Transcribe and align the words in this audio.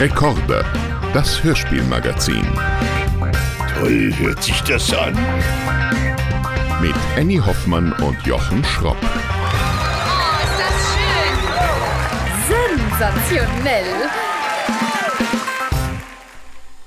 Rekorde, 0.00 0.64
das 1.12 1.44
Hörspielmagazin. 1.44 2.46
Toll 3.74 4.10
hört 4.16 4.42
sich 4.42 4.58
das 4.62 4.90
an. 4.94 5.12
Mit 6.80 6.94
Annie 7.18 7.44
Hoffmann 7.44 7.92
und 7.92 8.16
Jochen 8.26 8.64
Schropp. 8.64 8.96
Oh, 9.02 9.06
ist 10.42 10.58
das 10.58 10.72
schön! 10.94 11.36
Sensationell! 12.88 14.08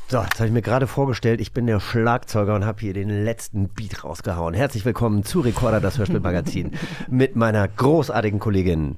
So, 0.07 0.23
jetzt 0.23 0.39
habe 0.39 0.47
ich 0.47 0.53
mir 0.53 0.63
gerade 0.63 0.87
vorgestellt, 0.87 1.39
ich 1.39 1.53
bin 1.53 1.67
der 1.67 1.79
Schlagzeuger 1.79 2.55
und 2.55 2.65
habe 2.65 2.79
hier 2.79 2.95
den 2.95 3.09
letzten 3.23 3.69
Beat 3.69 4.03
rausgehauen. 4.03 4.55
Herzlich 4.55 4.85
willkommen 4.85 5.23
zu 5.23 5.41
Recorder, 5.41 5.81
das 5.81 5.99
Hörspielmagazin, 5.99 6.71
mit 7.11 7.35
meiner 7.35 7.67
großartigen 7.67 8.39
Kollegin 8.39 8.95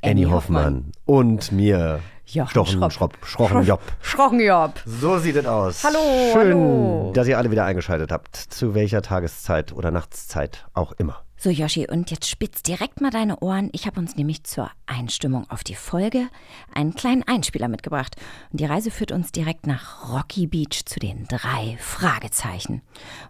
Annie 0.00 0.30
Hoffmann. 0.30 0.92
und 1.04 1.52
mir 1.52 2.00
Jochen 2.30 2.50
Stochen, 2.50 2.90
Schropp. 2.90 3.16
Schrochen 3.24 3.64
Job. 3.64 3.80
Schrockenjob. 4.02 4.82
So 4.84 5.18
sieht 5.18 5.36
es 5.36 5.46
aus. 5.46 5.82
Hallo, 5.82 5.98
Schön, 6.32 6.52
hallo. 6.52 7.12
dass 7.14 7.26
ihr 7.26 7.38
alle 7.38 7.50
wieder 7.50 7.64
eingeschaltet 7.64 8.12
habt, 8.12 8.36
zu 8.36 8.74
welcher 8.74 9.00
Tageszeit 9.00 9.72
oder 9.72 9.90
Nachtszeit 9.90 10.66
auch 10.74 10.92
immer. 10.92 11.24
So, 11.38 11.48
Yoshi, 11.48 11.86
und 11.88 12.10
jetzt 12.10 12.28
spitz 12.28 12.62
direkt 12.62 13.00
mal 13.00 13.10
deine 13.10 13.38
Ohren. 13.38 13.70
Ich 13.72 13.86
habe 13.86 13.98
uns 13.98 14.16
nämlich 14.16 14.44
zur 14.44 14.70
Einstimmung 14.86 15.48
auf 15.48 15.64
die 15.64 15.76
Folge 15.76 16.28
einen 16.74 16.94
kleinen 16.94 17.22
Einspieler 17.22 17.68
mitgebracht. 17.68 18.16
Und 18.50 18.60
die 18.60 18.66
Reise 18.66 18.90
führt 18.90 19.12
uns 19.12 19.32
direkt 19.32 19.66
nach 19.66 20.12
Rocky 20.12 20.46
Beach 20.48 20.84
zu 20.84 21.00
den 21.00 21.26
drei 21.28 21.78
Fragezeichen. 21.80 22.82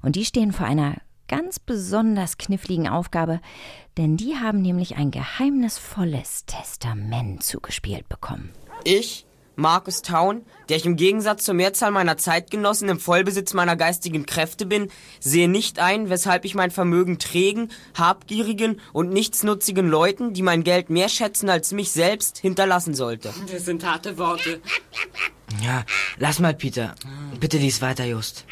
Und 0.03 0.17
die 0.17 0.25
stehen 0.25 0.53
vor 0.53 0.67
einer 0.67 0.97
ganz 1.29 1.61
besonders 1.61 2.39
kniffligen 2.39 2.89
Aufgabe, 2.89 3.41
denn 3.97 4.17
die 4.17 4.37
haben 4.37 4.61
nämlich 4.61 4.97
ein 4.97 5.11
geheimnisvolles 5.11 6.47
Testament 6.47 7.45
zugespielt 7.45 8.09
bekommen. 8.09 8.51
Ich, 8.85 9.27
Markus 9.57 10.03
Taun, 10.03 10.43
der 10.69 10.77
ich 10.77 10.87
im 10.87 10.97
Gegensatz 10.97 11.45
zur 11.45 11.55
Mehrzahl 11.55 11.91
meiner 11.91 12.17
Zeitgenossen 12.17 12.89
im 12.89 13.01
Vollbesitz 13.01 13.55
meiner 13.55 13.75
geistigen 13.75 14.25
Kräfte 14.25 14.67
bin, 14.67 14.89
sehe 15.19 15.49
nicht 15.49 15.81
ein, 15.81 16.11
weshalb 16.11 16.45
ich 16.45 16.55
mein 16.55 16.71
Vermögen 16.71 17.19
trägen, 17.19 17.73
habgierigen 17.97 18.81
und 18.93 19.13
nichtsnutzigen 19.13 19.89
Leuten, 19.89 20.33
die 20.33 20.43
mein 20.43 20.63
Geld 20.63 20.91
mehr 20.91 21.09
schätzen 21.09 21.51
als 21.51 21.73
mich 21.73 21.91
selbst, 21.91 22.39
hinterlassen 22.39 22.95
sollte. 22.95 23.35
Das 23.53 23.65
sind 23.65 23.85
harte 23.85 24.17
Worte. 24.17 24.61
Ja, 25.63 25.85
lass 26.19 26.39
mal, 26.39 26.55
Peter. 26.55 26.95
Bitte 27.41 27.59
lies 27.59 27.83
weiter, 27.83 28.05
Just. 28.05 28.45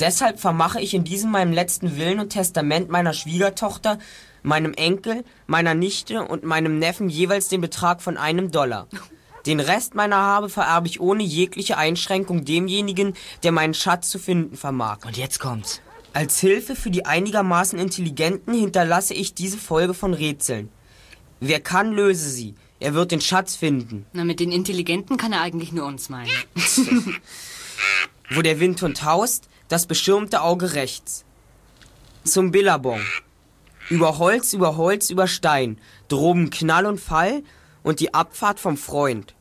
Deshalb 0.00 0.40
vermache 0.40 0.80
ich 0.80 0.94
in 0.94 1.04
diesem 1.04 1.30
meinem 1.30 1.52
letzten 1.52 1.98
Willen 1.98 2.20
und 2.20 2.30
Testament 2.30 2.88
meiner 2.88 3.12
Schwiegertochter, 3.12 3.98
meinem 4.42 4.72
Enkel, 4.72 5.24
meiner 5.46 5.74
Nichte 5.74 6.22
und 6.22 6.42
meinem 6.42 6.78
Neffen 6.78 7.08
jeweils 7.10 7.48
den 7.48 7.60
Betrag 7.60 8.00
von 8.02 8.16
einem 8.16 8.50
Dollar. 8.50 8.88
Den 9.46 9.60
Rest 9.60 9.94
meiner 9.94 10.16
Habe 10.16 10.48
vererbe 10.48 10.86
ich 10.86 11.00
ohne 11.00 11.22
jegliche 11.22 11.78
Einschränkung 11.78 12.44
demjenigen, 12.44 13.14
der 13.42 13.52
meinen 13.52 13.74
Schatz 13.74 14.10
zu 14.10 14.18
finden 14.18 14.56
vermag. 14.56 14.98
Und 15.06 15.16
jetzt 15.16 15.40
kommt's. 15.40 15.80
Als 16.12 16.40
Hilfe 16.40 16.74
für 16.74 16.90
die 16.90 17.06
einigermaßen 17.06 17.78
Intelligenten 17.78 18.52
hinterlasse 18.52 19.14
ich 19.14 19.34
diese 19.34 19.58
Folge 19.58 19.94
von 19.94 20.12
Rätseln. 20.12 20.68
Wer 21.38 21.60
kann, 21.60 21.92
löse 21.92 22.28
sie. 22.28 22.54
Er 22.80 22.94
wird 22.94 23.12
den 23.12 23.20
Schatz 23.20 23.56
finden. 23.56 24.06
Na, 24.12 24.24
mit 24.24 24.40
den 24.40 24.52
Intelligenten 24.52 25.16
kann 25.16 25.32
er 25.32 25.40
eigentlich 25.40 25.72
nur 25.72 25.86
uns 25.86 26.08
meinen. 26.08 26.30
Wo 28.30 28.42
der 28.42 28.58
Windhund 28.60 29.04
haust, 29.04 29.48
das 29.68 29.86
beschirmte 29.86 30.42
Auge 30.42 30.74
rechts. 30.74 31.24
Zum 32.24 32.50
Billabong. 32.50 33.00
Über 33.88 34.18
Holz, 34.18 34.52
über 34.52 34.76
Holz, 34.76 35.10
über 35.10 35.26
Stein. 35.26 35.78
Droben 36.08 36.50
Knall 36.50 36.86
und 36.86 37.00
Fall 37.00 37.42
und 37.82 38.00
die 38.00 38.14
Abfahrt 38.14 38.60
vom 38.60 38.76
Freund. 38.76 39.34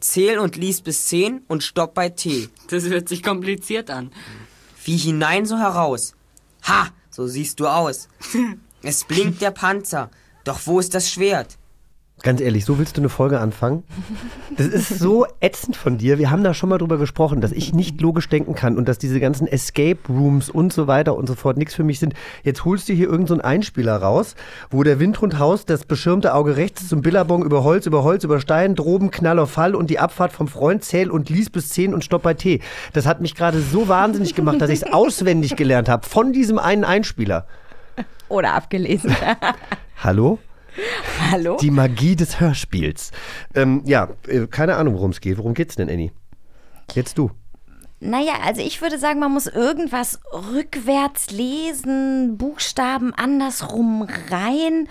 Zähl 0.00 0.38
und 0.38 0.56
lies 0.56 0.82
bis 0.82 1.06
zehn 1.06 1.42
und 1.48 1.62
stopp 1.62 1.94
bei 1.94 2.10
T. 2.10 2.48
Das 2.68 2.84
hört 2.84 3.08
sich 3.08 3.22
kompliziert 3.22 3.90
an. 3.90 4.12
Wie 4.84 4.96
hinein 4.96 5.46
so 5.46 5.56
heraus. 5.56 6.14
Ha, 6.64 6.88
so 7.10 7.26
siehst 7.26 7.60
du 7.60 7.66
aus. 7.66 8.08
Es 8.86 9.04
blinkt 9.04 9.40
der 9.40 9.50
Panzer. 9.50 10.10
Doch 10.44 10.60
wo 10.66 10.78
ist 10.78 10.92
das 10.92 11.10
Schwert? 11.10 11.56
Ganz 12.24 12.40
ehrlich, 12.40 12.64
so 12.64 12.78
willst 12.78 12.96
du 12.96 13.02
eine 13.02 13.10
Folge 13.10 13.38
anfangen? 13.38 13.84
Das 14.56 14.66
ist 14.66 14.98
so 14.98 15.26
ätzend 15.40 15.76
von 15.76 15.98
dir. 15.98 16.16
Wir 16.18 16.30
haben 16.30 16.42
da 16.42 16.54
schon 16.54 16.70
mal 16.70 16.78
drüber 16.78 16.96
gesprochen, 16.96 17.42
dass 17.42 17.52
ich 17.52 17.74
nicht 17.74 18.00
logisch 18.00 18.30
denken 18.30 18.54
kann 18.54 18.78
und 18.78 18.88
dass 18.88 18.96
diese 18.96 19.20
ganzen 19.20 19.46
Escape 19.46 19.98
Rooms 20.08 20.48
und 20.48 20.72
so 20.72 20.86
weiter 20.86 21.16
und 21.16 21.26
so 21.26 21.34
fort 21.34 21.58
nichts 21.58 21.74
für 21.74 21.84
mich 21.84 21.98
sind. 21.98 22.14
Jetzt 22.42 22.64
holst 22.64 22.88
du 22.88 22.94
hier 22.94 23.10
irgendeinen 23.10 23.40
so 23.40 23.44
Einspieler 23.44 23.96
raus, 23.96 24.36
wo 24.70 24.82
der 24.82 25.00
Windhund 25.00 25.38
haust, 25.38 25.68
das 25.68 25.84
beschirmte 25.84 26.32
Auge 26.32 26.56
rechts 26.56 26.88
zum 26.88 27.02
Billabong 27.02 27.44
über 27.44 27.62
Holz, 27.62 27.84
über 27.84 28.02
Holz, 28.04 28.24
über 28.24 28.40
Stein, 28.40 28.74
droben 28.74 29.10
Knall 29.10 29.38
auf 29.38 29.50
Fall 29.50 29.74
und 29.74 29.90
die 29.90 29.98
Abfahrt 29.98 30.32
vom 30.32 30.48
Freund 30.48 30.82
zähl 30.82 31.10
und 31.10 31.28
lies 31.28 31.50
bis 31.50 31.68
10 31.68 31.92
und 31.92 32.04
stopp 32.04 32.22
bei 32.22 32.32
T. 32.32 32.60
Das 32.94 33.04
hat 33.04 33.20
mich 33.20 33.34
gerade 33.34 33.60
so 33.60 33.86
wahnsinnig 33.88 34.34
gemacht, 34.34 34.62
dass 34.62 34.70
ich 34.70 34.80
es 34.80 34.92
auswendig 34.94 35.56
gelernt 35.56 35.90
habe 35.90 36.08
von 36.08 36.32
diesem 36.32 36.58
einen 36.58 36.84
Einspieler. 36.84 37.46
Oder 38.30 38.54
abgelesen. 38.54 39.14
Hallo? 40.02 40.38
Hallo? 41.30 41.56
Die 41.60 41.70
Magie 41.70 42.16
des 42.16 42.40
Hörspiels. 42.40 43.10
Ähm, 43.54 43.82
ja, 43.84 44.08
äh, 44.26 44.46
keine 44.46 44.76
Ahnung, 44.76 44.94
worum 44.94 45.10
es 45.10 45.20
geht. 45.20 45.38
Worum 45.38 45.54
geht's 45.54 45.76
denn, 45.76 45.88
Annie? 45.90 46.12
Jetzt 46.94 47.18
du. 47.18 47.30
Naja, 48.00 48.34
also 48.44 48.60
ich 48.60 48.82
würde 48.82 48.98
sagen, 48.98 49.20
man 49.20 49.32
muss 49.32 49.46
irgendwas 49.46 50.20
rückwärts 50.32 51.30
lesen, 51.30 52.36
Buchstaben 52.36 53.14
andersrum 53.14 54.06
rein. 54.30 54.88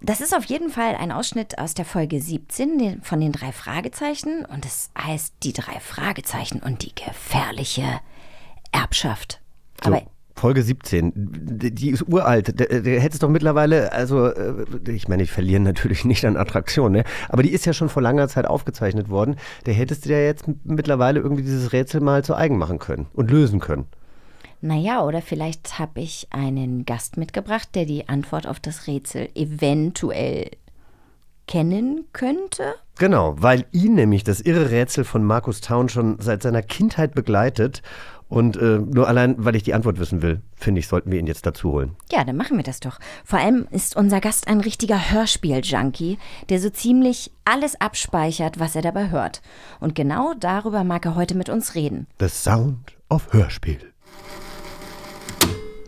Das 0.00 0.20
ist 0.20 0.34
auf 0.34 0.44
jeden 0.46 0.70
Fall 0.70 0.94
ein 0.96 1.12
Ausschnitt 1.12 1.58
aus 1.58 1.74
der 1.74 1.84
Folge 1.84 2.20
17 2.20 2.78
den- 2.78 3.02
von 3.02 3.20
den 3.20 3.32
drei 3.32 3.52
Fragezeichen 3.52 4.44
und 4.46 4.64
es 4.66 4.90
heißt 4.98 5.34
die 5.42 5.52
drei 5.52 5.78
Fragezeichen 5.78 6.60
und 6.60 6.82
die 6.82 6.94
gefährliche 6.94 8.00
Erbschaft. 8.72 9.40
So, 9.84 9.90
Aber 9.90 10.02
Folge 10.34 10.62
17. 10.62 11.12
Die 11.14 11.90
ist 11.90 12.02
uralt. 12.08 12.58
Der, 12.58 12.80
der 12.80 13.00
hätte 13.00 13.14
es 13.14 13.18
doch 13.18 13.28
mittlerweile, 13.28 13.92
also, 13.92 14.26
äh, 14.26 14.64
ich 14.88 15.08
meine, 15.08 15.22
ich 15.22 15.30
verliere 15.30 15.60
natürlich 15.60 16.04
nicht 16.06 16.24
an 16.24 16.36
Attraktion, 16.36 16.92
ne? 16.92 17.04
aber 17.28 17.42
die 17.42 17.50
ist 17.50 17.66
ja 17.66 17.72
schon 17.72 17.88
vor 17.88 18.02
langer 18.02 18.28
Zeit 18.28 18.46
aufgezeichnet 18.46 19.08
worden. 19.08 19.36
Der 19.66 19.74
hättest 19.74 20.06
du 20.06 20.10
ja 20.10 20.18
jetzt 20.18 20.44
mittlerweile 20.64 21.20
irgendwie 21.20 21.42
dieses 21.42 21.72
Rätsel 21.72 22.00
mal 22.00 22.24
zu 22.24 22.34
eigen 22.34 22.58
machen 22.58 22.78
können 22.78 23.06
und 23.12 23.30
lösen 23.30 23.60
können. 23.60 23.86
naja, 24.60 25.04
oder 25.04 25.22
vielleicht 25.22 25.78
habe 25.78 26.00
ich 26.00 26.28
einen 26.30 26.84
Gast 26.84 27.16
mitgebracht, 27.16 27.68
der 27.74 27.84
die 27.84 28.08
Antwort 28.08 28.46
auf 28.46 28.60
das 28.60 28.86
Rätsel 28.86 29.28
eventuell 29.34 30.50
kennen 31.46 32.06
könnte. 32.12 32.74
Genau, 32.98 33.34
weil 33.38 33.66
ihn 33.72 33.94
nämlich 33.94 34.24
das 34.24 34.40
irre 34.40 34.70
Rätsel 34.70 35.04
von 35.04 35.24
Markus 35.24 35.60
Town 35.60 35.88
schon 35.88 36.16
seit 36.20 36.42
seiner 36.42 36.62
Kindheit 36.62 37.14
begleitet. 37.14 37.82
Und 38.32 38.56
äh, 38.56 38.78
nur 38.78 39.08
allein, 39.08 39.34
weil 39.36 39.56
ich 39.56 39.62
die 39.62 39.74
Antwort 39.74 39.98
wissen 39.98 40.22
will, 40.22 40.40
finde 40.56 40.78
ich, 40.78 40.88
sollten 40.88 41.12
wir 41.12 41.18
ihn 41.18 41.26
jetzt 41.26 41.44
dazu 41.44 41.70
holen. 41.70 41.96
Ja, 42.10 42.24
dann 42.24 42.34
machen 42.34 42.56
wir 42.56 42.64
das 42.64 42.80
doch. 42.80 42.98
Vor 43.26 43.38
allem 43.38 43.66
ist 43.70 43.94
unser 43.94 44.22
Gast 44.22 44.48
ein 44.48 44.60
richtiger 44.60 45.10
Hörspiel-Junkie, 45.10 46.16
der 46.48 46.58
so 46.58 46.70
ziemlich 46.70 47.30
alles 47.44 47.78
abspeichert, 47.78 48.58
was 48.58 48.74
er 48.74 48.80
dabei 48.80 49.10
hört. 49.10 49.42
Und 49.80 49.94
genau 49.94 50.32
darüber 50.40 50.82
mag 50.82 51.04
er 51.04 51.14
heute 51.14 51.34
mit 51.34 51.50
uns 51.50 51.74
reden. 51.74 52.06
The 52.20 52.28
Sound 52.28 52.96
of 53.10 53.30
Hörspiel. 53.34 53.80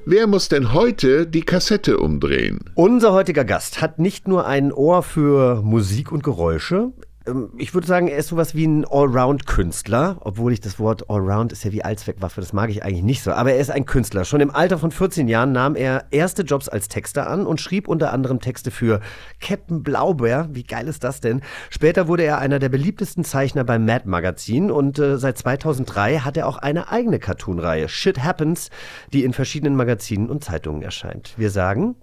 Wer 0.05 0.27
muss 0.27 0.51
denn 0.51 0.75
heute 0.75 1.27
die 1.27 1.45
Kassette 1.45 1.97
umdrehen? 1.97 2.59
Unser 2.75 3.15
heutiger 3.15 3.47
Gast 3.47 3.81
hat 3.81 3.99
nicht 3.99 4.29
nur 4.29 4.47
ein 4.47 4.71
Ohr 4.71 5.03
für 5.03 5.63
Musik 5.63 6.13
und 6.13 6.23
Geräusche. 6.23 6.93
Ähm, 7.27 7.51
Ich 7.57 7.73
würde 7.75 7.87
sagen, 7.87 8.09
er 8.09 8.19
ist 8.19 8.29
sowas 8.29 8.55
wie 8.55 8.67
ein 8.67 8.85
Allround-Künstler, 8.85 10.19
obwohl 10.21 10.53
ich 10.53 10.61
das 10.61 10.79
Wort 10.79 11.09
Allround 11.09 11.53
ist 11.53 11.65
ja 11.65 11.73
wie 11.73 11.85
Allzweckwaffe, 11.85 12.41
das 12.41 12.53
mag 12.53 12.71
ich 12.71 12.83
eigentlich 12.83 13.03
nicht 13.03 13.23
so. 13.23 13.33
Aber 13.33 13.53
er 13.53 13.59
ist 13.59 13.71
ein 13.71 13.87
Künstler. 13.87 14.25
Schon 14.25 14.41
im 14.41 14.55
Alter 14.55 14.79
von 14.79 14.91
14 14.91 15.29
Jahren 15.29 15.53
nahm 15.53 15.77
er 15.77 16.05
erste 16.11 16.43
Jobs 16.43 16.69
als 16.69 16.89
Texter 16.89 17.29
an 17.29 17.47
und 17.47 17.61
schrieb 17.61 17.89
unter 17.89 18.13
anderem 18.13 18.41
Texte 18.41 18.71
für 18.71 19.01
Captain 19.41 19.83
Blaubeer. 19.83 20.49
Wie 20.53 20.65
geil 20.65 20.89
ist 20.89 21.05
das 21.05 21.21
denn? 21.21 21.41
Später 21.71 22.09
wurde 22.09 22.25
er 22.25 22.39
einer 22.39 22.59
der 22.59 22.69
beliebtesten 22.69 23.25
Zeichner 23.25 23.65
beim 23.65 23.85
Mad 23.85 24.09
Magazin 24.09 24.71
und 24.71 24.99
äh, 24.99 25.19
seit 25.19 25.39
2003 25.39 26.19
hat 26.19 26.37
er 26.37 26.47
auch 26.47 26.59
eine 26.59 26.89
eigene 26.91 27.19
Cartoon-Reihe, 27.19 27.89
Shit 27.89 28.23
Happens, 28.23 28.71
die 29.13 29.25
in 29.25 29.33
verschiedenen 29.33 29.77
Magazinen 29.77 30.29
und 30.29 30.45
Zeitungen 30.45 30.83
erscheint. 30.83 31.35
Wir 31.37 31.51
sagen 31.51 31.97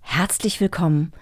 Herzlich 0.00 0.60
willkommen, 0.60 1.12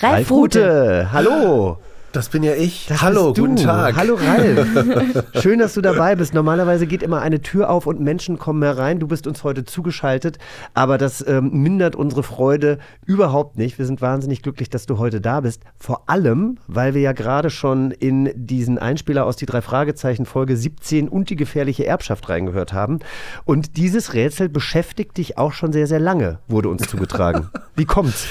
Ralf, 0.00 0.14
Ralf 0.14 0.30
Rute. 0.30 0.60
Rute. 0.60 1.12
Hallo. 1.12 1.78
Das 2.12 2.28
bin 2.28 2.42
ja 2.42 2.54
ich. 2.54 2.86
Das 2.88 3.02
Hallo, 3.02 3.32
guten 3.32 3.54
Tag. 3.54 3.94
Hallo 3.94 4.16
Ralf. 4.16 5.24
Schön, 5.40 5.60
dass 5.60 5.74
du 5.74 5.80
dabei 5.80 6.16
bist. 6.16 6.34
Normalerweise 6.34 6.88
geht 6.88 7.04
immer 7.04 7.22
eine 7.22 7.40
Tür 7.40 7.70
auf 7.70 7.86
und 7.86 8.00
Menschen 8.00 8.36
kommen 8.36 8.62
herein. 8.64 8.98
Du 8.98 9.06
bist 9.06 9.28
uns 9.28 9.44
heute 9.44 9.64
zugeschaltet, 9.64 10.38
aber 10.74 10.98
das 10.98 11.24
ähm, 11.26 11.50
mindert 11.62 11.94
unsere 11.94 12.24
Freude 12.24 12.78
überhaupt 13.06 13.58
nicht. 13.58 13.78
Wir 13.78 13.86
sind 13.86 14.00
wahnsinnig 14.02 14.42
glücklich, 14.42 14.68
dass 14.68 14.86
du 14.86 14.98
heute 14.98 15.20
da 15.20 15.40
bist. 15.40 15.62
Vor 15.78 16.08
allem, 16.08 16.58
weil 16.66 16.94
wir 16.94 17.00
ja 17.00 17.12
gerade 17.12 17.48
schon 17.48 17.92
in 17.92 18.32
diesen 18.34 18.78
Einspieler 18.78 19.24
aus 19.24 19.36
die 19.36 19.46
drei 19.46 19.62
Fragezeichen 19.62 20.26
Folge 20.26 20.56
17 20.56 21.08
und 21.08 21.30
die 21.30 21.36
gefährliche 21.36 21.86
Erbschaft 21.86 22.28
reingehört 22.28 22.72
haben. 22.72 22.98
Und 23.44 23.76
dieses 23.76 24.14
Rätsel 24.14 24.48
beschäftigt 24.48 25.16
dich 25.16 25.38
auch 25.38 25.52
schon 25.52 25.72
sehr, 25.72 25.86
sehr 25.86 26.00
lange, 26.00 26.40
wurde 26.48 26.70
uns 26.70 26.88
zugetragen. 26.88 27.50
Wie 27.76 27.84
kommt's? 27.84 28.26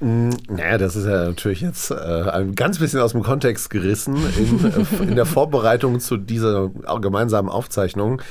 Naja, 0.00 0.78
das 0.78 0.96
ist 0.96 1.04
ja 1.06 1.26
natürlich 1.26 1.60
jetzt 1.60 1.90
äh, 1.90 1.94
ein 1.94 2.54
ganz 2.54 2.78
bisschen 2.78 3.00
aus 3.00 3.12
dem 3.12 3.22
Kontext 3.22 3.68
gerissen. 3.68 4.16
In, 4.38 4.64
äh, 4.64 5.02
in 5.10 5.14
der 5.14 5.26
Vorbereitung 5.26 6.00
zu 6.00 6.16
dieser 6.16 6.70
gemeinsamen 7.02 7.50
Aufzeichnung 7.50 8.22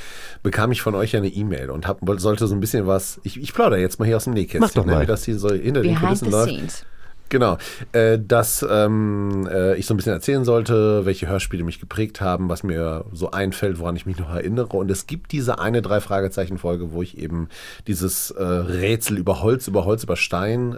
bekam 0.42 0.72
ich 0.72 0.82
von 0.82 0.94
euch 0.96 1.16
eine 1.16 1.28
E-Mail 1.28 1.70
und 1.70 1.86
hab, 1.86 2.00
sollte 2.18 2.48
so 2.48 2.54
ein 2.54 2.60
bisschen 2.60 2.86
was. 2.88 3.20
Ich, 3.22 3.40
ich 3.40 3.54
plaudere 3.54 3.78
jetzt 3.80 4.00
mal 4.00 4.06
hier 4.06 4.16
aus 4.16 4.24
dem 4.24 4.34
Nähkästchen, 4.34 4.60
Mach 4.62 4.72
doch 4.72 4.84
mal. 4.84 4.96
ne, 4.96 5.02
wie 5.02 5.06
das 5.06 5.24
hier 5.24 5.38
so 5.38 5.50
hinter 5.50 5.82
den 5.82 5.94
Behind 5.94 6.00
Kulissen 6.00 6.24
the 6.26 6.30
läuft. 6.32 6.50
scenes. 6.52 6.84
Genau, 7.30 7.56
äh, 7.92 8.18
dass 8.18 8.66
ähm, 8.68 9.48
äh, 9.50 9.76
ich 9.76 9.86
so 9.86 9.94
ein 9.94 9.96
bisschen 9.96 10.12
erzählen 10.12 10.44
sollte, 10.44 11.06
welche 11.06 11.28
Hörspiele 11.28 11.64
mich 11.64 11.80
geprägt 11.80 12.20
haben, 12.20 12.48
was 12.48 12.62
mir 12.62 13.04
so 13.12 13.30
einfällt, 13.30 13.78
woran 13.78 13.96
ich 13.96 14.04
mich 14.04 14.18
noch 14.18 14.30
erinnere. 14.34 14.76
Und 14.76 14.90
es 14.90 15.06
gibt 15.06 15.32
diese 15.32 15.58
eine 15.58 15.80
drei 15.80 16.00
Fragezeichen 16.00 16.58
Folge, 16.58 16.92
wo 16.92 17.02
ich 17.02 17.16
eben 17.16 17.48
dieses 17.86 18.32
äh, 18.32 18.42
Rätsel 18.42 19.16
über 19.16 19.42
Holz, 19.42 19.68
über 19.68 19.84
Holz, 19.84 20.02
über 20.04 20.16
Stein, 20.16 20.76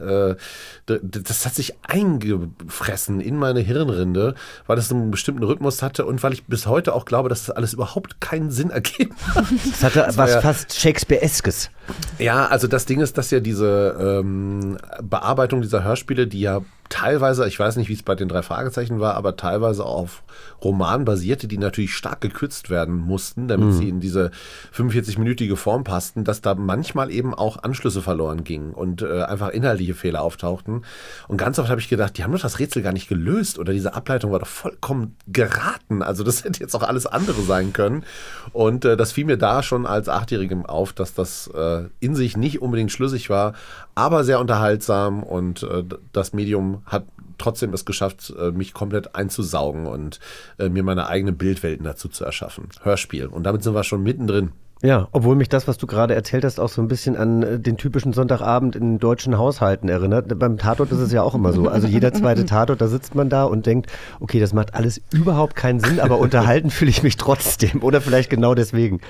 das 0.87 1.47
hat 1.47 1.55
sich 1.55 1.75
eingefressen 1.83 3.21
in 3.21 3.37
meine 3.37 3.61
Hirnrinde, 3.61 4.35
weil 4.67 4.77
das 4.77 4.91
einen 4.93 5.11
bestimmten 5.11 5.43
Rhythmus 5.43 5.83
hatte 5.83 6.05
und 6.05 6.23
weil 6.23 6.33
ich 6.33 6.45
bis 6.45 6.67
heute 6.67 6.95
auch 6.95 7.05
glaube, 7.05 7.29
dass 7.29 7.47
das 7.47 7.57
alles 7.57 7.73
überhaupt 7.73 8.21
keinen 8.21 8.51
Sinn 8.51 8.71
ergeben 8.71 9.15
hat. 9.35 9.47
Das 9.71 9.83
hatte 9.83 10.01
war 10.01 10.17
was 10.17 10.31
ja- 10.35 10.41
fast 10.41 10.79
Shakespeare-eskes. 10.79 11.71
Ja, 12.19 12.47
also 12.47 12.69
das 12.69 12.87
Ding 12.87 13.01
ist, 13.01 13.19
dass 13.19 13.31
ja 13.31 13.41
diese 13.41 13.97
ähm, 13.99 14.77
Bearbeitung 15.03 15.63
dieser 15.63 15.83
Hörspiele, 15.83 16.27
die 16.27 16.41
ja 16.43 16.61
teilweise, 16.89 17.47
ich 17.47 17.59
weiß 17.59 17.77
nicht, 17.77 17.89
wie 17.89 17.95
es 17.95 18.03
bei 18.03 18.15
den 18.15 18.29
drei 18.29 18.43
Fragezeichen 18.43 19.01
war, 19.01 19.15
aber 19.15 19.37
teilweise 19.37 19.85
auf 19.85 20.23
Roman 20.63 21.05
basierte, 21.05 21.49
die 21.49 21.59
natürlich 21.59 21.95
stark 21.95 22.21
gekürzt 22.21 22.71
werden 22.71 22.97
mussten, 22.97 23.49
damit 23.49 23.75
sie 23.75 23.89
in 23.89 24.01
diese 24.01 24.31
45-minütige 24.75 25.57
Form 25.57 25.85
passten, 25.85 26.25
dass 26.25 26.41
da 26.41 26.55
manchmal 26.55 27.11
eben 27.11 27.35
auch 27.35 27.63
Anschlüsse 27.63 28.03
verloren 28.03 28.45
gingen 28.45 28.73
und 28.73 29.03
äh, 29.03 29.23
einfach 29.23 29.49
inhaltliche 29.49 29.95
Fehler 29.95 30.23
auftauchten. 30.23 30.85
Und 31.29 31.37
ganz 31.37 31.59
oft 31.59 31.71
habe 31.71 31.81
ich 31.81 31.89
gedacht, 31.89 32.17
die 32.17 32.25
haben 32.25 32.33
doch 32.33 32.41
das 32.41 32.59
Rätsel 32.59 32.83
gar 32.83 32.93
nicht 32.93 33.09
gelöst 33.09 33.59
oder 33.59 33.73
diese 33.73 33.95
Ableitung 33.95 34.33
war 34.33 34.39
doch 34.39 34.47
vollkommen 34.47 35.17
geraten. 35.27 36.03
Also 36.03 36.25
das 36.25 36.45
hätte 36.45 36.61
jetzt 36.61 36.75
auch 36.75 36.83
alles 36.83 37.07
andere 37.07 37.43
sein 37.43 37.73
können. 37.73 38.05
Und 38.53 38.85
äh, 38.85 38.97
das 38.97 39.13
fiel 39.13 39.25
mir 39.25 39.39
da 39.39 39.63
schon 39.63 39.87
als 39.87 40.09
Achtjährigem 40.09 40.67
auf, 40.67 40.93
dass 40.93 41.15
das 41.15 41.49
äh, 41.55 41.85
in 42.01 42.15
sich 42.15 42.37
nicht 42.37 42.63
unbedingt 42.63 42.93
schlüssig 42.93 43.31
war, 43.31 43.55
aber 43.95 44.25
sehr 44.25 44.41
unterhaltsam 44.41 45.23
und 45.23 45.63
äh, 45.63 45.85
das 46.13 46.33
Medium 46.33 46.72
hat 46.87 47.05
trotzdem 47.39 47.73
es 47.73 47.85
geschafft, 47.85 48.33
äh, 48.39 48.51
mich 48.51 48.73
komplett 48.73 49.15
einzusaugen 49.15 49.87
und 49.87 50.21
äh, 50.59 50.69
mir 50.69 50.83
meine 50.83 51.09
eigenen 51.09 51.37
Bildwelten 51.37 51.85
dazu 51.85 52.09
zu 52.09 52.25
erschaffen. 52.25 52.69
Hörspiel. 52.83 53.27
Und 53.27 53.45
damit 53.45 53.63
sind 53.63 53.75
wir 53.75 53.85
schon 53.85 54.03
mittendrin. 54.03 54.53
Ja, 54.85 55.07
obwohl 55.13 55.37
mich 55.37 55.49
das, 55.49 55.69
was 55.69 55.79
du 55.79 55.87
gerade 55.87 56.15
erzählt 56.15 56.45
hast, 56.45 56.59
auch 56.59 56.69
so 56.69 56.83
ein 56.83 56.89
bisschen 56.89 57.17
an 57.17 57.43
äh, 57.43 57.61
den 57.61 57.77
typischen 57.77 58.13
Sonntagabend 58.13 58.75
in 58.75 58.99
deutschen 58.99 59.39
Haushalten 59.39 59.89
erinnert. 59.89 60.37
Beim 60.39 60.59
Tatort 60.59 60.91
ist 60.91 60.99
es 60.99 61.13
ja 61.13 61.23
auch 61.23 61.37
immer 61.37 61.53
so. 61.53 61.69
Also 61.69 61.87
jeder 61.87 62.13
zweite 62.13 62.45
Tatort, 62.45 62.81
da 62.81 62.89
sitzt 62.89 63.15
man 63.15 63.29
da 63.29 63.45
und 63.45 63.67
denkt, 63.67 63.93
okay, 64.19 64.41
das 64.41 64.53
macht 64.53 64.75
alles 64.75 65.01
überhaupt 65.13 65.55
keinen 65.55 65.79
Sinn, 65.79 66.01
aber 66.01 66.19
unterhalten 66.21 66.71
fühle 66.71 66.91
ich 66.91 67.05
mich 67.05 67.17
trotzdem. 67.17 67.83
Oder 67.83 68.01
vielleicht 68.01 68.29
genau 68.29 68.57
deswegen. 68.57 69.01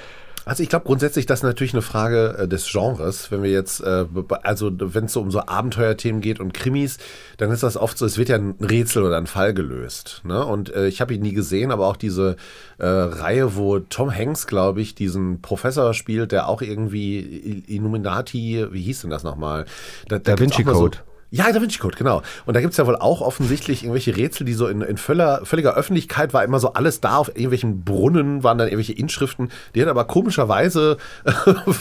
Also 0.45 0.63
ich 0.63 0.69
glaube 0.69 0.87
grundsätzlich, 0.87 1.27
das 1.27 1.41
ist 1.41 1.45
natürlich 1.45 1.73
eine 1.73 1.83
Frage 1.83 2.37
äh, 2.39 2.49
des 2.49 2.67
Genres. 2.71 3.31
Wenn 3.31 3.43
wir 3.43 3.51
jetzt, 3.51 3.81
äh, 3.81 4.07
also 4.43 4.71
wenn 4.77 5.05
es 5.05 5.13
so 5.13 5.21
um 5.21 5.31
so 5.31 5.41
Abenteuerthemen 5.47 6.21
geht 6.21 6.41
und 6.41 6.53
Krimis, 6.53 6.99
dann 7.37 7.51
ist 7.53 7.63
das 7.63 7.77
oft 7.77 7.97
so, 7.97 8.07
es 8.07 8.19
wird 8.19 8.29
ja 8.29 8.37
ein 8.37 8.57
Rätsel 8.61 9.05
oder 9.05 9.19
ein 9.19 9.27
Fall 9.27 9.55
gelöst. 9.55 10.21
Ne? 10.25 10.45
Und 10.45 10.75
äh, 10.75 10.89
ich 10.89 11.01
habe 11.01 11.15
ihn 11.15 11.23
nie 11.23 11.33
gesehen, 11.33 11.71
aber 11.71 11.87
auch 11.87 11.97
diese 11.97 12.37
Reihe, 12.85 13.55
wo 13.55 13.79
Tom 13.79 14.13
Hanks, 14.13 14.49
glaube 14.49 14.81
ich, 14.81 14.97
diesen 14.97 15.41
Professor 15.41 15.95
spielt, 15.95 16.33
der 16.33 16.49
auch 16.49 16.63
irgendwie 16.63 17.63
Illuminati, 17.69 18.67
wie 18.73 18.83
hieß 18.83 19.03
denn 19.03 19.11
das 19.11 19.23
nochmal? 19.23 19.67
Da, 20.09 20.19
Da 20.19 20.35
gibt's 20.35 20.57
Vinci 20.59 20.65
mal 20.65 20.75
so- 20.75 20.81
Code. 20.81 20.99
Ja, 21.35 21.51
Da 21.51 21.63
Vinci 21.63 21.79
Code, 21.79 21.97
genau. 21.97 22.21
Und 22.45 22.53
da 22.55 22.61
gibt's 22.61 22.77
ja 22.77 22.87
wohl 22.87 22.97
auch 22.97 23.23
offensichtlich 23.23 23.85
irgendwelche 23.85 24.15
Rätsel, 24.15 24.45
die 24.45 24.53
so 24.53 24.67
in, 24.67 24.83
in 24.83 24.99
völler, 24.99 25.41
völliger 25.47 25.75
Öffentlichkeit 25.75 26.35
war 26.35 26.45
immer 26.45 26.61
so 26.61 26.75
alles 26.75 27.01
da. 27.01 27.17
Auf 27.17 27.29
irgendwelchen 27.29 27.85
Brunnen 27.85 28.45
waren 28.45 28.59
dann 28.59 28.69
irgendwelche 28.69 28.93
Inschriften. 28.93 29.49
Die 29.75 29.81
hat 29.81 29.89
aber 29.89 30.05
komischerweise 30.05 30.99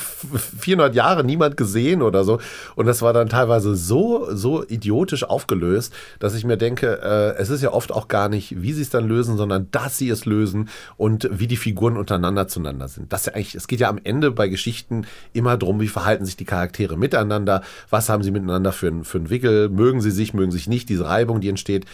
400 0.61 0.95
Jahre 0.95 1.25
niemand 1.25 1.57
gesehen 1.57 2.01
oder 2.01 2.23
so. 2.23 2.39
Und 2.75 2.85
das 2.85 3.01
war 3.01 3.11
dann 3.11 3.27
teilweise 3.27 3.75
so, 3.75 4.33
so 4.33 4.63
idiotisch 4.65 5.25
aufgelöst, 5.25 5.93
dass 6.19 6.33
ich 6.33 6.45
mir 6.45 6.55
denke, 6.55 7.01
äh, 7.03 7.37
es 7.37 7.49
ist 7.49 7.61
ja 7.61 7.73
oft 7.73 7.91
auch 7.91 8.07
gar 8.07 8.29
nicht, 8.29 8.61
wie 8.61 8.71
sie 8.71 8.83
es 8.83 8.89
dann 8.89 9.05
lösen, 9.05 9.35
sondern 9.35 9.67
dass 9.71 9.97
sie 9.97 10.07
es 10.07 10.23
lösen 10.23 10.69
und 10.95 11.27
wie 11.29 11.47
die 11.47 11.57
Figuren 11.57 11.97
untereinander 11.97 12.47
zueinander 12.47 12.87
sind. 12.87 13.11
Das 13.11 13.21
ist 13.21 13.25
ja 13.27 13.33
eigentlich, 13.33 13.55
es 13.55 13.67
geht 13.67 13.81
ja 13.81 13.89
am 13.89 13.99
Ende 14.01 14.31
bei 14.31 14.47
Geschichten 14.47 15.05
immer 15.33 15.57
drum, 15.57 15.81
wie 15.81 15.89
verhalten 15.89 16.23
sich 16.23 16.37
die 16.37 16.45
Charaktere 16.45 16.97
miteinander, 16.97 17.63
was 17.89 18.07
haben 18.07 18.23
sie 18.23 18.31
miteinander 18.31 18.71
für, 18.71 19.03
für 19.03 19.17
einen 19.17 19.29
Wickel, 19.41 19.69
mögen 19.69 20.01
sie 20.01 20.11
sich, 20.11 20.33
mögen 20.33 20.51
sich 20.51 20.67
nicht, 20.67 20.89
diese 20.89 21.05
Reibung, 21.05 21.41
die 21.41 21.49
entsteht. 21.49 21.85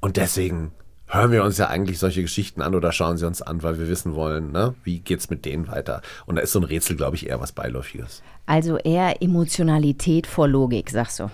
Und 0.00 0.16
deswegen 0.16 0.72
hören 1.08 1.30
wir 1.30 1.44
uns 1.44 1.58
ja 1.58 1.68
eigentlich 1.68 1.98
solche 1.98 2.22
Geschichten 2.22 2.62
an 2.62 2.74
oder 2.74 2.92
schauen 2.92 3.16
sie 3.16 3.26
uns 3.26 3.42
an, 3.42 3.62
weil 3.62 3.78
wir 3.78 3.88
wissen 3.88 4.14
wollen, 4.14 4.52
ne, 4.52 4.74
wie 4.82 5.00
geht's 5.00 5.30
mit 5.30 5.44
denen 5.44 5.68
weiter. 5.68 6.02
Und 6.26 6.36
da 6.36 6.42
ist 6.42 6.52
so 6.52 6.60
ein 6.60 6.64
Rätsel, 6.64 6.96
glaube 6.96 7.16
ich, 7.16 7.28
eher 7.28 7.40
was 7.40 7.52
Beiläufiges. 7.52 8.22
Also 8.46 8.76
eher 8.78 9.22
Emotionalität 9.22 10.26
vor 10.26 10.48
Logik, 10.48 10.90
sagst 10.90 11.20
du. 11.20 11.30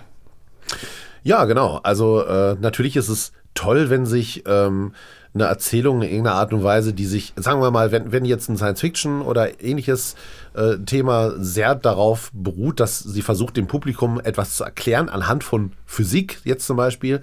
Ja, 1.22 1.44
genau. 1.44 1.80
Also 1.82 2.24
äh, 2.24 2.56
natürlich 2.60 2.96
ist 2.96 3.08
es 3.08 3.32
toll, 3.54 3.90
wenn 3.90 4.06
sich 4.06 4.44
ähm, 4.46 4.92
eine 5.34 5.44
Erzählung 5.44 6.02
in 6.02 6.10
irgendeiner 6.10 6.36
Art 6.36 6.52
und 6.52 6.62
Weise, 6.62 6.92
die 6.92 7.06
sich, 7.06 7.32
sagen 7.36 7.60
wir 7.60 7.70
mal, 7.70 7.90
wenn, 7.90 8.12
wenn 8.12 8.24
jetzt 8.24 8.50
ein 8.50 8.56
Science-Fiction 8.56 9.22
oder 9.22 9.62
ähnliches 9.62 10.14
äh, 10.54 10.76
Thema 10.84 11.32
sehr 11.38 11.74
darauf 11.74 12.30
beruht, 12.34 12.80
dass 12.80 12.98
sie 12.98 13.22
versucht, 13.22 13.56
dem 13.56 13.66
Publikum 13.66 14.20
etwas 14.20 14.56
zu 14.56 14.64
erklären 14.64 15.08
anhand 15.08 15.42
von 15.42 15.72
Physik 15.86 16.40
jetzt 16.44 16.66
zum 16.66 16.76
Beispiel 16.76 17.22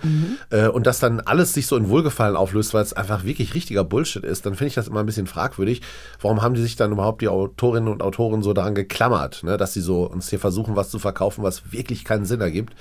äh, 0.50 0.68
und 0.68 0.88
dass 0.88 1.00
dann 1.00 1.20
alles 1.20 1.54
sich 1.54 1.68
so 1.68 1.76
in 1.76 1.90
Wohlgefallen 1.90 2.36
auflöst, 2.36 2.74
weil 2.74 2.84
es 2.84 2.94
einfach 2.94 3.24
wirklich 3.24 3.54
richtiger 3.54 3.84
Bullshit 3.84 4.24
ist, 4.24 4.46
dann 4.46 4.56
finde 4.56 4.70
ich 4.70 4.76
das 4.76 4.88
immer 4.88 5.02
ein 5.02 5.06
bisschen 5.06 5.28
fragwürdig. 5.28 5.82
Warum 6.20 6.42
haben 6.42 6.56
die 6.56 6.62
sich 6.62 6.76
dann 6.76 6.92
überhaupt 6.92 7.22
die 7.22 7.28
Autorinnen 7.28 7.92
und 7.92 8.02
Autoren 8.02 8.42
so 8.42 8.54
daran 8.54 8.74
geklammert, 8.74 9.44
ne, 9.44 9.58
dass 9.58 9.74
sie 9.74 9.82
so 9.82 10.04
uns 10.04 10.30
hier 10.30 10.40
versuchen, 10.40 10.76
was 10.76 10.90
zu 10.90 10.98
verkaufen, 10.98 11.44
was 11.44 11.72
wirklich 11.72 12.06
keinen 12.06 12.26
Sinn 12.26 12.42
ergibt? 12.42 12.74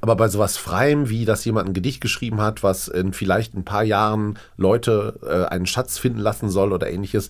Aber 0.00 0.16
bei 0.16 0.28
sowas 0.28 0.56
Freiem, 0.56 1.08
wie 1.08 1.24
dass 1.24 1.44
jemand 1.44 1.68
ein 1.68 1.74
Gedicht 1.74 2.00
geschrieben 2.00 2.40
hat, 2.40 2.62
was 2.62 2.88
in 2.88 3.12
vielleicht 3.12 3.54
ein 3.54 3.64
paar 3.64 3.84
Jahren 3.84 4.38
Leute 4.56 5.18
äh, 5.22 5.52
einen 5.52 5.66
Schatz 5.66 5.98
finden 5.98 6.20
lassen 6.20 6.48
soll 6.48 6.72
oder 6.72 6.90
ähnliches, 6.90 7.28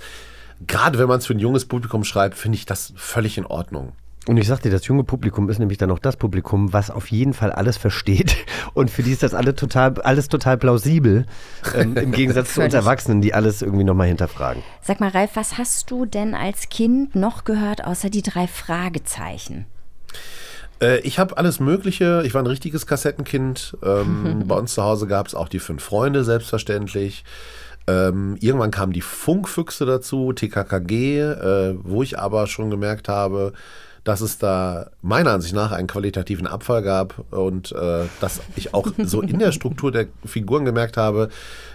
gerade 0.66 0.98
wenn 0.98 1.08
man 1.08 1.18
es 1.18 1.26
für 1.26 1.34
ein 1.34 1.38
junges 1.38 1.66
Publikum 1.66 2.04
schreibt, 2.04 2.36
finde 2.36 2.56
ich 2.56 2.66
das 2.66 2.92
völlig 2.96 3.38
in 3.38 3.46
Ordnung. 3.46 3.92
Und 4.26 4.36
ich 4.36 4.46
sag 4.46 4.60
dir, 4.60 4.70
das 4.70 4.86
junge 4.86 5.02
Publikum 5.02 5.48
ist 5.48 5.58
nämlich 5.58 5.78
dann 5.78 5.90
auch 5.90 5.98
das 5.98 6.16
Publikum, 6.16 6.74
was 6.74 6.90
auf 6.90 7.10
jeden 7.10 7.32
Fall 7.32 7.50
alles 7.52 7.78
versteht. 7.78 8.36
Und 8.74 8.90
für 8.90 9.02
die 9.02 9.12
ist 9.12 9.22
das 9.22 9.32
alle 9.32 9.54
total, 9.54 9.98
alles 10.02 10.28
total 10.28 10.58
plausibel. 10.58 11.26
Ähm, 11.74 11.96
Im 11.96 12.12
Gegensatz 12.12 12.54
zu 12.54 12.60
uns. 12.60 12.74
Erwachsenen, 12.74 13.22
die 13.22 13.32
alles 13.32 13.62
irgendwie 13.62 13.84
nochmal 13.84 14.08
hinterfragen. 14.08 14.62
Sag 14.82 15.00
mal, 15.00 15.08
Ralf, 15.08 15.30
was 15.34 15.56
hast 15.56 15.90
du 15.90 16.04
denn 16.04 16.34
als 16.34 16.68
Kind 16.68 17.16
noch 17.16 17.44
gehört, 17.44 17.84
außer 17.84 18.10
die 18.10 18.22
drei 18.22 18.46
Fragezeichen? 18.46 19.64
Äh, 20.80 21.00
ich 21.00 21.18
habe 21.18 21.36
alles 21.36 21.60
Mögliche. 21.60 22.22
Ich 22.24 22.34
war 22.34 22.42
ein 22.42 22.46
richtiges 22.46 22.86
Kassettenkind. 22.86 23.76
Ähm, 23.82 24.44
bei 24.46 24.56
uns 24.56 24.74
zu 24.74 24.82
Hause 24.82 25.06
gab 25.06 25.26
es 25.26 25.34
auch 25.34 25.48
die 25.48 25.60
fünf 25.60 25.82
Freunde, 25.82 26.24
selbstverständlich. 26.24 27.24
Ähm, 27.90 28.36
irgendwann 28.40 28.70
kamen 28.70 28.92
die 28.92 29.00
Funkfüchse 29.00 29.86
dazu, 29.86 30.32
TKKG, 30.32 31.20
äh, 31.20 31.74
wo 31.82 32.02
ich 32.02 32.18
aber 32.18 32.46
schon 32.46 32.70
gemerkt 32.70 33.08
habe, 33.08 33.52
dass 34.04 34.20
es 34.22 34.38
da 34.38 34.90
meiner 35.02 35.32
Ansicht 35.32 35.54
nach 35.54 35.72
einen 35.72 35.86
qualitativen 35.86 36.46
Abfall 36.46 36.82
gab 36.82 37.22
und 37.32 37.72
äh, 37.72 38.04
dass 38.20 38.40
ich 38.56 38.72
auch 38.72 38.88
so 39.04 39.20
in 39.20 39.38
der 39.38 39.52
Struktur 39.52 39.92
der 39.92 40.06
Figuren 40.24 40.64
gemerkt 40.64 40.96
habe, 40.96 41.28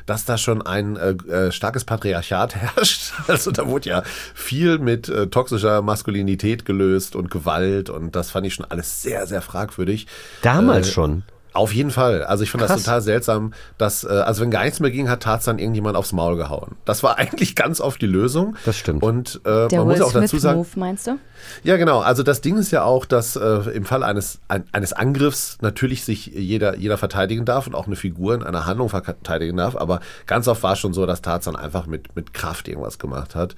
dass 0.05 0.25
da 0.25 0.38
schon 0.38 0.62
ein 0.62 0.95
äh, 0.95 1.12
äh, 1.12 1.51
starkes 1.51 1.86
Patriarchat 1.86 2.55
herrscht. 2.55 3.13
Also 3.27 3.51
da 3.51 3.67
wurde 3.67 3.89
ja 3.89 4.03
viel 4.34 4.79
mit 4.79 5.07
äh, 5.10 5.27
toxischer 5.27 5.81
Maskulinität 5.81 6.65
gelöst 6.65 7.15
und 7.15 7.29
Gewalt 7.29 7.89
und 7.89 8.15
das 8.15 8.31
fand 8.31 8.48
ich 8.48 8.55
schon 8.55 8.65
alles 8.65 9.03
sehr, 9.03 9.27
sehr 9.27 9.41
fragwürdig. 9.41 10.07
Damals 10.41 10.89
Äh, 10.89 10.91
schon. 10.91 11.24
Auf 11.56 11.74
jeden 11.74 11.90
Fall. 11.92 12.24
Also 12.24 12.44
ich 12.44 12.52
fand 12.52 12.62
das 12.62 12.72
Krass. 12.72 12.84
total 12.84 13.02
seltsam, 13.02 13.54
dass, 13.78 14.04
äh, 14.04 14.10
also 14.10 14.42
wenn 14.42 14.52
gar 14.52 14.66
nichts 14.66 14.82
mehr 14.82 14.92
ging, 14.92 15.10
hat 15.10 15.24
Tarzan 15.24 15.58
irgendjemand 15.58 15.96
aufs 15.96 16.12
Maul 16.12 16.36
gehauen. 16.36 16.76
Das 16.84 17.02
war 17.02 17.18
eigentlich 17.18 17.56
ganz 17.56 17.80
oft 17.80 18.02
die 18.02 18.08
Lösung. 18.08 18.58
Das 18.66 18.78
stimmt. 18.78 19.02
Und 19.02 19.40
äh, 19.46 19.70
Der 19.70 19.80
man 19.80 19.88
muss 19.88 19.98
Will 19.98 20.04
auch 20.04 20.12
dazu 20.12 20.38
sagen, 20.38 20.60
Move, 20.60 20.68
meinst 20.76 21.08
du? 21.08 21.18
ja, 21.64 21.78
genau. 21.78 22.00
Also 22.00 22.24
das 22.24 22.42
Ding 22.42 22.58
ist 22.58 22.72
ja 22.72 22.84
auch, 22.84 23.06
dass 23.06 23.38
äh, 23.38 23.70
im 23.74 23.86
Fall 23.86 24.04
eines, 24.04 24.40
ein, 24.50 24.66
eines 24.74 24.92
Angriffs 24.92 25.58
natürlich 25.62 26.04
sich 26.04 26.26
jeder, 26.28 26.76
jeder 26.78 26.98
verteidigen 26.98 27.46
darf 27.46 27.68
und 27.68 27.76
auch 27.76 27.88
eine 27.88 27.96
Figur 27.96 28.36
in 28.36 28.44
einer 28.44 28.66
Handlung 28.66 28.90
verteidigen 28.90 29.56
darf. 29.56 29.78
Aber 29.78 30.02
ganz 30.26 30.50
oft 30.50 30.62
war 30.62 30.74
es 30.74 30.80
schon 30.80 30.94
so, 30.94 31.06
dass 31.06 31.22
Tarzan 31.22 31.56
einfach 31.56 31.86
mit, 31.88 32.16
mit 32.18 32.34
Kraft 32.34 32.68
irgendwas 32.68 33.00
gemacht 33.00 33.34
hat. 33.34 33.56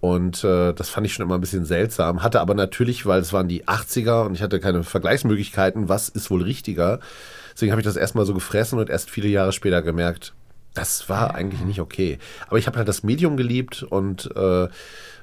Und 0.00 0.44
äh, 0.44 0.72
das 0.74 0.90
fand 0.90 1.06
ich 1.06 1.14
schon 1.14 1.24
immer 1.24 1.36
ein 1.36 1.40
bisschen 1.40 1.64
seltsam. 1.64 2.22
Hatte 2.22 2.40
aber 2.40 2.54
natürlich, 2.54 3.06
weil 3.06 3.20
es 3.20 3.32
waren 3.32 3.48
die 3.48 3.64
80er 3.64 4.26
und 4.26 4.34
ich 4.34 4.42
hatte 4.42 4.60
keine 4.60 4.84
Vergleichsmöglichkeiten, 4.84 5.88
was 5.88 6.08
ist 6.08 6.30
wohl 6.30 6.42
richtiger. 6.42 7.00
Deswegen 7.58 7.72
habe 7.72 7.80
ich 7.80 7.86
das 7.86 7.96
erstmal 7.96 8.24
so 8.24 8.34
gefressen 8.34 8.78
und 8.78 8.88
erst 8.88 9.10
viele 9.10 9.26
Jahre 9.26 9.50
später 9.50 9.82
gemerkt, 9.82 10.32
das 10.74 11.08
war 11.08 11.34
eigentlich 11.34 11.62
nicht 11.62 11.80
okay. 11.80 12.20
Aber 12.46 12.56
ich 12.56 12.68
habe 12.68 12.78
halt 12.78 12.86
das 12.86 13.02
Medium 13.02 13.36
geliebt 13.36 13.82
und 13.82 14.30
äh, 14.36 14.68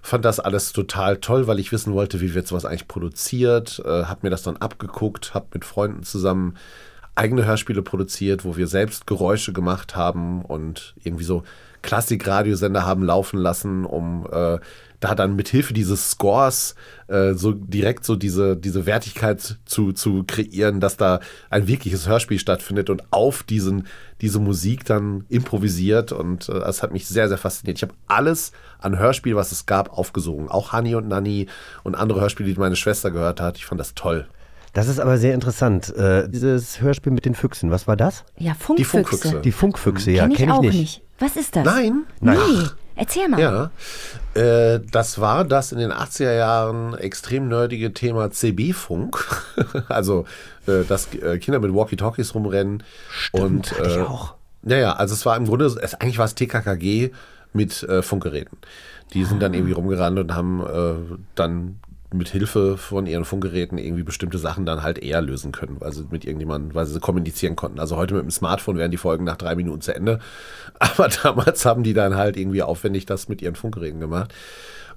fand 0.01 0.25
das 0.25 0.41
alles 0.41 0.73
total 0.73 1.15
toll, 1.15 1.47
weil 1.47 1.59
ich 1.59 1.71
wissen 1.71 1.93
wollte, 1.93 2.19
wie 2.19 2.33
wird 2.33 2.45
sowas 2.45 2.65
eigentlich 2.65 2.89
produziert. 2.89 3.81
Äh, 3.85 4.03
habe 4.03 4.19
mir 4.23 4.31
das 4.31 4.43
dann 4.43 4.57
abgeguckt, 4.57 5.33
habe 5.33 5.45
mit 5.53 5.63
Freunden 5.63 6.03
zusammen 6.03 6.57
eigene 7.15 7.45
Hörspiele 7.45 7.81
produziert, 7.81 8.43
wo 8.43 8.57
wir 8.57 8.67
selbst 8.67 9.07
Geräusche 9.07 9.53
gemacht 9.53 9.95
haben 9.95 10.43
und 10.43 10.93
irgendwie 11.05 11.23
so 11.23 11.43
Klassikradiosender 11.83 12.85
haben 12.85 13.03
laufen 13.03 13.39
lassen, 13.39 13.85
um 13.85 14.27
äh, 14.29 14.57
da 14.99 15.15
dann 15.15 15.35
mit 15.35 15.47
Hilfe 15.47 15.73
dieses 15.73 16.11
Scores 16.11 16.75
äh, 17.07 17.33
so 17.33 17.51
direkt 17.53 18.05
so 18.05 18.15
diese, 18.15 18.55
diese 18.57 18.85
Wertigkeit 18.85 19.59
zu, 19.65 19.93
zu 19.93 20.23
kreieren, 20.25 20.79
dass 20.79 20.97
da 20.97 21.19
ein 21.49 21.67
wirkliches 21.67 22.07
Hörspiel 22.07 22.39
stattfindet 22.39 22.89
und 22.89 23.03
auf 23.11 23.43
diesen, 23.43 23.87
diese 24.21 24.39
Musik 24.39 24.85
dann 24.85 25.25
improvisiert 25.29 26.11
und 26.11 26.49
äh, 26.49 26.59
das 26.59 26.83
hat 26.83 26.93
mich 26.93 27.07
sehr, 27.07 27.27
sehr 27.27 27.37
fasziniert. 27.37 27.77
Ich 27.77 27.83
habe 27.83 27.93
alles 28.07 28.51
an 28.79 28.97
Hörspiel, 28.97 29.35
was 29.35 29.51
es 29.51 29.65
gab, 29.65 29.97
aufgesogen. 29.97 30.49
Auch 30.49 30.73
Honey 30.73 30.95
und 30.95 31.07
Nanny 31.07 31.47
und 31.83 31.95
andere 31.95 32.21
Hörspiele, 32.21 32.53
die 32.53 32.59
meine 32.59 32.75
Schwester 32.75 33.11
gehört 33.11 33.41
hat. 33.41 33.57
Ich 33.57 33.65
fand 33.65 33.79
das 33.79 33.93
toll. 33.93 34.27
Das 34.73 34.89
ist 34.89 34.99
aber 34.99 35.17
sehr 35.17 35.33
interessant. 35.33 35.95
Äh, 35.95 36.27
dieses 36.27 36.81
Hörspiel 36.81 37.13
mit 37.13 37.23
den 37.23 37.33
Füchsen, 37.33 37.71
was 37.71 37.87
war 37.87 37.95
das? 37.95 38.25
Ja, 38.37 38.53
Funkfüchse. 38.55 38.91
Funkfüchse. 38.91 39.41
Die 39.41 39.51
Funkfüchse, 39.53 40.11
ja, 40.11 40.23
Kenn 40.23 40.31
ich 40.31 40.37
kenne 40.37 40.51
ich 40.51 40.57
auch 40.57 40.61
nicht. 40.61 40.73
nicht. 40.73 41.01
Was 41.17 41.37
ist 41.37 41.55
das? 41.55 41.63
Nein? 41.63 42.03
Nein. 42.19 42.37
Nee, 42.37 42.63
erzähl 42.95 43.27
mal. 43.29 43.39
Ja, 43.39 43.71
äh, 44.35 44.79
das 44.91 45.19
war 45.19 45.45
das 45.45 45.71
in 45.71 45.79
den 45.79 45.91
80er 45.91 46.35
Jahren 46.35 46.93
extrem 46.97 47.47
nerdige 47.47 47.93
Thema 47.93 48.31
CB-Funk. 48.31 49.25
also, 49.89 50.25
äh, 50.67 50.83
dass 50.83 51.13
äh, 51.13 51.37
Kinder 51.37 51.59
mit 51.59 51.73
Walkie-Talkies 51.73 52.35
rumrennen. 52.35 52.83
und, 53.31 53.71
hatte 53.71 53.89
ich 53.89 53.97
äh, 53.97 54.01
auch. 54.01 54.35
Ja, 54.63 54.77
ja, 54.77 54.93
also 54.93 55.13
es 55.13 55.25
war 55.25 55.37
im 55.37 55.45
Grunde, 55.45 55.65
es, 55.65 55.93
eigentlich 55.93 56.17
war 56.17 56.25
es 56.25 56.35
TKKG 56.35 57.11
mit 57.53 57.83
äh, 57.83 58.01
Funkgeräten. 58.01 58.57
Die 59.13 59.23
sind 59.23 59.41
dann 59.41 59.53
irgendwie 59.53 59.73
rumgerannt 59.73 60.19
und 60.19 60.33
haben 60.33 60.61
äh, 60.65 61.15
dann 61.35 61.79
mit 62.13 62.29
Hilfe 62.29 62.77
von 62.77 63.07
ihren 63.07 63.25
Funkgeräten 63.25 63.77
irgendwie 63.77 64.03
bestimmte 64.03 64.37
Sachen 64.37 64.65
dann 64.65 64.83
halt 64.83 64.99
eher 64.99 65.21
lösen 65.21 65.51
können, 65.51 65.77
weil 65.79 65.91
sie 65.91 66.05
mit 66.09 66.23
irgendjemandem, 66.23 66.75
weil 66.75 66.85
sie 66.85 66.99
kommunizieren 66.99 67.55
konnten. 67.55 67.79
Also 67.79 67.97
heute 67.97 68.13
mit 68.13 68.23
dem 68.23 68.31
Smartphone 68.31 68.77
wären 68.77 68.91
die 68.91 68.97
Folgen 68.97 69.23
nach 69.23 69.37
drei 69.37 69.55
Minuten 69.55 69.81
zu 69.81 69.93
Ende. 69.95 70.19
Aber 70.79 71.09
damals 71.09 71.65
haben 71.65 71.83
die 71.83 71.93
dann 71.93 72.15
halt 72.15 72.37
irgendwie 72.37 72.61
aufwendig 72.61 73.05
das 73.05 73.27
mit 73.27 73.41
ihren 73.41 73.55
Funkgeräten 73.55 73.99
gemacht. 73.99 74.33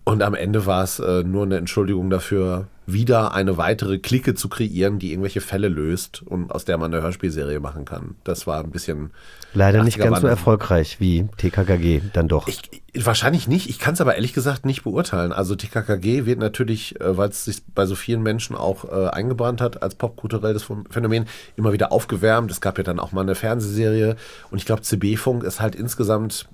Und 0.05 0.23
am 0.23 0.35
Ende 0.35 0.67
war 0.67 0.85
es 0.85 1.01
äh, 1.01 1.23
nur 1.23 1.45
eine 1.45 1.57
Entschuldigung 1.59 2.11
dafür, 2.11 2.67
wieder 2.91 3.35
eine 3.35 3.59
weitere 3.59 3.99
Clique 3.99 4.35
zu 4.35 4.49
kreieren, 4.49 4.99
die 4.99 5.11
irgendwelche 5.13 5.43
Fälle 5.43 5.69
löst 5.69 6.23
und 6.23 6.51
aus 6.51 6.65
der 6.65 6.79
man 6.79 6.93
eine 6.93 7.03
Hörspielserie 7.03 7.61
machen 7.61 7.85
kann. 7.85 8.15
Das 8.25 8.47
war 8.47 8.65
ein 8.65 8.71
bisschen. 8.71 9.11
Leider 9.53 9.85
nicht 9.85 9.99
80er 9.99 10.05
ganz 10.05 10.09
so 10.09 10.13
Wandel. 10.23 10.31
erfolgreich 10.31 10.97
wie 10.99 11.29
TKKG, 11.37 12.01
dann 12.15 12.29
doch. 12.29 12.49
Ich, 12.49 12.63
wahrscheinlich 12.95 13.47
nicht. 13.47 13.69
Ich 13.69 13.79
kann 13.79 13.93
es 13.95 14.01
aber 14.01 14.15
ehrlich 14.15 14.33
gesagt 14.33 14.65
nicht 14.65 14.85
beurteilen. 14.85 15.33
Also 15.33 15.55
TKKG 15.55 16.25
wird 16.25 16.39
natürlich, 16.39 16.99
äh, 17.01 17.17
weil 17.17 17.29
es 17.29 17.45
sich 17.45 17.63
bei 17.75 17.85
so 17.85 17.95
vielen 17.95 18.23
Menschen 18.23 18.57
auch 18.57 18.85
äh, 18.91 19.09
eingebrannt 19.09 19.61
hat 19.61 19.83
als 19.83 19.95
popkulturelles 19.95 20.65
Phän- 20.65 20.91
Phänomen, 20.91 21.27
immer 21.57 21.73
wieder 21.75 21.93
aufgewärmt. 21.93 22.51
Es 22.51 22.61
gab 22.63 22.79
ja 22.79 22.85
dann 22.85 22.99
auch 23.01 23.13
mal 23.13 23.21
eine 23.21 23.35
Fernsehserie. 23.35 24.17
Und 24.51 24.59
ich 24.59 24.65
glaube, 24.65 24.81
CB-Funk 24.83 25.45
ist 25.45 25.61
halt 25.61 25.75
insgesamt, 25.75 26.49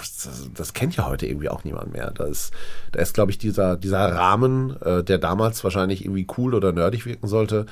das, 0.00 0.50
das 0.54 0.74
kennt 0.74 0.96
ja 0.96 1.06
heute 1.06 1.26
irgendwie 1.26 1.48
auch 1.48 1.64
niemand 1.64 1.92
mehr. 1.92 2.10
Da 2.10 2.24
ist, 2.24 2.52
da 2.92 3.00
ist 3.00 3.14
glaube 3.14 3.30
ich, 3.30 3.38
dieser, 3.38 3.76
dieser 3.76 4.14
Rahmen, 4.14 4.76
äh, 4.82 5.02
der 5.02 5.18
damals 5.18 5.62
wahrscheinlich 5.64 6.04
irgendwie 6.04 6.26
cool 6.36 6.54
oder 6.54 6.72
nerdig 6.72 7.06
wirken 7.06 7.28
sollte, 7.28 7.66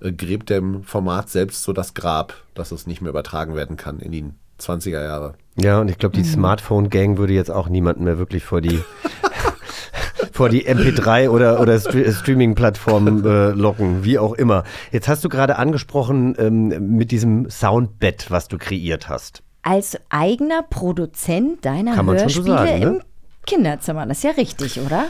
äh, 0.00 0.12
gräbt 0.12 0.50
dem 0.50 0.82
Format 0.84 1.28
selbst 1.28 1.62
so 1.62 1.72
das 1.72 1.94
Grab, 1.94 2.34
dass 2.54 2.72
es 2.72 2.86
nicht 2.86 3.00
mehr 3.00 3.10
übertragen 3.10 3.54
werden 3.54 3.76
kann 3.76 3.98
in 3.98 4.12
die 4.12 4.24
20er 4.60 5.02
Jahre. 5.02 5.34
Ja, 5.56 5.80
und 5.80 5.88
ich 5.88 5.98
glaube, 5.98 6.16
die 6.16 6.24
Smartphone-Gang 6.24 7.18
würde 7.18 7.34
jetzt 7.34 7.50
auch 7.50 7.68
niemanden 7.68 8.04
mehr 8.04 8.18
wirklich 8.18 8.44
vor 8.44 8.60
die 8.60 8.82
vor 10.32 10.48
die 10.48 10.66
MP3 10.66 11.28
oder, 11.28 11.60
oder 11.60 11.78
Stre 11.78 12.10
Streaming-Plattformen 12.10 13.24
äh, 13.24 13.50
locken, 13.50 14.04
wie 14.04 14.18
auch 14.18 14.32
immer. 14.32 14.64
Jetzt 14.90 15.08
hast 15.08 15.24
du 15.24 15.28
gerade 15.28 15.56
angesprochen 15.56 16.34
ähm, 16.38 16.96
mit 16.96 17.10
diesem 17.10 17.50
Soundbett, 17.50 18.30
was 18.30 18.48
du 18.48 18.56
kreiert 18.56 19.08
hast. 19.08 19.42
Als 19.62 19.98
eigener 20.08 20.62
Produzent 20.62 21.64
deiner 21.64 21.94
Kann 21.94 22.06
schon 22.06 22.16
so 22.16 22.22
Hörspiele 22.22 22.56
sagen, 22.56 22.80
ne? 22.80 22.86
im 22.86 23.02
Kinderzimmer. 23.46 24.06
Das 24.06 24.18
ist 24.18 24.24
ja 24.24 24.30
richtig, 24.32 24.80
oder? 24.80 25.06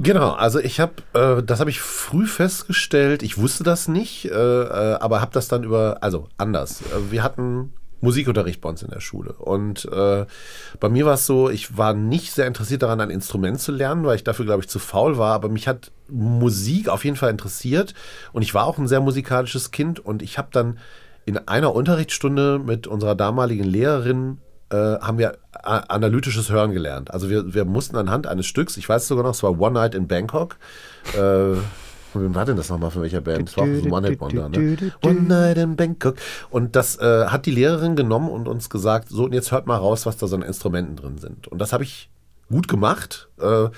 Genau, 0.00 0.30
also 0.30 0.60
ich 0.60 0.78
habe, 0.78 0.94
äh, 1.12 1.42
das 1.42 1.58
habe 1.60 1.70
ich 1.70 1.80
früh 1.80 2.26
festgestellt. 2.26 3.22
Ich 3.22 3.36
wusste 3.36 3.64
das 3.64 3.88
nicht, 3.88 4.26
äh, 4.26 4.30
äh, 4.30 4.94
aber 5.00 5.20
habe 5.20 5.32
das 5.32 5.48
dann 5.48 5.64
über, 5.64 5.98
also 6.02 6.28
anders. 6.38 6.82
Äh, 6.82 7.10
wir 7.10 7.22
hatten 7.22 7.72
Musikunterricht 8.00 8.60
bei 8.60 8.68
uns 8.68 8.82
in 8.82 8.90
der 8.90 9.00
Schule 9.00 9.32
und 9.32 9.84
äh, 9.86 10.24
bei 10.78 10.88
mir 10.88 11.04
war 11.04 11.14
es 11.14 11.26
so, 11.26 11.50
ich 11.50 11.76
war 11.76 11.94
nicht 11.94 12.32
sehr 12.32 12.46
interessiert 12.46 12.82
daran, 12.82 13.00
ein 13.00 13.10
Instrument 13.10 13.60
zu 13.60 13.72
lernen, 13.72 14.04
weil 14.04 14.14
ich 14.14 14.22
dafür, 14.22 14.44
glaube 14.44 14.62
ich, 14.62 14.68
zu 14.68 14.78
faul 14.78 15.18
war. 15.18 15.34
Aber 15.34 15.48
mich 15.48 15.66
hat 15.66 15.90
Musik 16.08 16.88
auf 16.88 17.04
jeden 17.04 17.16
Fall 17.16 17.30
interessiert 17.30 17.94
und 18.32 18.42
ich 18.42 18.54
war 18.54 18.66
auch 18.66 18.78
ein 18.78 18.86
sehr 18.86 19.00
musikalisches 19.00 19.72
Kind 19.72 19.98
und 19.98 20.22
ich 20.22 20.38
habe 20.38 20.48
dann 20.52 20.78
in 21.28 21.36
einer 21.46 21.74
Unterrichtsstunde 21.74 22.58
mit 22.58 22.86
unserer 22.86 23.14
damaligen 23.14 23.64
Lehrerin 23.64 24.38
äh, 24.70 24.76
haben 24.76 25.18
wir 25.18 25.36
a- 25.52 25.80
analytisches 25.88 26.50
Hören 26.50 26.72
gelernt. 26.72 27.10
Also 27.12 27.28
wir, 27.28 27.52
wir 27.52 27.66
mussten 27.66 27.96
anhand 27.96 28.26
eines 28.26 28.46
Stücks, 28.46 28.78
ich 28.78 28.88
weiß 28.88 29.06
sogar 29.06 29.24
noch, 29.24 29.32
es 29.32 29.42
war 29.42 29.60
One 29.60 29.74
Night 29.74 29.94
in 29.94 30.08
Bangkok. 30.08 30.56
Äh, 31.12 31.56
von 32.12 32.22
wem 32.22 32.34
war 32.34 32.46
denn 32.46 32.56
das 32.56 32.70
nochmal 32.70 32.90
für 32.90 33.02
welcher 33.02 33.20
Band? 33.20 33.48
Das 33.50 33.56
war 33.58 33.64
auch 33.64 33.68
so 33.80 33.84
ein 33.84 33.92
One-Hit-Wonder, 33.92 34.48
ne? 34.48 34.78
One 35.04 35.20
Night 35.28 35.58
in 35.58 35.76
Bangkok. 35.76 36.16
Und 36.48 36.74
das 36.74 36.96
äh, 36.96 37.26
hat 37.26 37.44
die 37.44 37.50
Lehrerin 37.50 37.94
genommen 37.96 38.30
und 38.30 38.48
uns 38.48 38.70
gesagt, 38.70 39.10
so 39.10 39.24
und 39.24 39.34
jetzt 39.34 39.52
hört 39.52 39.66
mal 39.66 39.76
raus, 39.76 40.06
was 40.06 40.16
da 40.16 40.26
so 40.26 40.34
an 40.36 40.40
Instrumenten 40.42 40.96
drin 40.96 41.18
sind. 41.18 41.46
Und 41.48 41.58
das 41.58 41.74
habe 41.74 41.84
ich 41.84 42.08
gut 42.48 42.68
gemacht, 42.68 43.28
äh, 43.38 43.68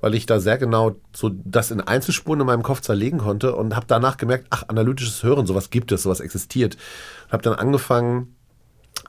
weil 0.00 0.14
ich 0.14 0.26
da 0.26 0.40
sehr 0.40 0.58
genau 0.58 0.96
so 1.14 1.30
das 1.32 1.70
in 1.70 1.80
Einzelspuren 1.80 2.40
in 2.40 2.46
meinem 2.46 2.62
Kopf 2.62 2.80
zerlegen 2.80 3.18
konnte 3.18 3.54
und 3.54 3.76
habe 3.76 3.86
danach 3.88 4.16
gemerkt, 4.16 4.46
ach, 4.50 4.64
analytisches 4.68 5.22
Hören, 5.22 5.46
sowas 5.46 5.70
gibt 5.70 5.92
es, 5.92 6.02
sowas 6.02 6.20
existiert. 6.20 6.76
Und 7.26 7.32
habe 7.32 7.42
dann 7.42 7.54
angefangen, 7.54 8.36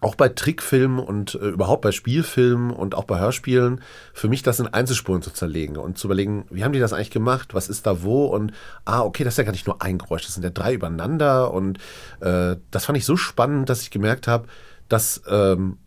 auch 0.01 0.15
bei 0.15 0.29
Trickfilmen 0.29 0.99
und 0.99 1.35
äh, 1.35 1.47
überhaupt 1.47 1.81
bei 1.81 1.91
Spielfilmen 1.91 2.71
und 2.71 2.95
auch 2.95 3.05
bei 3.05 3.19
Hörspielen, 3.19 3.81
für 4.13 4.27
mich 4.27 4.43
das 4.43 4.59
in 4.59 4.67
Einzelspuren 4.67 5.21
zu 5.21 5.31
zerlegen 5.31 5.77
und 5.77 5.97
zu 5.97 6.07
überlegen, 6.07 6.45
wie 6.51 6.63
haben 6.63 6.73
die 6.73 6.79
das 6.79 6.93
eigentlich 6.93 7.09
gemacht, 7.09 7.53
was 7.53 7.67
ist 7.69 7.87
da 7.87 8.03
wo 8.03 8.25
und 8.25 8.51
ah, 8.85 9.01
okay, 9.01 9.23
das 9.23 9.33
ist 9.33 9.37
ja 9.39 9.43
gar 9.43 9.51
nicht 9.53 9.65
nur 9.65 9.81
ein 9.81 9.97
Geräusch, 9.97 10.25
das 10.25 10.35
sind 10.35 10.43
ja 10.43 10.49
drei 10.49 10.73
übereinander 10.73 11.51
und 11.51 11.79
äh, 12.19 12.57
das 12.69 12.85
fand 12.85 12.97
ich 12.97 13.05
so 13.05 13.17
spannend, 13.17 13.69
dass 13.69 13.81
ich 13.81 13.89
gemerkt 13.89 14.27
habe, 14.27 14.47
dass 14.87 15.21
ähm, 15.27 15.77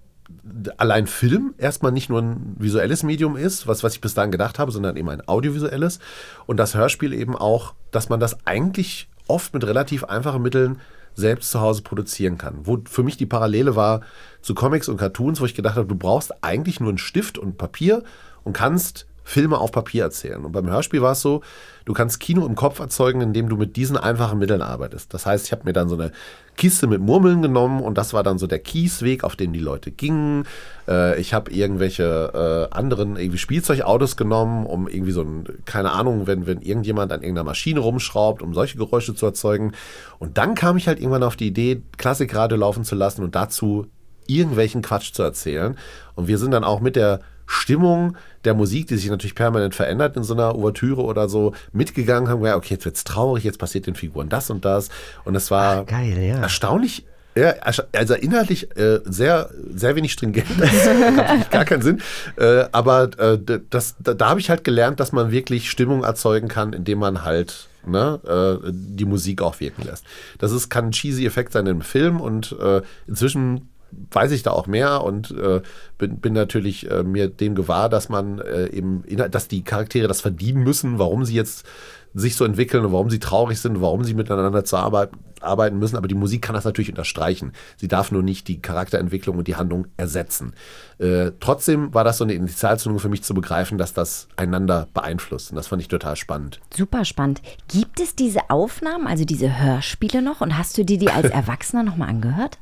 allein 0.77 1.07
Film 1.07 1.55
erstmal 1.59 1.93
nicht 1.93 2.09
nur 2.11 2.21
ein 2.21 2.57
visuelles 2.59 3.03
Medium 3.03 3.37
ist, 3.37 3.67
was, 3.67 3.83
was 3.83 3.95
ich 3.95 4.01
bis 4.01 4.15
dahin 4.15 4.31
gedacht 4.31 4.59
habe, 4.59 4.73
sondern 4.73 4.97
eben 4.97 5.09
ein 5.09 5.27
audiovisuelles. 5.27 5.99
Und 6.47 6.57
das 6.57 6.75
Hörspiel 6.75 7.13
eben 7.13 7.37
auch, 7.37 7.75
dass 7.91 8.09
man 8.09 8.21
das 8.21 8.47
eigentlich 8.47 9.09
oft 9.27 9.55
mit 9.55 9.65
relativ 9.65 10.05
einfachen 10.05 10.43
Mitteln 10.43 10.79
selbst 11.15 11.51
zu 11.51 11.61
Hause 11.61 11.83
produzieren 11.83 12.39
kann. 12.39 12.61
Wo 12.65 12.79
für 12.85 13.03
mich 13.03 13.17
die 13.17 13.27
Parallele 13.27 13.77
war 13.77 14.01
zu 14.43 14.55
Comics 14.55 14.89
und 14.89 14.97
Cartoons, 14.97 15.41
wo 15.41 15.45
ich 15.45 15.55
gedacht 15.55 15.77
habe, 15.77 15.87
du 15.87 15.97
brauchst 15.97 16.45
eigentlich 16.45 16.81
nur 16.81 16.89
einen 16.89 16.99
Stift 16.99 17.39
und 17.39 17.59
Papier 17.59 18.03
und 18.45 18.53
kannst 18.53 19.07
Filme 19.25 19.59
auf 19.59 19.73
Papier 19.73 20.05
erzählen. 20.05 20.45
Und 20.45 20.53
beim 20.53 20.69
Hörspiel 20.69 21.03
war 21.03 21.13
es 21.13 21.21
so, 21.21 21.43
du 21.85 21.93
kannst 21.93 22.21
Kino 22.21 22.47
im 22.47 22.55
Kopf 22.55 22.79
erzeugen, 22.81 23.21
indem 23.21 23.49
du 23.49 23.57
mit 23.57 23.77
diesen 23.77 23.97
einfachen 23.97 24.39
Mitteln 24.39 24.63
arbeitest. 24.63 25.13
Das 25.15 25.27
heißt, 25.27 25.47
ich 25.47 25.53
habe 25.53 25.65
mir 25.65 25.73
dann 25.73 25.89
so 25.89 25.95
eine 25.95 26.13
Kiste 26.57 26.87
mit 26.87 27.01
Murmeln 27.01 27.41
genommen 27.43 27.81
und 27.81 27.97
das 27.97 28.13
war 28.13 28.23
dann 28.23 28.39
so 28.39 28.47
der 28.47 28.59
Kiesweg, 28.59 29.25
auf 29.25 29.37
dem 29.37 29.53
die 29.53 29.61
Leute 29.61 29.91
gingen. 29.91 30.45
Äh, 30.87 31.19
ich 31.21 31.33
habe 31.33 31.51
irgendwelche 31.51 32.69
äh, 32.71 32.75
anderen 32.75 33.17
irgendwie 33.17 33.39
Spielzeugautos 33.39 34.17
genommen, 34.17 34.67
um 34.67 34.89
irgendwie 34.89 35.13
so 35.13 35.23
ein, 35.23 35.45
keine 35.65 35.93
Ahnung, 35.93 36.27
wenn, 36.27 36.47
wenn 36.47 36.61
irgendjemand 36.61 37.13
an 37.13 37.23
irgendeiner 37.23 37.45
Maschine 37.45 37.81
rumschraubt, 37.81 38.43
um 38.43 38.53
solche 38.53 38.79
Geräusche 38.79 39.15
zu 39.15 39.27
erzeugen. 39.27 39.73
Und 40.19 40.39
dann 40.39 40.55
kam 40.55 40.77
ich 40.77 40.87
halt 40.87 40.99
irgendwann 40.99 41.23
auf 41.23 41.37
die 41.37 41.47
Idee, 41.47 41.83
Klassikradio 41.97 42.59
laufen 42.59 42.85
zu 42.85 42.95
lassen 42.95 43.23
und 43.23 43.35
dazu 43.35 43.87
irgendwelchen 44.27 44.83
Quatsch 44.83 45.13
zu 45.13 45.23
erzählen. 45.23 45.77
Und 46.15 46.29
wir 46.29 46.39
sind 46.39 46.53
dann 46.53 46.65
auch 46.65 46.81
mit 46.81 46.97
der 46.97 47.21
Stimmung 47.51 48.17
der 48.45 48.55
Musik, 48.55 48.87
die 48.87 48.97
sich 48.97 49.11
natürlich 49.11 49.35
permanent 49.35 49.75
verändert 49.75 50.17
in 50.17 50.23
so 50.23 50.35
einer 50.35 50.55
Ouvertüre 50.55 51.03
oder 51.03 51.29
so, 51.29 51.53
mitgegangen, 51.73 52.29
haben 52.29 52.41
gesagt, 52.41 52.57
okay, 52.57 52.75
jetzt 52.75 52.85
wird's 52.85 53.03
traurig, 53.03 53.43
jetzt 53.43 53.59
passiert 53.59 53.89
den 53.89 53.97
Figuren 53.97 54.29
das 54.29 54.51
und 54.51 54.65
das. 54.65 54.89
Und 55.25 55.35
es 55.35 55.51
war 55.51 55.85
geil, 55.85 56.17
ja. 56.17 56.37
erstaunlich, 56.37 57.05
ja, 57.35 57.55
also 57.93 58.15
inhaltlich 58.15 58.77
äh, 58.77 59.01
sehr, 59.05 59.51
sehr 59.75 59.97
wenig 59.97 60.13
stringent, 60.13 60.47
das 60.59 60.71
hat 61.29 61.51
gar 61.51 61.65
keinen 61.65 61.83
Sinn. 61.83 62.01
Äh, 62.37 62.67
aber 62.71 63.11
äh, 63.19 63.39
das, 63.69 63.97
da, 63.99 64.15
da 64.15 64.29
habe 64.29 64.39
ich 64.39 64.49
halt 64.49 64.63
gelernt, 64.63 65.01
dass 65.01 65.11
man 65.11 65.33
wirklich 65.33 65.71
Stimmung 65.71 66.05
erzeugen 66.05 66.47
kann, 66.47 66.73
indem 66.73 67.01
man 67.01 67.25
halt 67.25 67.69
ne, 67.85 68.21
äh, 68.63 68.71
die 68.73 69.07
Musik 69.07 69.43
auch 69.43 69.59
wirken 69.59 69.83
lässt. 69.83 70.05
Das 70.39 70.53
ist, 70.53 70.71
kann 70.71 70.87
ein 70.87 70.93
cheesy 70.93 71.27
Effekt 71.27 71.53
sein 71.53 71.67
im 71.67 71.83
Film 71.83 72.21
und 72.21 72.57
äh, 72.61 72.83
inzwischen 73.09 73.69
weiß 74.11 74.33
ich 74.33 74.43
da 74.43 74.51
auch 74.51 74.67
mehr 74.67 75.03
und 75.03 75.31
äh, 75.33 75.61
bin, 75.99 76.19
bin 76.19 76.33
natürlich 76.33 76.91
äh, 76.91 77.03
mir 77.03 77.29
dem 77.29 77.55
gewahr, 77.55 77.89
dass 77.89 78.09
man 78.09 78.39
äh, 78.39 78.67
eben, 78.69 79.05
dass 79.31 79.49
die 79.49 79.63
Charaktere 79.63 80.09
das 80.09 80.21
verdienen 80.21 80.63
müssen, 80.63 80.99
warum 80.99 81.25
sie 81.25 81.35
jetzt 81.35 81.67
sich 82.15 82.37
so 82.37 82.45
entwickeln 82.45 82.85
und 82.85 82.93
warum 82.93 83.11
sie 83.11 83.21
traurig 83.21 83.61
sind, 83.61 83.81
warum 83.81 84.05
sie 84.05 84.15
miteinander 84.15 84.65
zu 84.65 84.77
arbeit, 84.77 85.11
arbeiten 85.41 85.79
müssen. 85.79 85.97
Aber 85.97 86.09
die 86.09 86.15
Musik 86.15 86.43
kann 86.43 86.55
das 86.55 86.65
natürlich 86.65 86.91
unterstreichen. 86.91 87.53
Sie 87.77 87.89
darf 87.89 88.11
nur 88.11 88.23
nicht 88.23 88.49
die 88.49 88.61
Charakterentwicklung 88.61 89.39
und 89.39 89.49
die 89.49 89.57
Handlung 89.57 89.87
ersetzen. 89.97 90.55
Äh, 90.99 91.33
trotzdem 91.41 91.95
war 91.95 92.05
das 92.05 92.19
so 92.19 92.25
eine 92.25 92.35
Initialzündung 92.35 92.99
für 92.99 93.09
mich 93.09 93.23
zu 93.23 93.33
begreifen, 93.35 93.79
dass 93.79 93.93
das 93.93 94.29
einander 94.37 94.89
beeinflusst. 94.93 95.51
Und 95.51 95.57
das 95.57 95.69
fand 95.69 95.83
ich 95.83 95.89
total 95.89 96.17
spannend. 96.17 96.61
Super 96.75 97.05
spannend. 97.05 97.43
Gibt 97.69 98.01
es 98.01 98.17
diese 98.17 98.51
Aufnahmen, 98.51 99.07
also 99.07 99.25
diese 99.25 99.59
Hörspiele 99.59 100.21
noch? 100.21 100.41
Und 100.41 100.59
hast 100.59 100.77
du 100.79 100.85
dir 100.85 100.99
die 100.99 101.11
als 101.11 101.29
Erwachsener 101.31 101.83
nochmal 101.83 102.09
angehört? 102.09 102.59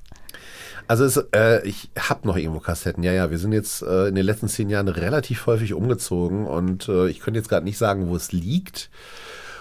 Also 0.89 1.05
es, 1.05 1.17
äh, 1.35 1.67
ich 1.67 1.91
habe 1.99 2.27
noch 2.27 2.37
irgendwo 2.37 2.61
Kassetten. 2.61 3.03
Ja, 3.03 3.13
ja, 3.13 3.31
wir 3.31 3.39
sind 3.39 3.53
jetzt 3.53 3.83
äh, 3.83 4.09
in 4.09 4.15
den 4.15 4.25
letzten 4.25 4.49
zehn 4.49 4.71
Jahren 4.71 4.89
relativ 4.89 5.47
häufig 5.47 5.75
umgezogen 5.75 6.47
und 6.47 6.89
äh, 6.89 7.09
ich 7.09 7.21
könnte 7.21 7.39
jetzt 7.39 7.51
gerade 7.51 7.65
nicht 7.65 7.77
sagen, 7.77 8.09
wo 8.09 8.17
es 8.17 8.33
liegt. 8.33 8.91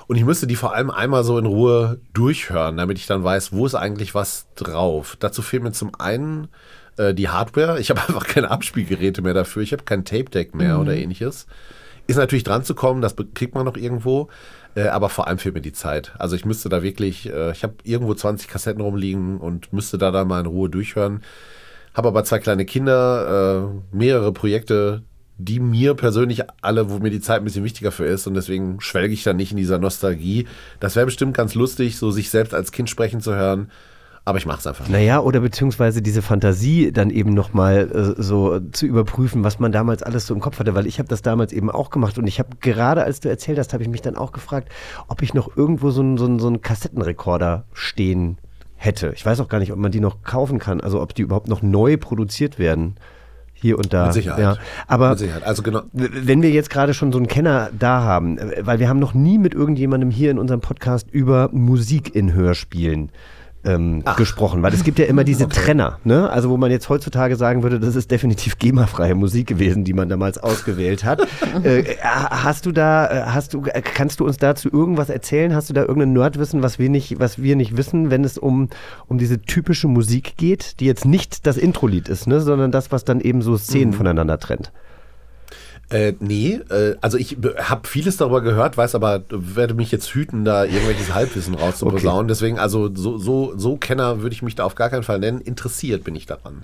Und 0.08 0.16
ich 0.16 0.24
müsste 0.24 0.48
die 0.48 0.56
vor 0.56 0.74
allem 0.74 0.90
einmal 0.90 1.26
so 1.26 1.38
in 1.38 1.46
Ruhe 1.46 2.00
durchhören, 2.14 2.78
damit 2.78 2.98
ich 2.98 3.08
dann 3.08 3.26
weiß, 3.26 3.52
wo 3.52 3.66
ist 3.66 3.76
eigentlich 3.76 4.16
was 4.16 4.48
drauf. 4.56 5.18
Dazu 5.20 5.42
fehlt 5.42 5.64
mir 5.64 5.74
zum 5.74 5.94
einen 5.96 6.48
äh, 6.96 7.14
die 7.14 7.28
Hardware. 7.28 7.78
Ich 7.78 7.90
habe 7.90 8.00
einfach 8.08 8.26
keine 8.26 8.50
Abspielgeräte 8.50 9.22
mehr 9.22 9.34
dafür. 9.34 9.64
Ich 9.64 9.74
habe 9.74 9.84
kein 9.84 10.06
Tape-Deck 10.06 10.56
mehr 10.56 10.76
mhm. 10.76 10.82
oder 10.82 10.96
ähnliches. 10.96 11.46
Ist 12.08 12.16
natürlich 12.16 12.46
dran 12.46 12.64
zu 12.64 12.74
kommen, 12.74 13.02
das 13.02 13.18
kriegt 13.34 13.54
man 13.54 13.66
noch 13.66 13.76
irgendwo. 13.76 14.30
Äh, 14.78 14.90
aber 14.90 15.10
vor 15.10 15.28
allem 15.28 15.40
fehlt 15.40 15.56
mir 15.56 15.62
die 15.62 15.74
Zeit. 15.74 16.14
Also 16.20 16.36
ich 16.36 16.46
müsste 16.46 16.70
da 16.70 16.84
wirklich, 16.84 17.28
äh, 17.34 17.52
ich 17.52 17.64
habe 17.64 17.76
irgendwo 17.84 18.14
20 18.14 18.48
Kassetten 18.48 18.82
rumliegen 18.82 19.40
und 19.40 19.74
müsste 19.74 19.98
da 19.98 20.12
dann 20.12 20.28
mal 20.28 20.40
in 20.42 20.46
Ruhe 20.46 20.70
durchhören. 20.70 21.24
Habe 21.96 22.10
aber 22.10 22.24
zwei 22.24 22.38
kleine 22.38 22.64
Kinder, 22.64 23.72
äh, 23.74 23.96
mehrere 23.96 24.32
Projekte, 24.32 25.02
die 25.40 25.60
mir 25.60 25.96
persönlich 25.96 26.44
alle, 26.62 26.92
wo 26.92 27.00
mir 27.00 27.10
die 27.10 27.22
Zeit 27.22 27.40
ein 27.40 27.44
bisschen 27.44 27.64
wichtiger 27.64 27.92
für 27.92 28.06
ist 28.06 28.28
und 28.28 28.36
deswegen 28.36 28.80
schwelge 28.80 29.16
ich 29.16 29.24
da 29.24 29.34
nicht 29.34 29.52
in 29.52 29.58
dieser 29.58 29.80
Nostalgie. 29.80 30.48
Das 30.80 30.96
wäre 30.96 31.08
bestimmt 31.08 31.36
ganz 31.36 31.56
lustig, 31.56 31.98
so 31.98 32.12
sich 32.12 32.30
selbst 32.30 32.54
als 32.54 32.72
Kind 32.72 32.90
sprechen 32.90 33.20
zu 33.20 33.34
hören. 33.34 33.72
Aber 34.28 34.40
ich 34.40 34.46
mache 34.46 34.60
es 34.60 34.68
einfach. 34.68 34.90
Naja, 34.90 35.22
oder 35.22 35.40
beziehungsweise 35.40 36.02
diese 36.02 36.22
Fantasie 36.22 36.92
dann 36.92 37.12
eben 37.12 37.34
nochmal 37.34 37.90
äh, 38.18 38.22
so 38.22 38.60
zu 38.60 38.86
überprüfen, 38.86 39.46
was 39.46 39.60
man 39.60 39.72
damals 39.72 40.04
alles 40.04 40.28
so 40.28 40.34
im 40.34 40.42
Kopf 40.42 40.60
hatte, 40.60 40.76
weil 40.76 40.86
ich 40.86 41.00
habe 41.00 41.08
das 41.08 41.22
damals 41.22 41.54
eben 41.54 41.72
auch 41.72 41.92
gemacht 41.92 42.18
und 42.18 42.28
ich 42.28 42.38
habe 42.38 42.50
gerade, 42.60 43.06
als 43.06 43.22
du 43.22 43.30
erzählt 43.30 43.58
hast, 43.58 43.72
habe 43.72 43.84
ich 43.84 43.90
mich 43.90 44.02
dann 44.02 44.18
auch 44.18 44.34
gefragt, 44.34 44.68
ob 45.08 45.22
ich 45.22 45.34
noch 45.34 45.56
irgendwo 45.56 45.92
so 45.92 46.02
einen 46.02 46.18
so 46.18 46.40
so 46.40 46.48
einen 46.48 46.62
Kassettenrekorder 46.62 47.64
stehen 47.72 48.38
hätte. 48.76 49.14
Ich 49.16 49.26
weiß 49.26 49.40
auch 49.40 49.48
gar 49.48 49.60
nicht, 49.60 49.72
ob 49.72 49.80
man 49.80 49.94
die 49.94 50.02
noch 50.02 50.24
kaufen 50.24 50.60
kann, 50.60 50.82
also 50.82 51.02
ob 51.02 51.16
die 51.16 51.22
überhaupt 51.22 51.48
noch 51.48 51.62
neu 51.62 51.96
produziert 51.96 52.60
werden 52.60 52.96
hier 53.54 53.78
und 53.78 53.94
da. 53.94 54.08
Mit 54.08 54.14
Sicherheit. 54.14 54.40
Ja. 54.42 54.58
Aber 54.88 55.12
mit 55.12 55.20
Sicherheit. 55.20 55.44
Also 55.44 55.64
genau. 55.64 55.84
wenn 55.94 56.42
wir 56.42 56.52
jetzt 56.52 56.70
gerade 56.70 56.94
schon 56.94 57.14
so 57.14 57.18
einen 57.18 57.30
Kenner 57.30 57.70
da 57.80 58.02
haben, 58.02 58.40
äh, 58.40 58.66
weil 58.66 58.80
wir 58.80 58.90
haben 58.90 59.00
noch 59.00 59.14
nie 59.14 59.38
mit 59.38 59.54
irgendjemandem 59.54 60.12
hier 60.12 60.32
in 60.32 60.38
unserem 60.38 60.60
Podcast 60.60 61.10
über 61.12 61.48
Musik 61.54 62.14
in 62.14 62.34
Hörspielen 62.34 63.10
ähm, 63.64 64.04
gesprochen, 64.16 64.62
weil 64.62 64.74
es 64.74 64.84
gibt 64.84 65.00
ja 65.00 65.06
immer 65.06 65.24
diese 65.24 65.46
okay. 65.46 65.62
Trenner, 65.62 66.00
ne? 66.04 66.30
Also 66.30 66.50
wo 66.50 66.58
man 66.58 66.72
jetzt 66.72 66.90
heutzutage 66.90 67.36
sagen 67.36 67.64
würde, 67.64 67.80
das 67.80 67.96
ist 67.96 68.12
definitiv 68.12 68.58
GEMA-freie 68.60 69.16
Musik 69.16 69.48
gewesen, 69.48 69.84
die 69.84 69.94
man 69.94 70.10
damals 70.10 70.38
ausgewählt 70.38 71.04
hat. 71.04 71.22
äh, 71.64 71.84
hast 72.04 72.66
du 72.66 72.72
da, 72.72 73.08
äh, 73.08 73.22
hast 73.26 73.54
du, 73.54 73.64
äh, 73.66 73.82
kannst 73.82 74.20
du 74.20 74.26
uns 74.26 74.38
dazu 74.38 74.70
irgendwas 74.72 75.10
erzählen? 75.10 75.54
Hast 75.54 75.70
du 75.70 75.74
da 75.74 75.82
irgendein 75.82 76.14
Nerdwissen, 76.14 76.64
was 76.64 76.80
wir 76.80 76.90
nicht, 76.90 77.20
was 77.20 77.42
wir 77.42 77.56
nicht 77.56 77.76
wissen, 77.76 78.10
wenn 78.10 78.24
es 78.24 78.38
um, 78.38 78.70
um 79.08 79.18
diese 79.18 79.42
typische 79.42 79.88
Musik 79.88 80.38
geht, 80.38 80.80
die 80.80 80.86
jetzt 80.86 81.06
nicht 81.06 81.46
das 81.46 81.58
Intro-Lied 81.58 82.10
ist, 82.10 82.28
ne? 82.28 82.42
sondern 82.42 82.72
das, 82.72 82.92
was 82.92 83.06
dann 83.06 83.20
eben 83.20 83.42
so 83.42 83.58
Szenen 83.58 83.92
mhm. 83.92 83.98
voneinander 83.98 84.40
trennt? 84.40 84.72
Äh, 85.90 86.14
nee, 86.20 86.60
äh, 86.70 86.96
also 87.00 87.18
ich 87.18 87.38
habe 87.60 87.88
vieles 87.88 88.18
darüber 88.18 88.42
gehört, 88.42 88.76
weiß 88.76 88.94
aber, 88.96 89.24
werde 89.30 89.74
mich 89.74 89.90
jetzt 89.90 90.10
hüten, 90.10 90.44
da 90.44 90.66
irgendwelches 90.66 91.14
Halbwissen 91.14 91.56
rauszuposaunen. 91.56 92.24
Okay. 92.24 92.28
Deswegen, 92.28 92.60
also 92.60 92.94
so, 92.94 93.18
so, 93.18 93.54
so 93.56 93.78
Kenner 93.78 94.22
würde 94.22 94.34
ich 94.34 94.42
mich 94.42 94.56
da 94.56 94.66
auf 94.66 94.76
gar 94.76 94.90
keinen 94.90 95.04
Fall 95.04 95.20
nennen. 95.20 95.40
Interessiert 95.40 96.04
bin 96.04 96.14
ich 96.16 96.26
daran. 96.26 96.64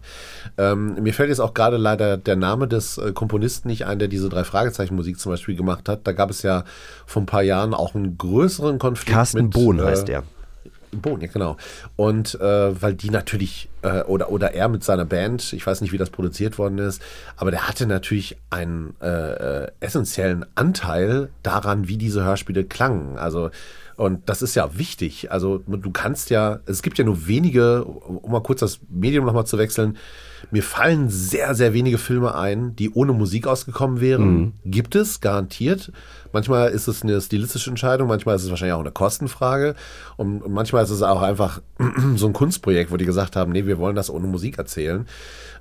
Ähm, 0.58 1.02
mir 1.02 1.14
fällt 1.14 1.30
jetzt 1.30 1.40
auch 1.40 1.54
gerade 1.54 1.78
leider 1.78 2.18
der 2.18 2.36
Name 2.36 2.68
des 2.68 2.98
äh, 2.98 3.14
Komponisten 3.14 3.70
nicht 3.70 3.86
ein, 3.86 3.98
der 3.98 4.10
diese 4.10 4.28
drei 4.28 4.44
Fragezeichen 4.44 4.96
Musik 4.96 5.18
zum 5.18 5.32
Beispiel 5.32 5.56
gemacht 5.56 5.88
hat. 5.88 6.02
Da 6.04 6.12
gab 6.12 6.30
es 6.30 6.42
ja 6.42 6.66
vor 7.06 7.22
ein 7.22 7.26
paar 7.26 7.44
Jahren 7.44 7.74
auch 7.74 7.96
einen 7.96 8.18
größeren 8.18 8.78
Konflikt. 8.78 9.14
Carsten 9.14 9.44
mit, 9.44 9.52
Bohn 9.52 9.82
heißt 9.82 10.10
der. 10.10 10.24
Bohn, 11.02 11.22
ja 11.22 11.28
genau. 11.28 11.58
Und 11.96 12.36
äh, 12.36 12.82
weil 12.82 12.94
die 12.94 13.10
natürlich, 13.10 13.70
äh, 13.82 14.02
oder, 14.04 14.32
oder 14.32 14.54
er 14.54 14.68
mit 14.70 14.84
seiner 14.84 15.06
Band, 15.06 15.54
ich 15.54 15.66
weiß 15.66 15.82
nicht, 15.82 15.92
wie 15.92 15.98
das 15.98 16.10
produziert 16.10 16.58
worden 16.58 16.78
ist, 16.78 17.02
aber 17.38 17.52
der 17.52 17.68
hatte 17.68 17.86
natürlich 17.86 18.38
einen 18.50 18.96
äh, 19.02 19.64
äh 19.64 19.72
essentiellen 19.80 20.46
Anteil 20.56 21.30
daran, 21.44 21.88
wie 21.88 21.98
diese 21.98 22.24
Hörspiele 22.24 22.64
klangen. 22.64 23.18
Also 23.18 23.50
und 23.96 24.28
das 24.28 24.42
ist 24.42 24.56
ja 24.56 24.78
wichtig. 24.78 25.32
Also 25.32 25.60
du 25.60 25.92
kannst 25.92 26.30
ja, 26.30 26.60
es 26.66 26.82
gibt 26.82 26.98
ja 26.98 27.06
nur 27.06 27.28
wenige, 27.28 27.86
um 27.86 28.32
mal 28.32 28.42
kurz 28.42 28.62
das 28.62 28.80
Medium 28.90 29.26
nochmal 29.26 29.46
zu 29.46 29.58
wechseln, 29.58 29.98
mir 30.52 30.64
fallen 30.64 31.10
sehr, 31.10 31.56
sehr 31.56 31.74
wenige 31.74 31.98
Filme 31.98 32.36
ein, 32.36 32.76
die 32.76 32.92
ohne 32.92 33.14
Musik 33.14 33.48
ausgekommen 33.48 34.02
wären. 34.02 34.26
Mhm. 34.26 34.54
Gibt 34.66 34.96
es, 34.96 35.22
garantiert. 35.22 35.92
Manchmal 36.32 36.72
ist 36.72 36.88
es 36.88 37.04
eine 37.04 37.22
stilistische 37.22 37.70
Entscheidung, 37.70 38.08
manchmal 38.08 38.36
ist 38.36 38.44
es 38.44 38.50
wahrscheinlich 38.50 38.74
auch 38.74 38.80
eine 38.80 38.92
Kostenfrage 38.92 39.76
und 40.18 40.48
manchmal 40.50 40.84
ist 40.84 40.90
es 40.90 41.04
auch 41.04 41.22
einfach 41.22 41.62
so 42.16 42.28
ein 42.28 42.34
Kunstprojekt, 42.34 42.92
wo 42.92 42.98
die 42.98 43.06
gesagt 43.06 43.36
haben, 43.36 43.52
nee, 43.52 43.66
wir 43.66 43.78
wollen 43.78 43.96
das 43.96 44.10
ohne 44.10 44.28
Musik 44.28 44.58
erzählen. 44.58 45.06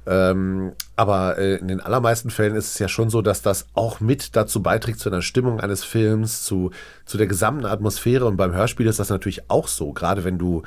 Ähm, 0.04 0.72
aber 0.96 1.38
äh, 1.38 1.56
in 1.56 1.68
den 1.68 1.80
allermeisten 1.80 2.30
Fällen 2.30 2.56
ist 2.56 2.72
es 2.72 2.78
ja 2.78 2.88
schon 2.88 3.08
so, 3.08 3.22
dass 3.22 3.42
das 3.42 3.66
auch 3.74 4.00
mit 4.00 4.34
dazu 4.34 4.62
beiträgt 4.62 4.98
zu 4.98 5.08
einer 5.08 5.22
Stimmung 5.22 5.60
eines 5.60 5.84
Films, 5.84 6.42
zu, 6.42 6.70
zu 7.04 7.18
der 7.18 7.28
gesamten 7.28 7.66
Atmosphäre. 7.66 8.26
Und 8.26 8.36
beim 8.36 8.52
Hörspiel 8.52 8.86
ist 8.86 8.98
das 8.98 9.10
natürlich 9.10 9.48
auch 9.48 9.68
so, 9.68 9.92
gerade 9.92 10.24
wenn 10.24 10.38
du 10.38 10.62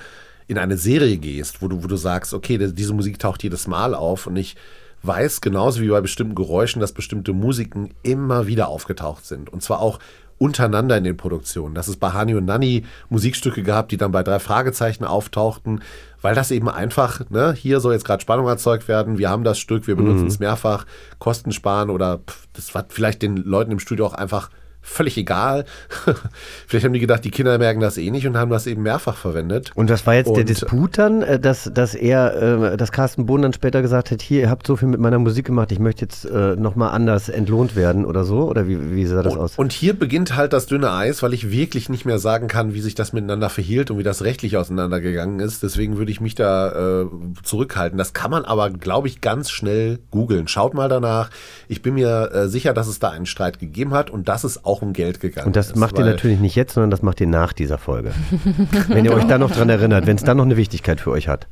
in 0.47 0.57
eine 0.57 0.77
Serie 0.77 1.17
gehst, 1.17 1.61
wo 1.61 1.67
du, 1.67 1.83
wo 1.83 1.87
du 1.87 1.95
sagst, 1.95 2.33
okay, 2.33 2.57
diese 2.57 2.93
Musik 2.93 3.19
taucht 3.19 3.43
jedes 3.43 3.67
Mal 3.67 3.95
auf 3.95 4.27
und 4.27 4.35
ich 4.35 4.55
weiß 5.03 5.41
genauso 5.41 5.81
wie 5.81 5.89
bei 5.89 6.01
bestimmten 6.01 6.35
Geräuschen, 6.35 6.79
dass 6.79 6.91
bestimmte 6.91 7.33
Musiken 7.33 7.93
immer 8.03 8.47
wieder 8.47 8.67
aufgetaucht 8.67 9.25
sind. 9.25 9.51
Und 9.51 9.61
zwar 9.61 9.79
auch 9.79 9.99
untereinander 10.37 10.97
in 10.97 11.03
den 11.03 11.17
Produktionen. 11.17 11.75
Dass 11.75 11.87
es 11.87 11.97
bei 11.97 12.09
Hani 12.09 12.35
und 12.35 12.45
Nanni 12.45 12.85
Musikstücke 13.09 13.63
gab, 13.63 13.89
die 13.89 13.97
dann 13.97 14.11
bei 14.11 14.23
drei 14.23 14.39
Fragezeichen 14.39 15.05
auftauchten, 15.05 15.81
weil 16.21 16.35
das 16.35 16.51
eben 16.51 16.69
einfach, 16.69 17.21
ne, 17.29 17.53
hier 17.53 17.79
soll 17.79 17.93
jetzt 17.93 18.05
gerade 18.05 18.21
Spannung 18.21 18.47
erzeugt 18.47 18.87
werden, 18.87 19.17
wir 19.17 19.29
haben 19.29 19.43
das 19.43 19.59
Stück, 19.59 19.87
wir 19.87 19.95
benutzen 19.95 20.23
mhm. 20.23 20.27
es 20.27 20.39
mehrfach, 20.39 20.85
Kosten 21.19 21.51
sparen 21.51 21.89
oder 21.89 22.19
pff, 22.19 22.47
das 22.53 22.73
war 22.75 22.85
vielleicht 22.89 23.21
den 23.21 23.37
Leuten 23.37 23.71
im 23.71 23.79
Studio 23.79 24.07
auch 24.07 24.13
einfach 24.13 24.49
völlig 24.85 25.17
egal. 25.17 25.65
Vielleicht 26.67 26.85
haben 26.85 26.93
die 26.93 26.99
gedacht, 26.99 27.25
die 27.25 27.31
Kinder 27.31 27.57
merken 27.57 27.79
das 27.79 27.97
eh 27.97 28.11
nicht 28.11 28.27
und 28.27 28.37
haben 28.37 28.51
das 28.51 28.67
eben 28.67 28.83
mehrfach 28.83 29.17
verwendet. 29.17 29.71
Und 29.75 29.89
das 29.89 30.05
war 30.05 30.13
jetzt 30.13 30.27
und 30.27 30.37
der 30.37 30.43
Disput 30.43 30.97
dann, 30.97 31.21
äh, 31.21 31.39
dass, 31.39 31.69
dass 31.73 31.95
er, 31.95 32.71
äh, 32.73 32.77
dass 32.77 32.91
Carsten 32.91 33.25
Bohn 33.25 33.41
dann 33.41 33.53
später 33.53 33.81
gesagt 33.81 34.11
hat, 34.11 34.21
hier, 34.21 34.41
ihr 34.41 34.49
habt 34.49 34.65
so 34.67 34.75
viel 34.75 34.87
mit 34.87 34.99
meiner 34.99 35.19
Musik 35.19 35.45
gemacht, 35.45 35.71
ich 35.71 35.79
möchte 35.79 36.05
jetzt 36.05 36.25
äh, 36.25 36.55
nochmal 36.55 36.91
anders 36.91 37.29
entlohnt 37.29 37.75
werden 37.75 38.05
oder 38.05 38.23
so? 38.23 38.43
Oder 38.43 38.67
wie, 38.67 38.95
wie 38.95 39.05
sah 39.05 39.23
das 39.23 39.33
und, 39.33 39.39
aus? 39.39 39.57
Und 39.57 39.73
hier 39.73 39.97
beginnt 39.97 40.35
halt 40.35 40.53
das 40.53 40.67
dünne 40.67 40.91
Eis, 40.91 41.23
weil 41.23 41.33
ich 41.33 41.51
wirklich 41.51 41.89
nicht 41.89 42.05
mehr 42.05 42.19
sagen 42.19 42.47
kann, 42.47 42.73
wie 42.73 42.81
sich 42.81 42.95
das 42.95 43.11
miteinander 43.11 43.49
verhielt 43.49 43.89
und 43.91 43.97
wie 43.97 44.03
das 44.03 44.23
rechtlich 44.23 44.55
auseinandergegangen 44.55 45.39
ist. 45.39 45.63
Deswegen 45.63 45.97
würde 45.97 46.11
ich 46.11 46.21
mich 46.21 46.35
da 46.35 47.01
äh, 47.01 47.05
zurückhalten. 47.43 47.97
Das 47.97 48.13
kann 48.13 48.31
man 48.31 48.45
aber, 48.45 48.69
glaube 48.69 49.07
ich, 49.07 49.21
ganz 49.21 49.49
schnell 49.49 49.99
googeln. 50.11 50.47
Schaut 50.47 50.73
mal 50.73 50.89
danach. 50.89 51.29
Ich 51.67 51.81
bin 51.81 51.95
mir 51.95 52.31
äh, 52.31 52.47
sicher, 52.47 52.73
dass 52.73 52.87
es 52.87 52.99
da 52.99 53.09
einen 53.09 53.25
Streit 53.25 53.59
gegeben 53.59 53.93
hat 53.93 54.09
und 54.09 54.27
dass 54.27 54.43
es 54.43 54.63
auch 54.63 54.74
auch 54.75 54.81
um 54.81 54.93
Geld 54.93 55.19
gegangen 55.19 55.47
Und 55.47 55.55
das 55.55 55.67
ist, 55.67 55.75
macht 55.75 55.97
ihr 55.97 56.05
natürlich 56.05 56.39
nicht 56.39 56.55
jetzt, 56.55 56.73
sondern 56.73 56.91
das 56.91 57.01
macht 57.01 57.21
ihr 57.21 57.27
nach 57.27 57.53
dieser 57.53 57.77
Folge. 57.77 58.11
wenn 58.87 59.05
ihr 59.05 59.13
euch 59.13 59.25
da 59.25 59.37
noch 59.37 59.51
dran 59.51 59.69
erinnert, 59.69 60.05
wenn 60.05 60.17
es 60.17 60.23
dann 60.23 60.37
noch 60.37 60.45
eine 60.45 60.57
Wichtigkeit 60.57 60.99
für 60.99 61.11
euch 61.11 61.27
hat. 61.27 61.47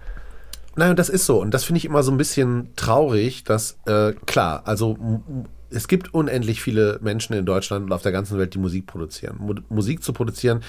Nein, 0.75 0.95
das 0.95 1.09
ist 1.09 1.25
so. 1.25 1.39
Und 1.39 1.53
das 1.53 1.63
finde 1.63 1.77
ich 1.77 1.85
immer 1.85 2.03
so 2.03 2.11
ein 2.11 2.17
bisschen 2.17 2.69
traurig, 2.75 3.43
dass, 3.43 3.77
äh, 3.85 4.13
klar, 4.25 4.63
also 4.65 4.97
es 5.73 5.87
gibt 5.87 6.13
unendlich 6.13 6.61
viele 6.61 6.99
Menschen 7.01 7.33
in 7.33 7.45
Deutschland 7.45 7.85
und 7.85 7.91
auf 7.91 8.01
der 8.01 8.11
ganzen 8.11 8.37
Welt, 8.37 8.53
die 8.53 8.59
Musik 8.59 8.85
produzieren. 8.85 9.37
Mu 9.39 9.55
Musik 9.69 10.03
zu 10.03 10.13
produzieren 10.13 10.61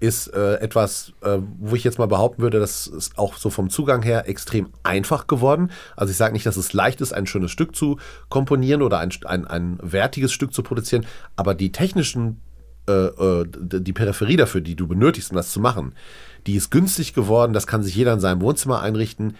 ist 0.00 0.28
äh, 0.28 0.54
etwas, 0.56 1.12
äh, 1.22 1.38
wo 1.58 1.74
ich 1.74 1.84
jetzt 1.84 1.98
mal 1.98 2.06
behaupten 2.06 2.42
würde, 2.42 2.60
das 2.60 2.86
ist 2.86 3.18
auch 3.18 3.36
so 3.36 3.50
vom 3.50 3.70
Zugang 3.70 4.02
her 4.02 4.28
extrem 4.28 4.68
einfach 4.82 5.26
geworden. 5.26 5.70
Also 5.96 6.10
ich 6.10 6.16
sage 6.16 6.32
nicht, 6.32 6.46
dass 6.46 6.56
es 6.56 6.72
leicht 6.72 7.00
ist, 7.00 7.12
ein 7.12 7.26
schönes 7.26 7.50
Stück 7.50 7.74
zu 7.74 7.98
komponieren 8.28 8.82
oder 8.82 8.98
ein, 8.98 9.10
ein, 9.24 9.46
ein 9.46 9.78
wertiges 9.82 10.32
Stück 10.32 10.52
zu 10.54 10.62
produzieren, 10.62 11.06
aber 11.36 11.54
die 11.54 11.72
technischen, 11.72 12.40
äh, 12.88 12.92
äh 12.92 13.44
die 13.46 13.92
Peripherie 13.92 14.36
dafür, 14.36 14.60
die 14.60 14.76
du 14.76 14.86
benötigst, 14.86 15.30
um 15.30 15.36
das 15.36 15.52
zu 15.52 15.60
machen, 15.60 15.94
die 16.46 16.56
ist 16.56 16.70
günstig 16.70 17.14
geworden, 17.14 17.52
das 17.52 17.66
kann 17.66 17.82
sich 17.82 17.94
jeder 17.94 18.12
in 18.12 18.20
seinem 18.20 18.40
Wohnzimmer 18.40 18.80
einrichten 18.80 19.36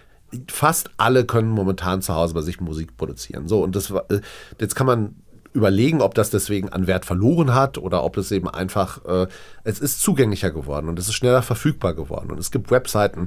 fast 0.49 0.91
alle 0.97 1.25
können 1.25 1.51
momentan 1.51 2.03
zu 2.03 2.15
Hause 2.15 2.35
bei 2.35 2.43
sich 2.43 2.61
Musik 2.61 2.97
produzieren. 2.97 3.49
So, 3.49 3.63
und 3.63 3.77
das 3.77 3.91
äh, 3.91 4.21
jetzt 4.59 4.75
kann 4.75 4.87
man 4.87 5.15
überlegen, 5.55 6.01
ob 6.01 6.15
das 6.15 6.31
deswegen 6.31 6.71
an 6.71 6.87
Wert 6.87 7.05
verloren 7.05 7.55
hat 7.55 7.77
oder 7.77 8.05
ob 8.05 8.17
es 8.17 8.33
eben 8.33 8.49
einfach, 8.49 9.05
äh, 9.05 9.27
es 9.65 9.81
ist 9.81 10.01
zugänglicher 10.01 10.51
geworden 10.51 10.89
und 10.89 10.99
es 10.99 11.09
ist 11.09 11.15
schneller 11.15 11.43
verfügbar 11.43 11.95
geworden. 11.95 12.31
Und 12.31 12.39
es 12.39 12.51
gibt 12.51 12.71
Webseiten, 12.71 13.27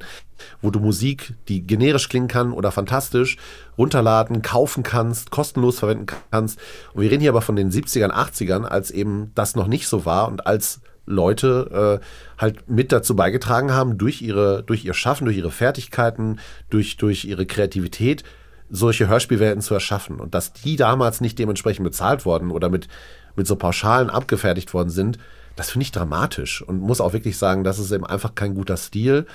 wo 0.61 0.71
du 0.71 0.79
Musik, 0.79 1.33
die 1.47 1.65
generisch 1.65 2.09
klingen 2.09 2.27
kann 2.27 2.51
oder 2.51 2.71
fantastisch, 2.71 3.37
runterladen, 3.77 4.41
kaufen 4.41 4.83
kannst, 4.83 5.29
kostenlos 5.29 5.79
verwenden 5.79 6.07
kannst. 6.31 6.59
Und 6.93 7.03
wir 7.03 7.11
reden 7.11 7.21
hier 7.21 7.31
aber 7.31 7.41
von 7.41 7.55
den 7.55 7.71
70ern, 7.71 8.11
80ern, 8.11 8.63
als 8.63 8.91
eben 8.91 9.31
das 9.35 9.55
noch 9.55 9.67
nicht 9.67 9.87
so 9.87 10.05
war 10.05 10.27
und 10.27 10.47
als 10.47 10.81
Leute 11.05 11.99
äh, 12.01 12.41
halt 12.41 12.69
mit 12.69 12.91
dazu 12.91 13.15
beigetragen 13.15 13.71
haben, 13.71 13.97
durch, 13.97 14.21
ihre, 14.21 14.63
durch 14.63 14.85
ihr 14.85 14.93
Schaffen, 14.93 15.25
durch 15.25 15.37
ihre 15.37 15.51
Fertigkeiten, 15.51 16.39
durch, 16.69 16.97
durch 16.97 17.25
ihre 17.25 17.45
Kreativität, 17.45 18.23
solche 18.69 19.07
Hörspielwelten 19.07 19.61
zu 19.61 19.73
erschaffen. 19.73 20.19
Und 20.19 20.33
dass 20.33 20.53
die 20.53 20.75
damals 20.75 21.21
nicht 21.21 21.37
dementsprechend 21.37 21.83
bezahlt 21.83 22.25
worden 22.25 22.51
oder 22.51 22.69
mit, 22.69 22.87
mit 23.35 23.47
so 23.47 23.55
Pauschalen 23.55 24.09
abgefertigt 24.09 24.73
worden 24.73 24.89
sind, 24.89 25.19
das 25.55 25.71
finde 25.71 25.83
ich 25.83 25.91
dramatisch 25.91 26.61
und 26.61 26.81
muss 26.81 26.99
auch 26.99 27.13
wirklich 27.13 27.37
sagen, 27.37 27.63
das 27.63 27.79
ist 27.79 27.91
eben 27.91 28.05
einfach 28.05 28.35
kein 28.35 28.55
guter 28.55 28.77
Stil. 28.77 29.25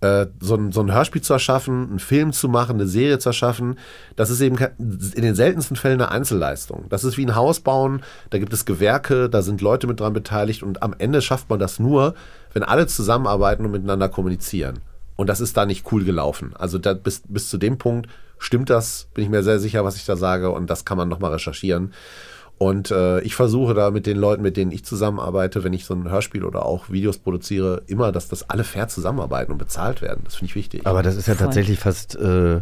Äh, 0.00 0.28
so, 0.40 0.54
ein, 0.54 0.72
so 0.72 0.80
ein 0.80 0.94
Hörspiel 0.94 1.20
zu 1.20 1.34
erschaffen, 1.34 1.90
einen 1.90 1.98
Film 1.98 2.32
zu 2.32 2.48
machen, 2.48 2.76
eine 2.76 2.86
Serie 2.86 3.18
zu 3.18 3.28
erschaffen, 3.28 3.78
das 4.16 4.30
ist 4.30 4.40
eben 4.40 4.56
in 4.56 5.22
den 5.22 5.34
seltensten 5.34 5.76
Fällen 5.76 6.00
eine 6.00 6.10
Einzelleistung. 6.10 6.86
Das 6.88 7.04
ist 7.04 7.18
wie 7.18 7.26
ein 7.26 7.34
Haus 7.34 7.60
bauen, 7.60 8.02
da 8.30 8.38
gibt 8.38 8.54
es 8.54 8.64
Gewerke, 8.64 9.28
da 9.28 9.42
sind 9.42 9.60
Leute 9.60 9.86
mit 9.86 10.00
dran 10.00 10.14
beteiligt 10.14 10.62
und 10.62 10.82
am 10.82 10.94
Ende 10.96 11.20
schafft 11.20 11.50
man 11.50 11.58
das 11.58 11.78
nur, 11.78 12.14
wenn 12.54 12.62
alle 12.62 12.86
zusammenarbeiten 12.86 13.66
und 13.66 13.72
miteinander 13.72 14.08
kommunizieren. 14.08 14.78
Und 15.16 15.26
das 15.26 15.42
ist 15.42 15.58
da 15.58 15.66
nicht 15.66 15.92
cool 15.92 16.02
gelaufen. 16.02 16.54
Also 16.58 16.78
da, 16.78 16.94
bis, 16.94 17.22
bis 17.28 17.50
zu 17.50 17.58
dem 17.58 17.76
Punkt 17.76 18.08
stimmt 18.38 18.70
das, 18.70 19.08
bin 19.12 19.24
ich 19.24 19.30
mir 19.30 19.42
sehr 19.42 19.58
sicher, 19.58 19.84
was 19.84 19.96
ich 19.96 20.06
da 20.06 20.16
sage 20.16 20.50
und 20.50 20.70
das 20.70 20.86
kann 20.86 20.96
man 20.96 21.10
nochmal 21.10 21.32
recherchieren. 21.32 21.92
Und 22.62 22.90
äh, 22.90 23.20
ich 23.22 23.36
versuche 23.36 23.72
da 23.72 23.90
mit 23.90 24.04
den 24.04 24.18
Leuten, 24.18 24.42
mit 24.42 24.58
denen 24.58 24.70
ich 24.70 24.84
zusammenarbeite, 24.84 25.64
wenn 25.64 25.72
ich 25.72 25.86
so 25.86 25.94
ein 25.94 26.10
Hörspiel 26.10 26.44
oder 26.44 26.66
auch 26.66 26.90
Videos 26.90 27.16
produziere, 27.16 27.80
immer, 27.86 28.12
dass 28.12 28.28
das 28.28 28.50
alle 28.50 28.64
fair 28.64 28.86
zusammenarbeiten 28.86 29.50
und 29.50 29.56
bezahlt 29.56 30.02
werden. 30.02 30.20
Das 30.24 30.34
finde 30.34 30.50
ich 30.50 30.56
wichtig. 30.56 30.82
Aber 30.86 31.02
das 31.02 31.16
ist 31.16 31.26
ja 31.26 31.34
Voll. 31.34 31.46
tatsächlich 31.46 31.78
fast, 31.78 32.16
äh, 32.16 32.60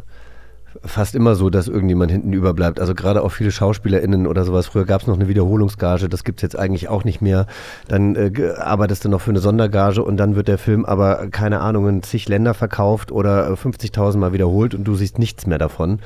fast 0.84 1.16
immer 1.16 1.34
so, 1.34 1.50
dass 1.50 1.66
irgendjemand 1.66 2.12
hinten 2.12 2.32
überbleibt. 2.32 2.78
Also 2.78 2.94
gerade 2.94 3.24
auch 3.24 3.30
viele 3.30 3.50
SchauspielerInnen 3.50 4.28
oder 4.28 4.44
sowas. 4.44 4.68
Früher 4.68 4.84
gab 4.84 5.00
es 5.00 5.08
noch 5.08 5.16
eine 5.16 5.26
Wiederholungsgage, 5.26 6.08
das 6.08 6.22
gibt 6.22 6.38
es 6.38 6.42
jetzt 6.42 6.56
eigentlich 6.56 6.88
auch 6.88 7.02
nicht 7.02 7.20
mehr. 7.20 7.48
Dann 7.88 8.14
äh, 8.14 8.52
arbeitest 8.56 9.04
du 9.04 9.08
noch 9.08 9.20
für 9.20 9.30
eine 9.30 9.40
Sondergage 9.40 10.04
und 10.04 10.16
dann 10.16 10.36
wird 10.36 10.46
der 10.46 10.58
Film 10.58 10.84
aber, 10.84 11.26
keine 11.32 11.58
Ahnung, 11.58 11.88
in 11.88 12.04
zig 12.04 12.28
Länder 12.28 12.54
verkauft 12.54 13.10
oder 13.10 13.48
50.000 13.48 14.18
Mal 14.18 14.32
wiederholt 14.32 14.76
und 14.76 14.84
du 14.84 14.94
siehst 14.94 15.18
nichts 15.18 15.44
mehr 15.44 15.58
davon 15.58 15.98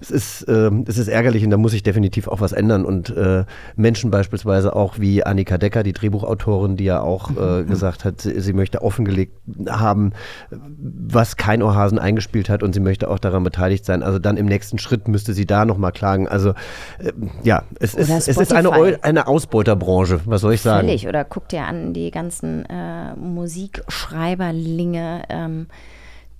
es 0.00 0.10
ist, 0.10 0.42
äh, 0.48 0.70
es 0.86 0.98
ist 0.98 1.08
ärgerlich 1.08 1.44
und 1.44 1.50
da 1.50 1.56
muss 1.56 1.72
sich 1.72 1.82
definitiv 1.82 2.28
auch 2.28 2.40
was 2.40 2.52
ändern. 2.52 2.84
Und 2.84 3.10
äh, 3.10 3.44
Menschen 3.76 4.10
beispielsweise 4.10 4.76
auch 4.76 4.98
wie 4.98 5.24
Annika 5.24 5.58
Decker, 5.58 5.82
die 5.82 5.92
Drehbuchautorin, 5.92 6.76
die 6.76 6.84
ja 6.84 7.00
auch 7.00 7.30
äh, 7.30 7.64
gesagt 7.64 8.04
hat, 8.04 8.20
sie 8.20 8.52
möchte 8.52 8.82
offengelegt 8.82 9.36
haben, 9.68 10.12
was 10.50 11.36
kein 11.36 11.62
Ohrhasen 11.62 11.98
eingespielt 11.98 12.48
hat 12.48 12.62
und 12.62 12.72
sie 12.72 12.80
möchte 12.80 13.10
auch 13.10 13.18
daran 13.18 13.44
beteiligt 13.44 13.84
sein. 13.84 14.02
Also 14.02 14.18
dann 14.18 14.36
im 14.36 14.46
nächsten 14.46 14.78
Schritt 14.78 15.08
müsste 15.08 15.32
sie 15.32 15.46
da 15.46 15.64
nochmal 15.64 15.92
klagen. 15.92 16.28
Also 16.28 16.50
äh, 16.98 17.12
ja, 17.42 17.64
es 17.80 17.94
ist, 17.94 18.10
es 18.10 18.28
ist 18.28 18.52
eine, 18.52 19.02
eine 19.02 19.26
Ausbeuterbranche, 19.26 20.20
was 20.26 20.42
soll 20.42 20.54
ich 20.54 20.60
sagen? 20.60 20.86
Völlig. 20.86 21.08
Oder 21.08 21.24
guck 21.24 21.48
dir 21.48 21.64
an 21.64 21.92
die 21.92 22.10
ganzen 22.10 22.64
äh, 22.66 23.14
Musikschreiberlinge. 23.16 25.22
Ähm, 25.28 25.66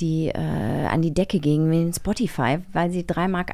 die 0.00 0.28
äh, 0.28 0.87
an 0.87 1.02
die 1.02 1.14
Decke 1.14 1.40
gingen 1.40 1.70
wie 1.70 1.82
in 1.82 1.92
Spotify, 1.92 2.59
weil 2.72 2.90
sie 2.90 3.02
3,80 3.02 3.28
Mark 3.28 3.52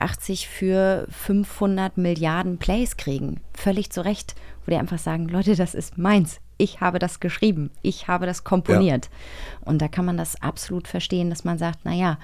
für 0.48 1.06
500 1.10 1.96
Milliarden 1.96 2.58
Plays 2.58 2.96
kriegen. 2.96 3.40
Völlig 3.54 3.90
zu 3.90 4.04
Recht, 4.04 4.34
wo 4.64 4.70
die 4.70 4.76
einfach 4.76 4.98
sagen, 4.98 5.28
Leute, 5.28 5.54
das 5.54 5.74
ist 5.74 5.98
meins. 5.98 6.40
Ich 6.58 6.80
habe 6.80 6.98
das 6.98 7.20
geschrieben. 7.20 7.70
Ich 7.82 8.08
habe 8.08 8.26
das 8.26 8.44
komponiert. 8.44 9.06
Ja. 9.06 9.68
Und 9.68 9.82
da 9.82 9.88
kann 9.88 10.04
man 10.04 10.16
das 10.16 10.40
absolut 10.42 10.88
verstehen, 10.88 11.30
dass 11.30 11.44
man 11.44 11.58
sagt, 11.58 11.84
naja, 11.84 12.18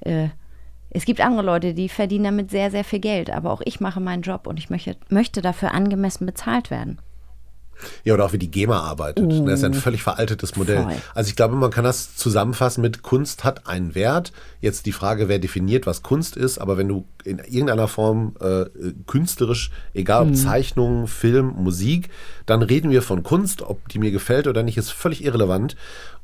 äh, 0.00 0.28
es 0.90 1.04
gibt 1.04 1.20
andere 1.20 1.42
Leute, 1.42 1.74
die 1.74 1.88
verdienen 1.88 2.24
damit 2.24 2.50
sehr, 2.50 2.70
sehr 2.70 2.84
viel 2.84 3.00
Geld. 3.00 3.30
Aber 3.30 3.52
auch 3.52 3.62
ich 3.64 3.80
mache 3.80 4.00
meinen 4.00 4.22
Job 4.22 4.46
und 4.46 4.58
ich 4.58 4.70
möchte, 4.70 4.96
möchte 5.08 5.42
dafür 5.42 5.72
angemessen 5.72 6.26
bezahlt 6.26 6.70
werden. 6.70 6.98
Ja, 8.04 8.14
oder 8.14 8.24
auch 8.24 8.32
wie 8.32 8.38
die 8.38 8.50
GEMA 8.50 8.80
arbeitet. 8.80 9.24
Uh, 9.24 9.46
das 9.46 9.60
ist 9.60 9.64
ein 9.64 9.74
völlig 9.74 10.02
veraltetes 10.02 10.56
Modell. 10.56 10.82
Voll. 10.82 10.96
Also 11.14 11.28
ich 11.28 11.36
glaube, 11.36 11.56
man 11.56 11.70
kann 11.70 11.84
das 11.84 12.16
zusammenfassen 12.16 12.82
mit 12.82 13.02
Kunst 13.02 13.44
hat 13.44 13.66
einen 13.66 13.94
Wert. 13.94 14.32
Jetzt 14.60 14.86
die 14.86 14.92
Frage, 14.92 15.28
wer 15.28 15.38
definiert, 15.38 15.86
was 15.86 16.02
Kunst 16.02 16.36
ist, 16.36 16.58
aber 16.58 16.76
wenn 16.76 16.88
du 16.88 17.04
in 17.24 17.38
irgendeiner 17.38 17.88
Form 17.88 18.34
äh, 18.40 18.64
künstlerisch, 19.06 19.70
egal 19.94 20.22
ob 20.22 20.28
mhm. 20.28 20.34
Zeichnung, 20.34 21.06
Film, 21.06 21.54
Musik, 21.56 22.08
dann 22.46 22.62
reden 22.62 22.90
wir 22.90 23.02
von 23.02 23.22
Kunst, 23.22 23.62
ob 23.62 23.88
die 23.88 23.98
mir 23.98 24.10
gefällt 24.10 24.46
oder 24.46 24.62
nicht, 24.62 24.78
ist 24.78 24.90
völlig 24.90 25.24
irrelevant. 25.24 25.76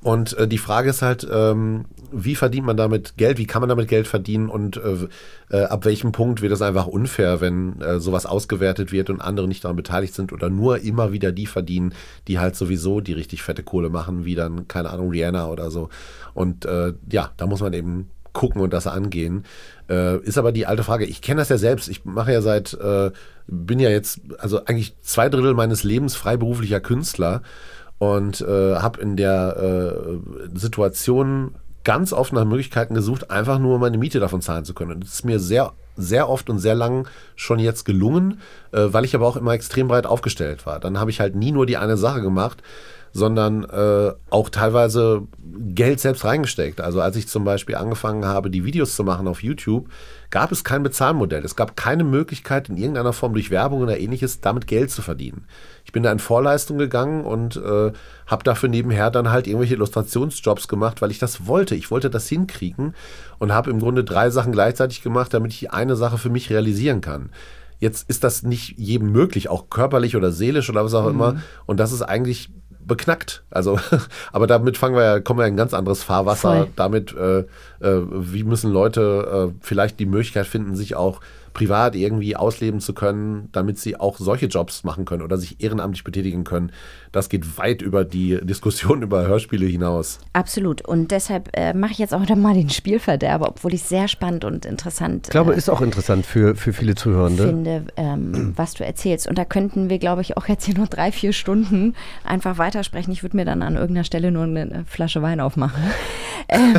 Und 0.04 0.36
äh, 0.36 0.46
die 0.46 0.58
Frage 0.58 0.90
ist 0.90 1.00
halt, 1.00 1.26
ähm, 1.32 1.86
wie 2.12 2.34
verdient 2.34 2.66
man 2.66 2.76
damit 2.76 3.16
Geld, 3.16 3.38
wie 3.38 3.46
kann 3.46 3.62
man 3.62 3.70
damit 3.70 3.88
Geld 3.88 4.06
verdienen 4.06 4.50
und 4.50 4.76
äh, 4.76 5.08
äh, 5.48 5.64
ab 5.64 5.86
welchem 5.86 6.12
Punkt 6.12 6.42
wird 6.42 6.52
es 6.52 6.60
einfach 6.60 6.86
unfair, 6.86 7.40
wenn 7.40 7.80
äh, 7.80 7.98
sowas 8.00 8.26
ausgewertet 8.26 8.92
wird 8.92 9.08
und 9.08 9.22
andere 9.22 9.48
nicht 9.48 9.64
daran 9.64 9.78
beteiligt 9.78 10.12
sind 10.12 10.30
oder 10.34 10.50
nur 10.50 10.80
immer 10.80 11.12
wieder 11.12 11.32
die 11.32 11.46
verdienen, 11.46 11.94
die 12.28 12.38
halt 12.38 12.54
sowieso 12.54 13.00
die 13.00 13.14
richtig 13.14 13.42
fette 13.42 13.62
Kohle 13.62 13.88
machen, 13.88 14.26
wie 14.26 14.34
dann, 14.34 14.68
keine 14.68 14.90
Ahnung, 14.90 15.08
Rihanna 15.08 15.48
oder 15.48 15.70
so. 15.70 15.88
Und 16.34 16.66
äh, 16.66 16.92
ja, 17.10 17.30
da 17.38 17.46
muss 17.46 17.62
man 17.62 17.72
eben 17.72 18.10
gucken 18.34 18.60
und 18.60 18.74
das 18.74 18.86
angehen. 18.86 19.44
Äh, 19.88 20.18
ist 20.18 20.36
aber 20.36 20.52
die 20.52 20.66
alte 20.66 20.84
Frage. 20.84 21.06
Ich 21.06 21.22
kenne 21.22 21.40
das 21.40 21.48
ja 21.48 21.56
selbst. 21.56 21.88
Ich 21.88 22.04
mache 22.04 22.32
ja 22.32 22.42
seit, 22.42 22.74
äh, 22.74 23.10
bin 23.46 23.78
ja 23.78 23.88
jetzt, 23.88 24.20
also 24.38 24.66
eigentlich 24.66 24.96
zwei 25.00 25.30
Drittel 25.30 25.54
meines 25.54 25.82
Lebens 25.82 26.14
freiberuflicher 26.14 26.80
Künstler 26.80 27.40
und 27.98 28.40
äh, 28.40 28.76
habe 28.76 29.00
in 29.00 29.16
der 29.16 29.57
äh, 29.57 30.59
Situation 30.59 31.54
ganz 31.85 32.12
oft 32.12 32.33
nach 32.33 32.44
Möglichkeiten 32.44 32.94
gesucht, 32.94 33.30
einfach 33.30 33.59
nur 33.59 33.78
meine 33.78 33.98
Miete 33.98 34.18
davon 34.18 34.40
zahlen 34.40 34.64
zu 34.64 34.74
können. 34.74 34.92
Und 34.92 35.04
das 35.04 35.14
ist 35.14 35.24
mir 35.24 35.38
sehr, 35.38 35.72
sehr 35.96 36.28
oft 36.28 36.48
und 36.50 36.59
sehr 36.59 36.74
lang 36.74 37.07
schon 37.37 37.59
jetzt 37.59 37.85
gelungen, 37.85 38.40
äh, 38.72 38.87
weil 38.88 39.04
ich 39.04 39.14
aber 39.14 39.26
auch 39.26 39.37
immer 39.37 39.52
extrem 39.52 39.88
breit 39.88 40.07
aufgestellt 40.07 40.66
war. 40.66 40.80
Dann 40.80 40.98
habe 40.98 41.11
ich 41.11 41.20
halt 41.20 41.37
nie 41.37 41.52
nur 41.52 41.66
die 41.66 41.76
eine 41.76 41.96
Sache 41.96 42.22
gemacht, 42.22 42.62
sondern 43.12 43.62
äh, 43.64 44.12
auch 44.28 44.48
teilweise 44.48 45.22
Geld 45.68 46.00
selbst 46.00 46.24
reingesteckt. 46.24 46.80
Also 46.80 47.00
als 47.00 47.14
ich 47.16 47.28
zum 47.28 47.44
Beispiel 47.44 47.76
angefangen 47.76 48.24
habe, 48.24 48.50
die 48.50 48.64
Videos 48.64 48.96
zu 48.96 49.04
machen 49.04 49.28
auf 49.28 49.42
YouTube, 49.42 49.88
gab 50.30 50.52
es 50.52 50.64
kein 50.64 50.82
Bezahlmodell. 50.82 51.44
Es 51.44 51.56
gab 51.56 51.76
keine 51.76 52.04
Möglichkeit, 52.04 52.68
in 52.68 52.76
irgendeiner 52.76 53.12
Form 53.12 53.32
durch 53.34 53.50
Werbung 53.50 53.80
oder 53.82 53.98
ähnliches 53.98 54.40
damit 54.40 54.66
Geld 54.66 54.90
zu 54.90 55.02
verdienen. 55.02 55.46
Ich 55.84 55.92
bin 55.92 56.02
da 56.02 56.10
in 56.10 56.18
Vorleistung 56.18 56.78
gegangen 56.78 57.24
und 57.24 57.56
äh, 57.56 57.92
habe 58.26 58.44
dafür 58.44 58.68
nebenher 58.68 59.10
dann 59.10 59.30
halt 59.30 59.46
irgendwelche 59.46 59.74
Illustrationsjobs 59.74 60.68
gemacht, 60.68 61.02
weil 61.02 61.10
ich 61.10 61.18
das 61.18 61.46
wollte. 61.46 61.74
Ich 61.74 61.90
wollte 61.90 62.10
das 62.10 62.28
hinkriegen 62.28 62.94
und 63.38 63.52
habe 63.52 63.70
im 63.70 63.80
Grunde 63.80 64.04
drei 64.04 64.30
Sachen 64.30 64.52
gleichzeitig 64.52 65.02
gemacht, 65.02 65.34
damit 65.34 65.52
ich 65.52 65.72
eine 65.72 65.96
Sache 65.96 66.18
für 66.18 66.30
mich 66.30 66.50
realisieren 66.50 67.00
kann. 67.00 67.30
Jetzt 67.78 68.08
ist 68.08 68.24
das 68.24 68.42
nicht 68.42 68.78
jedem 68.78 69.12
möglich, 69.12 69.48
auch 69.48 69.68
körperlich 69.68 70.16
oder 70.16 70.32
seelisch 70.32 70.70
oder 70.70 70.84
was 70.84 70.94
auch 70.94 71.04
mhm. 71.04 71.10
immer. 71.10 71.37
Und 71.66 71.80
das 71.80 71.92
ist 71.92 72.02
eigentlich 72.02 72.50
beknackt. 72.87 73.44
Also, 73.51 73.79
aber 74.33 74.47
damit 74.47 74.77
fangen 74.77 74.97
wir 74.97 75.05
ja, 75.05 75.20
kommen 75.20 75.40
wir 75.40 75.47
in 75.47 75.55
ein 75.55 75.57
ganz 75.57 75.75
anderes 75.75 76.03
Fahrwasser. 76.03 76.57
Voll. 76.57 76.68
Damit, 76.77 77.14
äh, 77.14 77.40
äh, 77.81 78.03
wie 78.11 78.44
müssen 78.44 78.73
Leute 78.73 79.51
äh, 79.51 79.55
vielleicht 79.61 80.01
die 80.01 80.07
Möglichkeit 80.07 80.47
finden, 80.47 80.75
sich 80.75 80.94
auch 80.94 81.20
privat 81.55 81.94
irgendwie 81.94 82.37
ausleben 82.37 82.81
zu 82.81 82.92
können, 82.92 83.49
damit 83.53 83.79
sie 83.79 83.99
auch 83.99 84.18
solche 84.18 84.47
Jobs 84.47 84.85
machen 84.85 85.05
können 85.05 85.23
oder 85.23 85.38
sich 85.38 85.62
ehrenamtlich 85.62 86.05
betätigen 86.05 86.44
können. 86.44 86.73
Das 87.12 87.29
geht 87.29 87.57
weit 87.57 87.81
über 87.81 88.05
die 88.05 88.38
Diskussion 88.42 89.03
über 89.03 89.27
Hörspiele 89.27 89.64
hinaus. 89.64 90.18
Absolut. 90.33 90.87
Und 90.87 91.12
deshalb 91.12 91.57
äh, 91.57 91.73
mache 91.73 91.92
ich 91.92 91.99
jetzt 91.99 92.12
auch 92.12 92.29
mal 92.35 92.55
den 92.55 92.70
Spielverderber, 92.70 93.49
obwohl 93.49 93.73
ich 93.73 93.83
es 93.83 93.88
sehr 93.88 94.09
spannend 94.09 94.44
und 94.44 94.66
interessant 94.66 95.27
Ich 95.27 95.31
glaube, 95.31 95.55
äh, 95.55 95.57
ist 95.57 95.70
auch 95.70 95.81
interessant 95.81 96.27
für, 96.27 96.57
für 96.57 96.73
viele 96.73 96.97
Zuhörende. 96.97 97.47
finde, 97.47 97.87
ähm, 97.97 98.53
was 98.57 98.75
du 98.75 98.85
erzählst. 98.85 99.29
Und 99.29 99.38
da 99.38 99.44
könnten 99.44 99.88
wir, 99.88 99.99
glaube 99.99 100.23
ich, 100.23 100.37
auch 100.37 100.49
jetzt 100.49 100.64
hier 100.64 100.75
nur 100.75 100.88
drei, 100.88 101.12
vier 101.12 101.33
Stunden 101.33 101.94
einfach 102.25 102.59
weitersprechen. 102.74 103.12
Ich 103.12 103.22
würde 103.22 103.37
mir 103.37 103.44
dann 103.44 103.62
an 103.62 103.74
irgendeiner 103.74 104.04
Stelle 104.04 104.30
nur 104.30 104.44
eine 104.44 104.84
Flasche 104.87 105.22
Wein 105.22 105.40
aufmachen. 105.40 105.82
ähm, 106.48 106.74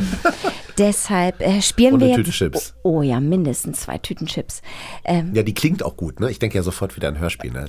deshalb 0.78 1.42
äh, 1.42 1.62
spielen 1.62 1.96
und 1.96 2.00
wir 2.02 2.08
eine 2.08 2.16
Tüte 2.18 2.32
Chips. 2.32 2.76
Oh, 2.84 2.98
oh, 2.98 3.02
ja, 3.02 3.20
mindestens 3.20 3.82
zwei 3.82 3.98
Tüten 3.98 4.28
Chips. 4.28 4.62
Ähm, 5.04 5.34
ja, 5.34 5.44
die 5.44 5.54
klingt 5.54 5.84
auch 5.84 5.98
gut, 5.98 6.20
ne? 6.20 6.30
Ich 6.30 6.40
denke 6.40 6.58
ja 6.58 6.64
sofort 6.64 6.96
wieder 6.96 7.08
an 7.08 7.20
Hörspiel. 7.20 7.52
Ne? 7.52 7.66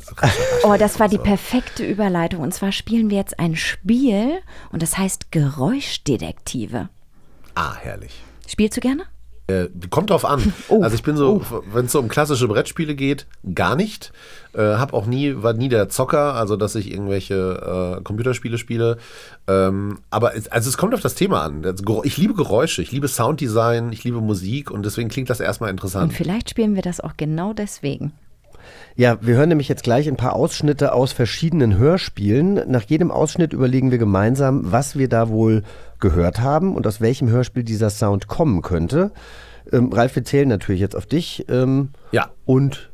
oh, 0.64 0.74
das 0.78 0.98
war 1.00 1.08
die 1.08 1.18
perfekte 1.18 1.84
Überleitung. 1.84 2.42
Und 2.42 2.52
zwar 2.52 2.72
spielen 2.72 3.10
wir 3.10 3.18
jetzt 3.18 3.38
ein 3.38 3.56
Spiel 3.56 4.38
und 4.70 4.82
das 4.82 4.98
heißt 4.98 5.30
Geräuschdetektive. 5.30 6.88
Ah, 7.54 7.74
herrlich. 7.76 8.22
Spielst 8.46 8.76
du 8.76 8.80
gerne? 8.80 9.04
Äh, 9.48 9.68
kommt 9.90 10.10
drauf 10.10 10.24
an. 10.24 10.52
Oh, 10.68 10.82
also 10.82 10.96
ich 10.96 11.04
bin 11.04 11.16
so, 11.16 11.42
oh. 11.48 11.62
wenn 11.72 11.86
es 11.86 11.92
so 11.92 12.00
um 12.00 12.08
klassische 12.08 12.48
Brettspiele 12.48 12.96
geht, 12.96 13.26
gar 13.54 13.76
nicht. 13.76 14.12
Äh, 14.52 14.62
hab 14.62 14.94
auch 14.94 15.06
nie, 15.06 15.34
war 15.36 15.52
nie 15.52 15.68
der 15.68 15.88
Zocker, 15.88 16.34
also 16.34 16.56
dass 16.56 16.74
ich 16.74 16.90
irgendwelche 16.90 17.98
äh, 17.98 18.02
Computerspiele 18.02 18.58
spiele. 18.58 18.98
Ähm, 19.46 19.98
aber 20.10 20.34
es, 20.34 20.48
also 20.48 20.68
es 20.68 20.76
kommt 20.76 20.94
auf 20.94 21.00
das 21.00 21.14
Thema 21.14 21.42
an. 21.42 21.62
Ich 22.02 22.16
liebe 22.16 22.34
Geräusche, 22.34 22.82
ich 22.82 22.90
liebe 22.90 23.06
Sounddesign, 23.06 23.92
ich 23.92 24.02
liebe 24.02 24.20
Musik 24.20 24.70
und 24.72 24.84
deswegen 24.84 25.08
klingt 25.08 25.30
das 25.30 25.38
erstmal 25.38 25.70
interessant. 25.70 26.10
Und 26.10 26.16
vielleicht 26.16 26.50
spielen 26.50 26.74
wir 26.74 26.82
das 26.82 27.00
auch 27.00 27.12
genau 27.16 27.52
deswegen. 27.52 28.12
Ja, 28.98 29.18
wir 29.20 29.36
hören 29.36 29.50
nämlich 29.50 29.68
jetzt 29.68 29.82
gleich 29.82 30.08
ein 30.08 30.16
paar 30.16 30.34
Ausschnitte 30.34 30.94
aus 30.94 31.12
verschiedenen 31.12 31.76
Hörspielen. 31.76 32.62
Nach 32.66 32.80
jedem 32.80 33.10
Ausschnitt 33.10 33.52
überlegen 33.52 33.90
wir 33.90 33.98
gemeinsam, 33.98 34.72
was 34.72 34.96
wir 34.96 35.10
da 35.10 35.28
wohl 35.28 35.64
gehört 36.00 36.40
haben 36.40 36.74
und 36.74 36.86
aus 36.86 37.02
welchem 37.02 37.28
Hörspiel 37.28 37.62
dieser 37.62 37.90
Sound 37.90 38.26
kommen 38.26 38.62
könnte. 38.62 39.10
Ähm, 39.70 39.92
Ralf, 39.92 40.16
wir 40.16 40.24
zählen 40.24 40.48
natürlich 40.48 40.80
jetzt 40.80 40.96
auf 40.96 41.04
dich. 41.04 41.44
Ähm, 41.50 41.90
ja. 42.10 42.30
Und 42.46 42.88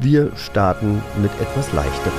wir 0.00 0.32
starten 0.34 1.00
mit 1.22 1.30
etwas 1.40 1.72
leichterem. 1.72 2.12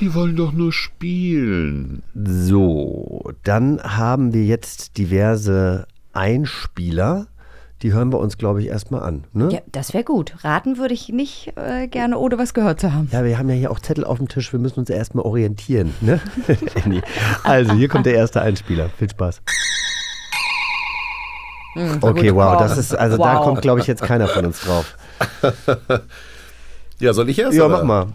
Die 0.00 0.12
wollen 0.12 0.34
doch 0.34 0.52
nur 0.52 0.72
spielen. 0.72 2.02
So, 2.16 3.32
dann 3.44 3.80
haben 3.80 4.32
wir 4.32 4.44
jetzt 4.44 4.98
diverse 4.98 5.86
Einspieler. 6.12 7.28
Die 7.82 7.92
hören 7.92 8.12
wir 8.12 8.18
uns, 8.18 8.38
glaube 8.38 8.60
ich, 8.60 8.66
erstmal 8.68 9.02
an. 9.02 9.24
Ne? 9.32 9.50
Ja, 9.52 9.60
das 9.70 9.94
wäre 9.94 10.02
gut. 10.02 10.34
Raten 10.42 10.78
würde 10.78 10.94
ich 10.94 11.10
nicht 11.10 11.52
äh, 11.56 11.86
gerne, 11.86 12.18
ohne 12.18 12.36
was 12.36 12.52
gehört 12.52 12.80
zu 12.80 12.92
haben. 12.92 13.08
Ja, 13.12 13.24
wir 13.24 13.38
haben 13.38 13.48
ja 13.48 13.54
hier 13.54 13.70
auch 13.70 13.78
Zettel 13.78 14.04
auf 14.04 14.18
dem 14.18 14.26
Tisch. 14.28 14.52
Wir 14.52 14.58
müssen 14.58 14.80
uns 14.80 14.88
ja 14.88 14.96
erstmal 14.96 15.24
orientieren. 15.24 15.94
Ne? 16.00 16.20
Also, 17.44 17.72
hier 17.74 17.88
kommt 17.88 18.06
der 18.06 18.14
erste 18.14 18.40
Einspieler. 18.42 18.88
Viel 18.98 19.08
Spaß. 19.10 19.40
Okay, 22.00 22.34
wow, 22.34 22.56
das 22.58 22.76
ist, 22.76 22.94
also 22.94 23.16
da 23.16 23.36
Wow. 23.38 23.44
kommt, 23.44 23.62
glaube 23.62 23.80
ich, 23.80 23.86
jetzt 23.86 24.02
keiner 24.02 24.26
von 24.26 24.46
uns 24.46 24.60
drauf. 24.60 24.96
Ja, 27.00 27.12
soll 27.12 27.28
ich 27.28 27.38
erst? 27.38 27.56
Ja, 27.56 27.66
oder? 27.66 27.76
mach 27.76 27.84
mal. 27.84 28.06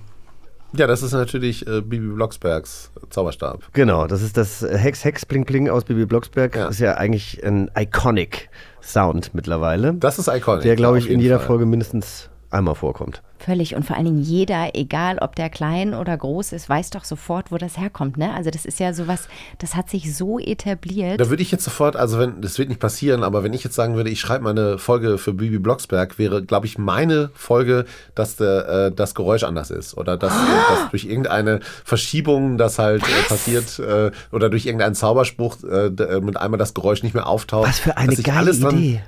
Ja, 0.75 0.87
das 0.87 1.03
ist 1.03 1.13
natürlich 1.13 1.67
äh, 1.67 1.81
Bibi 1.81 2.07
Blocksbergs 2.07 2.91
Zauberstab. 3.09 3.61
Genau, 3.73 4.07
das 4.07 4.23
ist 4.23 4.37
das 4.37 4.61
Hex 4.61 5.05
Hex 5.05 5.25
Bling 5.25 5.45
Bling 5.45 5.69
aus 5.69 5.83
Bibi 5.83 6.05
Blocksberg. 6.05 6.55
Ja. 6.55 6.65
Das 6.65 6.75
ist 6.75 6.79
ja 6.79 6.95
eigentlich 6.95 7.43
ein 7.45 7.69
iconic 7.77 8.49
Sound 8.81 9.33
mittlerweile. 9.33 9.93
Das 9.93 10.17
ist 10.17 10.27
iconic. 10.27 10.63
der, 10.63 10.75
glaube 10.75 10.97
ich, 10.97 11.09
in 11.09 11.19
jeder 11.19 11.37
Fall. 11.37 11.47
Folge 11.47 11.65
mindestens 11.65 12.29
einmal 12.53 12.75
vorkommt. 12.75 13.21
Völlig. 13.39 13.75
Und 13.75 13.85
vor 13.85 13.97
allen 13.97 14.05
Dingen 14.05 14.21
jeder, 14.21 14.69
egal 14.73 15.17
ob 15.19 15.35
der 15.35 15.49
klein 15.49 15.93
oder 15.93 16.15
groß 16.15 16.53
ist, 16.53 16.69
weiß 16.69 16.91
doch 16.91 17.03
sofort, 17.03 17.51
wo 17.51 17.57
das 17.57 17.77
herkommt. 17.77 18.17
Ne? 18.17 18.33
Also 18.33 18.49
das 18.51 18.63
ist 18.65 18.79
ja 18.79 18.93
sowas, 18.93 19.27
das 19.57 19.75
hat 19.75 19.89
sich 19.89 20.15
so 20.15 20.39
etabliert. 20.39 21.19
Da 21.19 21.29
würde 21.29 21.43
ich 21.43 21.51
jetzt 21.51 21.65
sofort, 21.65 21.95
also 21.97 22.19
wenn, 22.19 22.39
das 22.41 22.57
wird 22.57 22.69
nicht 22.69 22.79
passieren, 22.79 23.23
aber 23.23 23.43
wenn 23.43 23.51
ich 23.53 23.63
jetzt 23.63 23.75
sagen 23.75 23.95
würde, 23.95 24.09
ich 24.09 24.21
schreibe 24.21 24.45
mal 24.45 24.51
eine 24.51 24.77
Folge 24.77 25.17
für 25.17 25.33
Bibi 25.33 25.59
Blocksberg, 25.59 26.17
wäre, 26.17 26.43
glaube 26.43 26.67
ich, 26.67 26.77
meine 26.77 27.31
Folge, 27.33 27.85
dass 28.15 28.37
der, 28.37 28.69
äh, 28.69 28.91
das 28.95 29.13
Geräusch 29.13 29.43
anders 29.43 29.71
ist. 29.71 29.97
Oder 29.97 30.15
dass, 30.15 30.33
äh, 30.33 30.45
dass 30.69 30.89
durch 30.91 31.03
irgendeine 31.03 31.59
Verschiebung 31.83 32.57
das 32.57 32.79
halt 32.79 33.03
äh, 33.03 33.23
passiert 33.27 33.77
äh, 33.79 34.11
oder 34.31 34.49
durch 34.49 34.65
irgendeinen 34.65 34.95
Zauberspruch 34.95 35.57
äh, 35.63 35.87
äh, 35.87 36.21
mit 36.21 36.37
einmal 36.37 36.57
das 36.57 36.73
Geräusch 36.73 37.03
nicht 37.03 37.13
mehr 37.13 37.27
auftaucht. 37.27 37.67
Was 37.67 37.79
für 37.79 37.97
eine 37.97 38.15
geile 38.15 38.37
alles 38.37 38.59
dann- 38.61 38.77
Idee. 38.77 39.01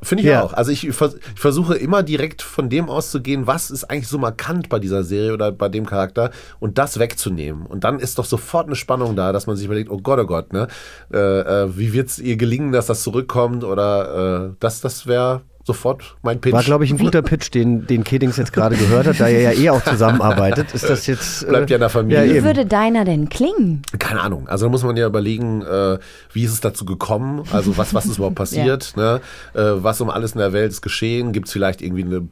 Finde 0.00 0.22
ich 0.22 0.28
Ja. 0.28 0.42
auch. 0.42 0.52
Also 0.52 0.70
ich, 0.70 0.86
ich 0.86 0.94
versuche 0.94 1.74
immer 1.76 2.02
direkt 2.02 2.42
von 2.42 2.68
dem 2.68 2.88
auszugehen, 2.88 3.46
was 3.46 3.70
ist 3.70 3.84
eigentlich 3.84 4.08
so 4.08 4.18
markant 4.18 4.68
bei 4.68 4.78
dieser 4.78 5.02
Serie 5.02 5.32
oder 5.32 5.50
bei 5.50 5.68
dem 5.68 5.86
Charakter 5.86 6.30
und 6.60 6.78
das 6.78 6.98
wegzunehmen. 6.98 7.66
Und 7.66 7.84
dann 7.84 7.98
ist 7.98 8.18
doch 8.18 8.24
sofort 8.24 8.66
eine 8.66 8.76
Spannung 8.76 9.16
da, 9.16 9.32
dass 9.32 9.46
man 9.46 9.56
sich 9.56 9.66
überlegt, 9.66 9.90
oh 9.90 9.98
Gott, 9.98 10.20
oh 10.20 10.26
Gott, 10.26 10.52
ne? 10.52 10.68
Äh, 11.12 11.18
äh, 11.18 11.76
wie 11.76 11.92
wird 11.92 12.08
es 12.10 12.18
ihr 12.18 12.36
gelingen, 12.36 12.70
dass 12.72 12.86
das 12.86 13.02
zurückkommt? 13.02 13.64
Oder 13.64 14.50
äh, 14.50 14.54
das, 14.60 14.80
das 14.80 15.06
wäre 15.06 15.42
sofort 15.68 16.16
mein 16.22 16.40
Pitch. 16.40 16.54
War, 16.54 16.62
glaube 16.64 16.84
ich, 16.84 16.90
ein 16.90 16.98
guter 16.98 17.22
Pitch, 17.22 17.52
den, 17.52 17.86
den 17.86 18.02
Kedings 18.02 18.36
jetzt 18.38 18.52
gerade 18.52 18.74
gehört 18.76 19.06
hat, 19.06 19.20
da 19.20 19.28
er 19.28 19.52
ja 19.52 19.60
eh 19.60 19.70
auch 19.70 19.84
zusammenarbeitet. 19.84 20.74
Ist 20.74 20.88
das 20.88 21.06
jetzt. 21.06 21.44
äh, 21.44 21.46
Bleibt 21.48 21.70
ja 21.70 21.76
in 21.76 21.80
der 21.80 21.90
Familie. 21.90 22.24
Ja, 22.24 22.34
Wie 22.34 22.44
würde 22.44 22.64
deiner 22.66 23.04
denn 23.04 23.28
klingen? 23.28 23.82
Keine 23.98 24.22
Ahnung. 24.22 24.48
Also 24.48 24.66
da 24.66 24.70
muss 24.70 24.82
man 24.82 24.96
ja 24.96 25.06
überlegen, 25.06 25.62
äh, 25.62 25.98
wie 26.32 26.44
ist 26.44 26.52
es 26.52 26.60
dazu 26.60 26.84
gekommen? 26.84 27.44
Also 27.52 27.76
was, 27.76 27.92
was 27.94 28.06
ist 28.06 28.16
überhaupt 28.16 28.36
passiert? 28.44 28.94
ne? 28.96 29.20
äh, 29.54 29.60
was 29.60 30.00
um 30.00 30.10
alles 30.10 30.32
in 30.32 30.38
der 30.38 30.52
Welt 30.52 30.72
ist 30.72 30.80
geschehen? 30.82 31.32
Gibt 31.32 31.48
es 31.48 31.52
vielleicht 31.52 31.82
irgendwie 31.82 32.04
eine, 32.04 32.22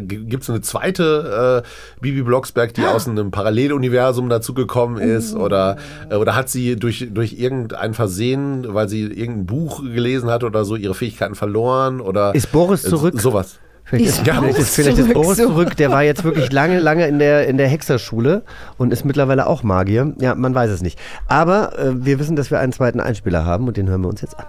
gibt 0.00 0.42
es 0.42 0.50
eine 0.50 0.62
zweite 0.62 1.62
äh, 1.64 2.00
Bibi 2.00 2.22
Blocksberg, 2.22 2.72
die 2.74 2.84
aus 2.86 3.06
einem 3.06 3.30
Paralleluniversum 3.30 4.28
dazu 4.28 4.54
gekommen 4.54 4.96
ist? 4.98 5.34
Oder, 5.34 5.76
äh, 6.10 6.14
oder 6.16 6.34
hat 6.34 6.48
sie 6.48 6.76
durch, 6.76 7.08
durch 7.10 7.34
irgendein 7.34 7.94
Versehen, 7.94 8.64
weil 8.74 8.88
sie 8.88 9.02
irgendein 9.02 9.46
Buch 9.46 9.82
gelesen 9.82 10.30
hat 10.30 10.42
oder 10.44 10.64
so, 10.64 10.76
ihre 10.76 10.94
Fähigkeiten 10.94 11.34
verloren? 11.34 12.00
Oder 12.00 12.34
Ist 12.34 12.45
Boris 12.52 12.84
äh, 12.84 12.88
zurück? 12.88 13.20
sowas. 13.20 13.58
Vielleicht 13.84 14.06
ist, 14.06 14.18
vielleicht 14.18 14.58
ist, 14.58 14.74
vielleicht 14.74 14.98
ist 14.98 15.14
Boris 15.14 15.36
zurück, 15.38 15.76
der 15.76 15.92
war 15.92 16.02
jetzt 16.02 16.24
wirklich 16.24 16.50
lange, 16.50 16.80
lange 16.80 17.06
in 17.06 17.20
der, 17.20 17.46
in 17.46 17.56
der 17.56 17.68
Hexerschule 17.68 18.42
und 18.78 18.92
ist 18.92 19.04
mittlerweile 19.04 19.46
auch 19.46 19.62
Magier. 19.62 20.12
Ja, 20.18 20.34
man 20.34 20.56
weiß 20.56 20.70
es 20.70 20.82
nicht. 20.82 20.98
Aber 21.28 21.78
äh, 21.78 22.04
wir 22.04 22.18
wissen, 22.18 22.34
dass 22.34 22.50
wir 22.50 22.58
einen 22.58 22.72
zweiten 22.72 22.98
Einspieler 22.98 23.44
haben 23.44 23.68
und 23.68 23.76
den 23.76 23.88
hören 23.88 24.00
wir 24.00 24.08
uns 24.08 24.22
jetzt 24.22 24.36
an. 24.40 24.46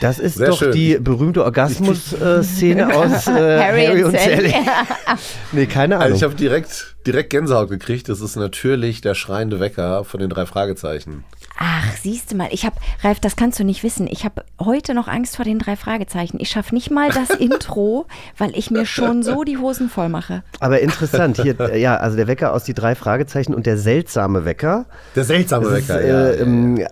Das 0.00 0.18
ist 0.18 0.36
Sehr 0.36 0.48
doch 0.48 0.58
schön. 0.58 0.72
die 0.72 0.98
berühmte 0.98 1.42
Orgasmus-Szene 1.44 2.94
aus 2.94 3.26
äh, 3.26 3.30
Harry, 3.62 4.04
und 4.04 4.12
Sally. 4.18 4.54
nee, 5.52 5.66
keine 5.66 5.96
Ahnung. 5.96 6.04
Also 6.04 6.16
ich 6.16 6.22
habe 6.22 6.34
direkt, 6.34 6.96
direkt 7.06 7.30
Gänsehaut 7.30 7.70
gekriegt. 7.70 8.08
Das 8.08 8.20
ist 8.20 8.36
natürlich 8.36 9.00
der 9.00 9.14
schreiende 9.14 9.58
Wecker 9.60 10.04
von 10.04 10.20
den 10.20 10.28
drei 10.28 10.44
Fragezeichen. 10.44 11.24
Ach, 11.58 11.86
siehst 12.02 12.32
du 12.32 12.36
mal, 12.36 12.48
ich 12.50 12.66
habe, 12.66 12.76
Ralf, 13.02 13.18
das 13.20 13.34
kannst 13.36 13.58
du 13.58 13.64
nicht 13.64 13.82
wissen. 13.82 14.06
Ich 14.10 14.26
habe 14.26 14.44
heute 14.60 14.92
noch 14.92 15.08
Angst 15.08 15.36
vor 15.36 15.44
den 15.46 15.58
drei 15.58 15.76
Fragezeichen. 15.76 16.38
Ich 16.38 16.50
schaffe 16.50 16.74
nicht 16.74 16.90
mal 16.90 17.08
das 17.10 17.30
Intro, 17.38 18.06
weil 18.36 18.54
ich 18.54 18.70
mir 18.70 18.84
schon 18.84 19.22
so 19.22 19.42
die 19.44 19.56
Hosen 19.56 19.88
voll 19.88 20.10
mache. 20.10 20.42
Aber 20.60 20.80
interessant, 20.80 21.40
hier, 21.40 21.58
äh, 21.58 21.80
ja, 21.80 21.96
also 21.96 22.16
der 22.18 22.26
Wecker 22.26 22.52
aus 22.52 22.64
die 22.64 22.74
drei 22.74 22.94
Fragezeichen 22.94 23.54
und 23.54 23.64
der 23.64 23.78
seltsame 23.78 24.44
Wecker. 24.44 24.84
Der 25.14 25.24
seltsame 25.24 25.70
Das 25.70 25.78
ist, 25.78 25.88
Wecker, 25.88 26.00
äh, 26.02 26.36
ja. 26.36 26.42
ähm, 26.42 26.76
äh, 26.76 26.86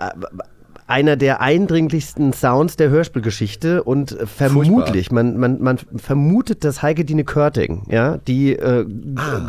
einer 0.87 1.17
der 1.17 1.41
eindringlichsten 1.41 2.33
Sounds 2.35 2.77
der 2.77 2.91
Hörspielgeschichte 2.91 3.83
und 3.83 4.17
vermutlich, 4.25 5.11
man, 5.11 5.39
man, 5.39 5.63
man 5.63 5.79
vermutet, 5.97 6.63
dass 6.65 6.83
Heike 6.83 7.05
Dine 7.07 7.25
Körting, 7.25 7.83
ja, 7.91 8.19
die 8.27 8.53
äh, 8.55 8.85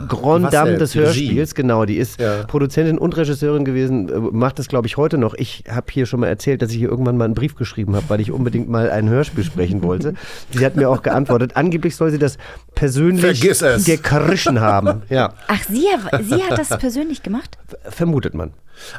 Grand 0.07 0.45
was 0.45 0.51
Dame 0.51 0.77
des 0.77 0.91
Die 0.93 0.99
Regie. 0.99 1.25
Hörspiels, 1.27 1.55
genau, 1.55 1.83
die 1.85 1.97
ist 1.97 2.19
Ja. 2.21 2.43
Produzentin 2.43 2.97
und 2.97 3.17
Regisseurin 3.17 3.65
gewesen, 3.65 4.09
äh, 4.09 4.17
macht 4.17 4.59
das 4.59 4.67
glaube 4.69 4.87
ich 4.87 4.95
heute 4.97 5.17
noch. 5.17 5.33
Ich 5.33 5.65
habe 5.69 5.87
hier 5.91 6.05
schon 6.05 6.21
mal 6.21 6.27
erzählt, 6.27 6.61
dass 6.61 6.71
ich 6.71 6.77
hier 6.77 6.89
irgendwann 6.89 7.17
mal 7.17 7.25
einen 7.25 7.33
Brief 7.35 7.55
geschrieben 7.55 7.95
habe, 7.95 8.05
weil 8.07 8.21
ich 8.21 8.31
unbedingt 8.31 8.69
mal 8.69 8.89
ein 8.89 9.09
Hörspiel 9.09 9.43
sprechen 9.43 9.83
wollte. 9.83 10.13
Sie 10.51 10.65
hat 10.65 10.75
mir 10.77 10.89
auch 10.89 11.01
geantwortet, 11.01 11.51
angeblich 11.55 11.95
soll 11.95 12.11
sie 12.11 12.19
das 12.19 12.37
persönlich 12.75 13.21
Vergiss 13.39 13.61
es. 13.61 13.83
gekrischen 13.85 14.61
haben. 14.61 15.01
Ja, 15.09 15.33
Ach, 15.47 15.63
sie, 15.63 15.85
sie 16.23 16.43
hat 16.43 16.57
das 16.57 16.69
persönlich 16.77 17.23
gemacht? 17.23 17.57
vermutet 17.89 18.33
man. 18.33 18.51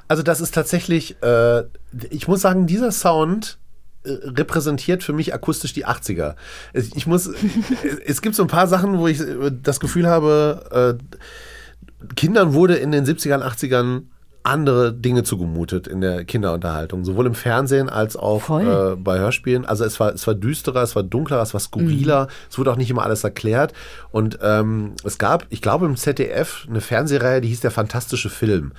Also 0.08 0.22
das 0.22 0.40
ist 0.40 0.54
tatsächlich, 0.54 1.20
äh, 1.22 1.62
ich 2.10 2.28
muss 2.28 2.40
sagen, 2.40 2.66
dieser 2.66 2.92
Sound 2.92 3.58
äh, 4.04 4.10
repräsentiert 4.10 5.02
für 5.02 5.12
mich 5.12 5.34
akustisch 5.34 5.72
die 5.72 5.86
80er. 5.86 6.34
Es- 6.72 6.90
Ich 6.94 7.06
muss, 7.06 7.28
es 8.06 8.22
gibt 8.22 8.34
so 8.36 8.42
ein 8.42 8.48
paar 8.48 8.66
Sachen, 8.66 8.98
wo 8.98 9.06
ich 9.08 9.20
äh, 9.20 9.50
das 9.62 9.80
Gefühl 9.80 10.06
habe, 10.06 10.98
äh, 11.00 11.04
Kindern 12.14 12.52
wurde 12.54 12.76
in 12.76 12.92
den 12.92 13.04
70ern, 13.04 13.42
80ern 13.42 14.02
andere 14.42 14.92
Dinge 14.92 15.24
zugemutet 15.24 15.88
in 15.88 16.00
der 16.00 16.24
Kinderunterhaltung, 16.24 17.04
sowohl 17.04 17.26
im 17.26 17.34
Fernsehen 17.34 17.88
als 17.88 18.16
auch 18.16 18.48
äh, 18.92 18.94
bei 18.96 19.18
Hörspielen. 19.18 19.64
Also 19.64 19.84
es 19.84 19.98
war, 19.98 20.14
es 20.14 20.24
war 20.28 20.34
düsterer, 20.34 20.82
es 20.82 20.94
war 20.94 21.02
dunkler, 21.02 21.42
es 21.42 21.52
war 21.52 21.60
skurriler, 21.60 22.28
es 22.48 22.56
wurde 22.56 22.70
auch 22.70 22.76
nicht 22.76 22.88
immer 22.90 23.02
alles 23.02 23.24
erklärt. 23.24 23.72
Und 24.12 24.38
ähm, 24.42 24.92
es 25.02 25.18
gab, 25.18 25.46
ich 25.50 25.62
glaube 25.62 25.86
im 25.86 25.96
ZDF, 25.96 26.64
eine 26.70 26.80
Fernsehreihe, 26.80 27.40
die 27.40 27.48
hieß 27.48 27.58
Der 27.60 27.72
fantastische 27.72 28.30
Film. 28.30 28.70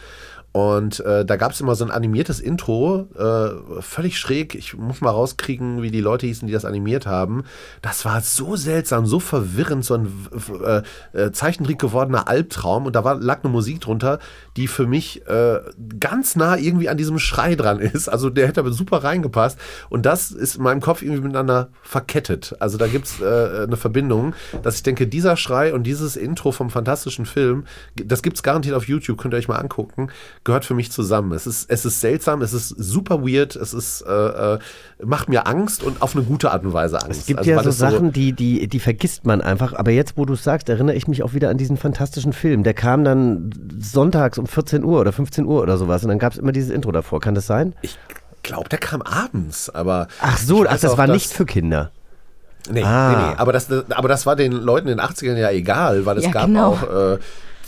Und 0.58 1.02
äh, 1.02 1.24
da 1.24 1.36
gab 1.36 1.52
es 1.52 1.62
immer 1.62 1.76
so 1.76 1.86
ein 1.86 1.92
animiertes 1.92 2.40
Intro, 2.40 3.08
äh, 3.16 3.82
völlig 3.84 4.18
schräg. 4.18 4.56
Ich 4.56 4.76
muss 4.76 5.02
mal 5.02 5.12
rauskriegen, 5.12 5.84
wie 5.84 5.92
die 5.92 6.02
Leute 6.02 6.26
hießen, 6.26 6.48
die 6.48 6.54
das 6.54 6.66
animiert 6.66 7.06
haben. 7.06 7.44
Das 7.84 8.06
war 8.06 8.22
so 8.22 8.56
seltsam, 8.56 9.06
so 9.06 9.20
verwirrend, 9.20 9.86
so 9.86 9.94
ein 9.94 10.12
äh, 10.66 10.82
äh, 11.14 11.32
Zeichentrick 11.32 11.78
gewordener 11.78 12.28
Albtraum. 12.28 12.88
Und 12.88 12.96
da 12.96 13.04
war, 13.04 13.20
lag 13.20 13.44
eine 13.44 13.54
Musik 13.54 13.82
drunter, 13.82 14.18
die 14.56 14.68
für 14.68 14.88
mich 14.88 15.28
äh, 15.28 15.60
ganz 16.00 16.36
nah 16.36 16.58
irgendwie 16.58 16.90
an 16.90 16.98
diesem 16.98 17.20
Schrei 17.20 17.54
dran 17.54 17.78
ist. 17.78 18.10
Also 18.10 18.32
der 18.32 18.48
hätte 18.48 18.62
aber 18.62 18.72
super 18.72 19.04
reingepasst. 19.04 19.60
Und 19.90 20.08
das 20.08 20.32
ist 20.32 20.56
in 20.56 20.64
meinem 20.64 20.82
Kopf 20.82 21.04
irgendwie 21.04 21.22
miteinander 21.22 21.70
verkettet. 21.84 22.56
Also 22.60 22.80
da 22.80 22.88
gibt 22.88 23.06
es 23.06 23.22
äh, 23.22 23.66
eine 23.66 23.78
Verbindung, 23.78 24.34
dass 24.64 24.78
ich 24.78 24.82
denke, 24.82 25.06
dieser 25.06 25.38
Schrei 25.38 25.72
und 25.76 25.84
dieses 25.84 26.16
Intro 26.16 26.52
vom 26.52 26.72
fantastischen 26.72 27.28
Film, 27.28 27.66
das 27.96 28.24
gibt 28.24 28.38
es 28.38 28.42
garantiert 28.42 28.74
auf 28.74 28.88
YouTube, 28.88 29.20
könnt 29.20 29.36
ihr 29.36 29.38
euch 29.38 29.48
mal 29.48 29.58
angucken, 29.58 30.10
gehört 30.48 30.66
für 30.66 30.74
mich 30.74 30.92
zusammen. 30.92 31.32
Es 31.34 31.46
ist, 31.46 31.70
es 31.70 31.86
ist 31.86 32.02
seltsam, 32.02 32.42
es 32.42 32.54
ist 32.54 32.70
super 32.70 33.22
weird, 33.22 33.56
es 33.56 33.74
ist, 33.76 34.02
äh, 34.02 34.12
äh, 34.56 34.60
macht 35.06 35.30
mir 35.30 35.46
Angst 35.46 35.84
und 35.84 36.02
auf 36.02 36.16
eine 36.16 36.26
gute 36.26 36.50
Art 36.52 36.64
und 36.66 36.74
Weise 36.74 37.00
Angst. 37.00 37.20
Es 37.22 37.26
gibt 37.28 37.38
Also, 37.40 37.52
ja 37.52 37.62
so 37.62 37.70
Sachen, 37.70 38.12
die, 38.12 38.34
die, 38.34 38.68
die 38.68 38.80
vergisst 38.80 39.26
man 39.26 39.42
einfach. 39.42 39.74
Aber 39.74 39.92
jetzt, 39.92 40.18
wo 40.18 40.26
du 40.26 40.34
es 40.34 40.44
sagst, 40.44 40.70
erinnere 40.70 40.96
ich 40.96 41.08
mich 41.08 41.22
auch 41.22 41.34
wieder 41.36 41.50
an 41.52 41.58
diesen 41.58 41.78
fantastischen 41.78 42.34
Film. 42.34 42.64
Der 42.64 42.74
kam 42.74 43.04
dann 43.04 43.52
sonntags 43.80 44.40
um 44.40 44.48
14 44.48 44.84
Uhr 44.84 45.00
oder 45.00 45.12
15 45.12 45.46
Uhr 45.46 45.62
oder 45.62 45.78
sowas. 45.78 46.02
Und 46.04 46.10
dann 46.10 46.18
gab 46.20 46.34
es 46.34 46.40
immer 46.40 46.52
dieses 46.54 46.72
Intro 46.72 46.92
davor. 46.92 47.20
Kann 47.20 47.36
das 47.36 47.46
sein? 47.46 47.76
Ich 47.84 47.98
glaube, 48.42 48.70
der 48.70 48.80
kam 48.80 49.02
abends, 49.04 49.70
aber. 49.70 50.08
Ach 50.22 50.38
so, 50.38 50.64
ach, 50.66 50.80
das 50.80 50.86
auch, 50.86 50.98
war 50.98 51.08
nicht 51.08 51.32
für 51.32 51.46
Kinder. 51.46 51.92
Nee, 52.72 52.84
Ah. 52.84 53.10
nee, 53.12 53.32
nee. 53.32 53.38
Aber 53.38 53.54
das, 53.54 53.68
aber 53.72 54.08
das 54.08 54.26
war 54.26 54.36
den 54.36 54.52
Leuten 54.52 54.88
in 54.88 54.98
den 54.98 55.06
80ern 55.06 55.36
ja 55.38 55.52
egal, 55.52 56.06
weil 56.06 56.18
es 56.18 56.26
Ja, 56.26 56.32
gab 56.32 56.46
genau. 56.48 56.72
auch 56.72 56.84
äh, 56.84 57.18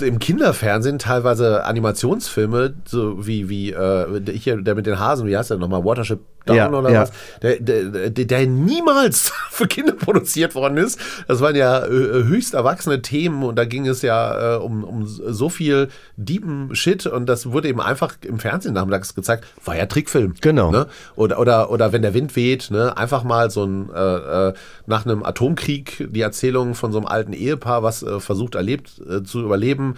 im 0.02 0.20
Kinderfernsehen 0.20 1.00
teilweise 1.00 1.66
Animationsfilme, 1.66 2.74
so 2.86 3.26
wie, 3.26 3.50
wie 3.50 3.72
äh, 3.72 4.22
der, 4.22 4.34
hier, 4.36 4.58
der 4.62 4.76
mit 4.76 4.86
den 4.86 5.00
Hasen, 5.00 5.28
wie 5.28 5.38
heißt 5.38 5.50
der 5.50 5.58
nochmal, 5.58 5.84
Watership 5.84 6.20
Down 6.46 6.58
Ja, 6.58 6.70
oder 6.72 6.90
ja. 6.90 7.02
was, 7.02 7.12
der, 7.42 7.60
der, 7.60 8.10
der, 8.10 8.48
niemals 8.48 9.32
für 9.50 9.68
Kinder 9.68 9.94
produziert 9.94 10.56
worden 10.56 10.78
ist. 10.78 11.00
Das 11.28 11.42
waren 11.42 11.56
ja 11.56 11.86
äh, 11.86 11.90
höchst 11.90 12.54
erwachsene 12.54 13.02
Themen 13.02 13.44
und 13.44 13.58
da 13.58 13.66
ging 13.66 13.88
es 13.88 14.02
ja 14.02 14.56
äh, 14.56 14.58
um, 14.58 14.84
um 14.84 15.06
so 15.06 15.50
viel 15.50 15.90
deepen 16.18 16.76
Shit 16.76 17.06
und 17.06 17.28
das 17.28 17.52
wurde 17.52 17.68
eben 17.68 17.82
einfach 17.82 18.16
im 18.26 18.40
Fernsehen 18.40 18.74
nachmittags 18.74 19.16
gezeigt. 19.16 19.46
War 19.64 19.78
ja 19.78 19.86
Trickfilm. 19.86 20.36
Genau. 20.42 20.72
Ne? 20.72 20.88
Oder, 21.16 21.40
oder, 21.40 21.72
oder 21.72 21.92
wenn 21.92 22.02
der 22.02 22.14
Wind 22.14 22.36
weht, 22.36 22.72
ne? 22.72 22.96
einfach 22.98 23.24
mal 23.24 23.50
so 23.50 23.66
ein 23.66 23.90
äh, 23.94 24.50
äh, 24.50 24.54
nach 24.86 25.06
einem 25.06 25.24
Atomkrieg 25.24 26.08
die 26.10 26.22
Erzählung 26.22 26.74
von 26.74 26.92
so 26.92 27.00
einem 27.00 27.08
alten 27.08 27.34
Ehepaar, 27.34 27.84
was 27.84 28.02
äh, 28.02 28.20
versucht 28.20 28.56
erlebt 28.56 29.02
äh, 29.10 29.24
zu 29.24 29.42
überleben. 29.42 29.89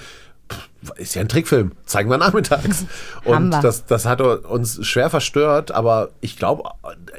Ist 0.98 1.16
ja 1.16 1.22
ein 1.22 1.30
Trickfilm, 1.30 1.74
zeigen 1.86 2.10
wir 2.10 2.18
nachmittags. 2.18 2.86
Und 3.24 3.52
das, 3.52 3.86
das 3.86 4.06
hat 4.06 4.20
uns 4.20 4.86
schwer 4.86 5.10
verstört, 5.10 5.72
aber 5.72 6.10
ich 6.20 6.38
glaube 6.38 6.70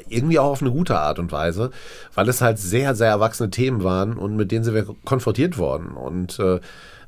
irgendwie 0.07 0.37
auch 0.37 0.51
auf 0.51 0.61
eine 0.61 0.71
gute 0.71 0.99
Art 0.99 1.17
und 1.17 1.31
Weise, 1.31 1.71
weil 2.13 2.29
es 2.29 2.41
halt 2.41 2.59
sehr, 2.59 2.93
sehr 2.93 3.07
erwachsene 3.07 3.49
Themen 3.49 3.83
waren 3.83 4.17
und 4.17 4.35
mit 4.35 4.51
denen 4.51 4.63
sind 4.63 4.75
wir 4.75 4.85
konfrontiert 5.05 5.57
worden. 5.57 5.91
Und 5.91 6.39
äh, 6.39 6.59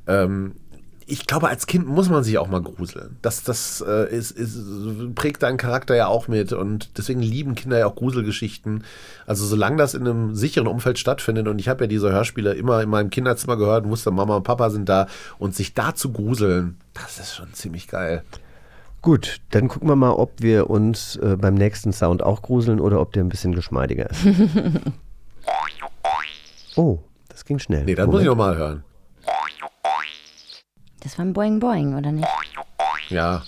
ähm, 0.08 0.56
ich 1.08 1.28
glaube, 1.28 1.50
als 1.50 1.68
Kind 1.68 1.88
muss 1.88 2.10
man 2.10 2.24
sich 2.24 2.40
auch 2.40 2.48
mal 2.48 2.62
gruseln. 2.62 3.18
Das, 3.22 3.44
das 3.44 3.84
äh, 3.88 4.10
ist, 4.10 4.32
ist, 4.32 4.58
prägt 5.14 5.44
deinen 5.44 5.58
Charakter 5.58 5.96
ja 5.96 6.08
auch 6.08 6.28
mit 6.28 6.52
und 6.52 6.98
deswegen 6.98 7.22
lieben 7.22 7.54
Kinder 7.54 7.78
ja 7.78 7.86
auch 7.86 7.96
Gruselgeschichten. 7.96 8.84
Also 9.28 9.46
solange 9.46 9.78
das 9.78 9.94
in 9.94 10.08
einem 10.08 10.36
sicheren 10.36 10.68
Umfeld 10.68 10.98
stattfindet 10.98 11.48
und 11.48 11.60
ich 11.60 11.70
habe 11.70 11.84
ja 11.84 11.88
diese 11.88 12.12
Hörspiele 12.12 12.54
immer 12.54 12.82
in 12.82 12.90
meinem 12.90 13.12
Kinderzimmer 13.12 13.56
gehört 13.56 13.86
und 13.86 13.92
wusste, 13.92 14.10
Mama 14.10 14.38
und 14.38 14.44
Papa 14.44 14.72
sind 14.72 14.90
da 14.90 15.08
und 15.38 15.56
sich 15.56 15.76
da 15.76 15.94
zu 15.94 16.12
gruseln, 16.12 16.78
das 16.96 17.20
ist 17.20 17.36
schon 17.36 17.54
ziemlich 17.54 17.88
geil. 17.88 18.24
Gut, 19.04 19.42
dann 19.52 19.68
gucken 19.68 19.88
wir 19.88 19.96
mal, 19.96 20.14
ob 20.14 20.42
wir 20.42 20.72
uns 20.72 21.18
äh, 21.18 21.38
beim 21.40 21.54
nächsten 21.54 21.94
Sound 21.94 22.24
auch 22.24 22.42
gruseln 22.42 22.80
oder 22.80 23.00
ob 23.00 23.14
der 23.14 23.24
ein 23.24 23.30
bisschen 23.30 23.54
geschmeidiger 23.54 24.10
ist. 24.10 24.26
oh, 26.76 26.98
das 27.30 27.46
ging 27.46 27.60
schnell. 27.60 27.86
Nee, 27.86 27.94
dann 27.94 28.10
muss 28.10 28.22
ich 28.22 28.28
Moment. 28.28 28.40
noch 28.40 28.46
mal 28.46 28.58
hören. 28.58 28.84
Das 31.06 31.18
war 31.20 31.24
ein 31.26 31.34
Boing 31.34 31.60
Boing, 31.60 31.96
oder 31.96 32.12
nicht? 32.12 32.28
Ja, 33.10 33.44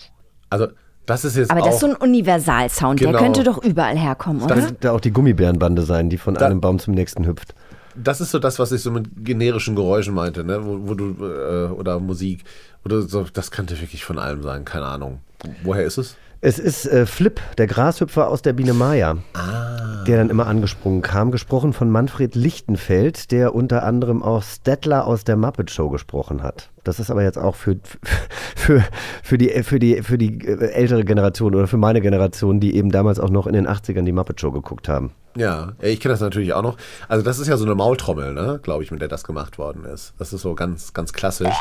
also 0.50 0.68
das 1.08 1.26
ist 1.26 1.36
jetzt 1.38 1.50
Aber 1.50 1.62
auch... 1.62 1.66
das 1.66 1.76
ist 1.76 1.82
so 1.82 1.88
ein 1.88 1.96
Universalsound. 1.96 3.00
Der 3.00 3.08
Genau. 3.08 3.20
könnte 3.20 3.44
doch 3.44 3.58
überall 3.64 3.98
herkommen, 3.98 4.44
oder? 4.44 4.54
Könnte 4.56 4.76
da 4.80 4.92
auch 4.92 5.00
die 5.02 5.12
Gummibärenbande 5.12 5.82
sein, 5.82 6.10
die 6.12 6.18
von 6.18 6.36
Da- 6.36 6.46
einem 6.46 6.62
Baum 6.62 6.78
zum 6.80 6.94
nächsten 6.94 7.26
hüpft. 7.26 7.56
das 7.96 8.22
ist 8.22 8.30
so 8.30 8.38
das, 8.38 8.60
was 8.60 8.72
ich 8.72 8.82
so 8.84 8.92
mit 8.92 9.08
generischen 9.26 9.76
Geräuschen 9.76 10.14
meinte, 10.14 10.44
ne? 10.44 10.64
wo, 10.64 10.88
wo 10.88 10.94
du, 10.94 11.16
äh, 11.26 11.72
oder 11.72 12.00
Musik, 12.00 12.44
oder 12.86 13.02
so, 13.02 13.26
das 13.34 13.50
könnte 13.50 13.80
wirklich 13.82 14.06
von 14.06 14.20
allem 14.20 14.44
sein, 14.44 14.64
keine 14.64 14.86
Ahnung. 14.86 15.20
Woher 15.64 15.84
ist 15.84 15.98
es? 15.98 16.16
Es 16.40 16.60
ist 16.60 16.86
äh, 16.86 17.06
Flip, 17.08 17.42
der 17.58 17.66
Grashüpfer 17.66 18.28
aus 18.30 18.44
der 18.44 18.54
Biene 18.54 18.74
Maya, 18.74 19.18
Ah. 19.34 20.04
der 20.06 20.18
dann 20.18 20.30
immer 20.30 20.46
angesprungen 20.46 21.02
kam, 21.02 21.32
gesprochen 21.32 21.74
von 21.74 21.90
Manfred 21.90 22.36
Lichtenfeld, 22.36 23.32
der 23.32 23.56
unter 23.56 23.84
anderem 23.84 24.22
auch 24.22 24.44
Stettler 24.44 25.08
aus 25.08 25.24
der 25.24 25.36
Muppet 25.36 25.72
Show 25.72 25.90
gesprochen 25.90 26.44
hat. 26.44 26.70
Das 26.84 27.00
ist 27.00 27.10
aber 27.10 27.24
jetzt 27.24 27.40
auch 27.40 27.56
für, 27.56 27.78
für, 28.56 28.84
für, 29.24 29.38
die, 29.40 29.50
für, 29.64 29.80
die, 29.80 30.04
für 30.04 30.18
die 30.20 30.46
äh, 30.46 30.72
ältere 30.74 31.04
Generation 31.06 31.56
oder 31.56 31.66
für 31.68 31.78
meine 31.78 32.02
Generation, 32.02 32.60
die 32.60 32.76
eben 32.76 32.92
damals 32.92 33.20
auch 33.20 33.32
noch 33.32 33.48
in 33.48 33.54
den 33.54 33.68
80ern 33.68 34.04
die 34.04 34.12
Muppet 34.12 34.40
Show 34.40 34.52
geguckt 34.52 34.88
haben. 34.88 35.12
Ja, 35.36 35.74
ja, 35.82 35.88
ich 35.88 36.00
kenne 36.00 36.14
das 36.14 36.22
natürlich 36.22 36.54
auch 36.54 36.62
noch. 36.64 36.78
Also 37.08 37.24
das 37.26 37.40
ist 37.40 37.48
ja 37.48 37.58
so 37.58 37.66
eine 37.66 37.74
Maultrommel, 37.76 38.34
ne, 38.34 38.60
glaube 38.62 38.84
ich, 38.84 38.92
mit 38.92 39.02
der 39.02 39.08
das 39.08 39.24
gemacht 39.24 39.58
worden 39.58 39.86
ist. 39.86 40.14
Das 40.20 40.34
ist 40.34 40.42
so 40.42 40.54
ganz, 40.54 40.94
ganz 40.94 41.14
klassisch. 41.14 41.54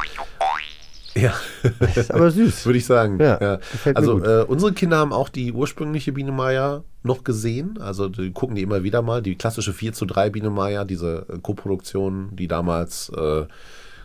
Ja, 1.17 1.35
Ist 1.95 2.13
aber 2.13 2.31
süß. 2.31 2.67
würde 2.67 2.79
ich 2.79 2.87
sagen. 2.87 3.19
Ja, 3.21 3.41
Ja. 3.41 3.59
Also 3.95 4.23
äh, 4.23 4.45
unsere 4.45 4.73
Kinder 4.73 4.99
haben 4.99 5.13
auch 5.13 5.29
die 5.29 5.53
ursprüngliche 5.53 6.13
Biene 6.13 6.33
Maya 6.33 6.85
noch 7.03 7.25
gesehen. 7.25 7.79
Also 7.81 8.09
die 8.09 8.33
gucken 8.33 8.57
die 8.57 8.63
immer 8.63 8.83
wieder 8.83 9.03
mal. 9.03 9.23
Die 9.23 9.37
klassische 9.37 9.73
4 9.73 9.93
zu 9.93 10.05
3 10.05 10.31
Biene 10.31 10.51
Maya, 10.51 10.85
diese 10.85 11.27
äh, 11.29 11.39
Koproduktion, 11.39 12.31
die 12.33 12.49
damals, 12.49 13.11
äh, 13.17 13.47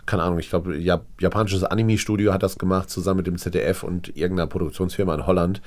keine 0.05 0.23
Ahnung, 0.23 0.39
ich 0.39 0.49
glaube, 0.49 0.77
Jap 0.77 1.05
japanisches 1.19 1.63
Anime-Studio 1.63 2.33
hat 2.33 2.43
das 2.43 2.57
gemacht, 2.57 2.89
zusammen 2.89 3.17
mit 3.17 3.27
dem 3.27 3.37
ZDF 3.37 3.83
und 3.83 4.15
irgendeiner 4.15 4.47
Produktionsfirma 4.47 5.13
in 5.15 5.27
Holland. 5.27 5.61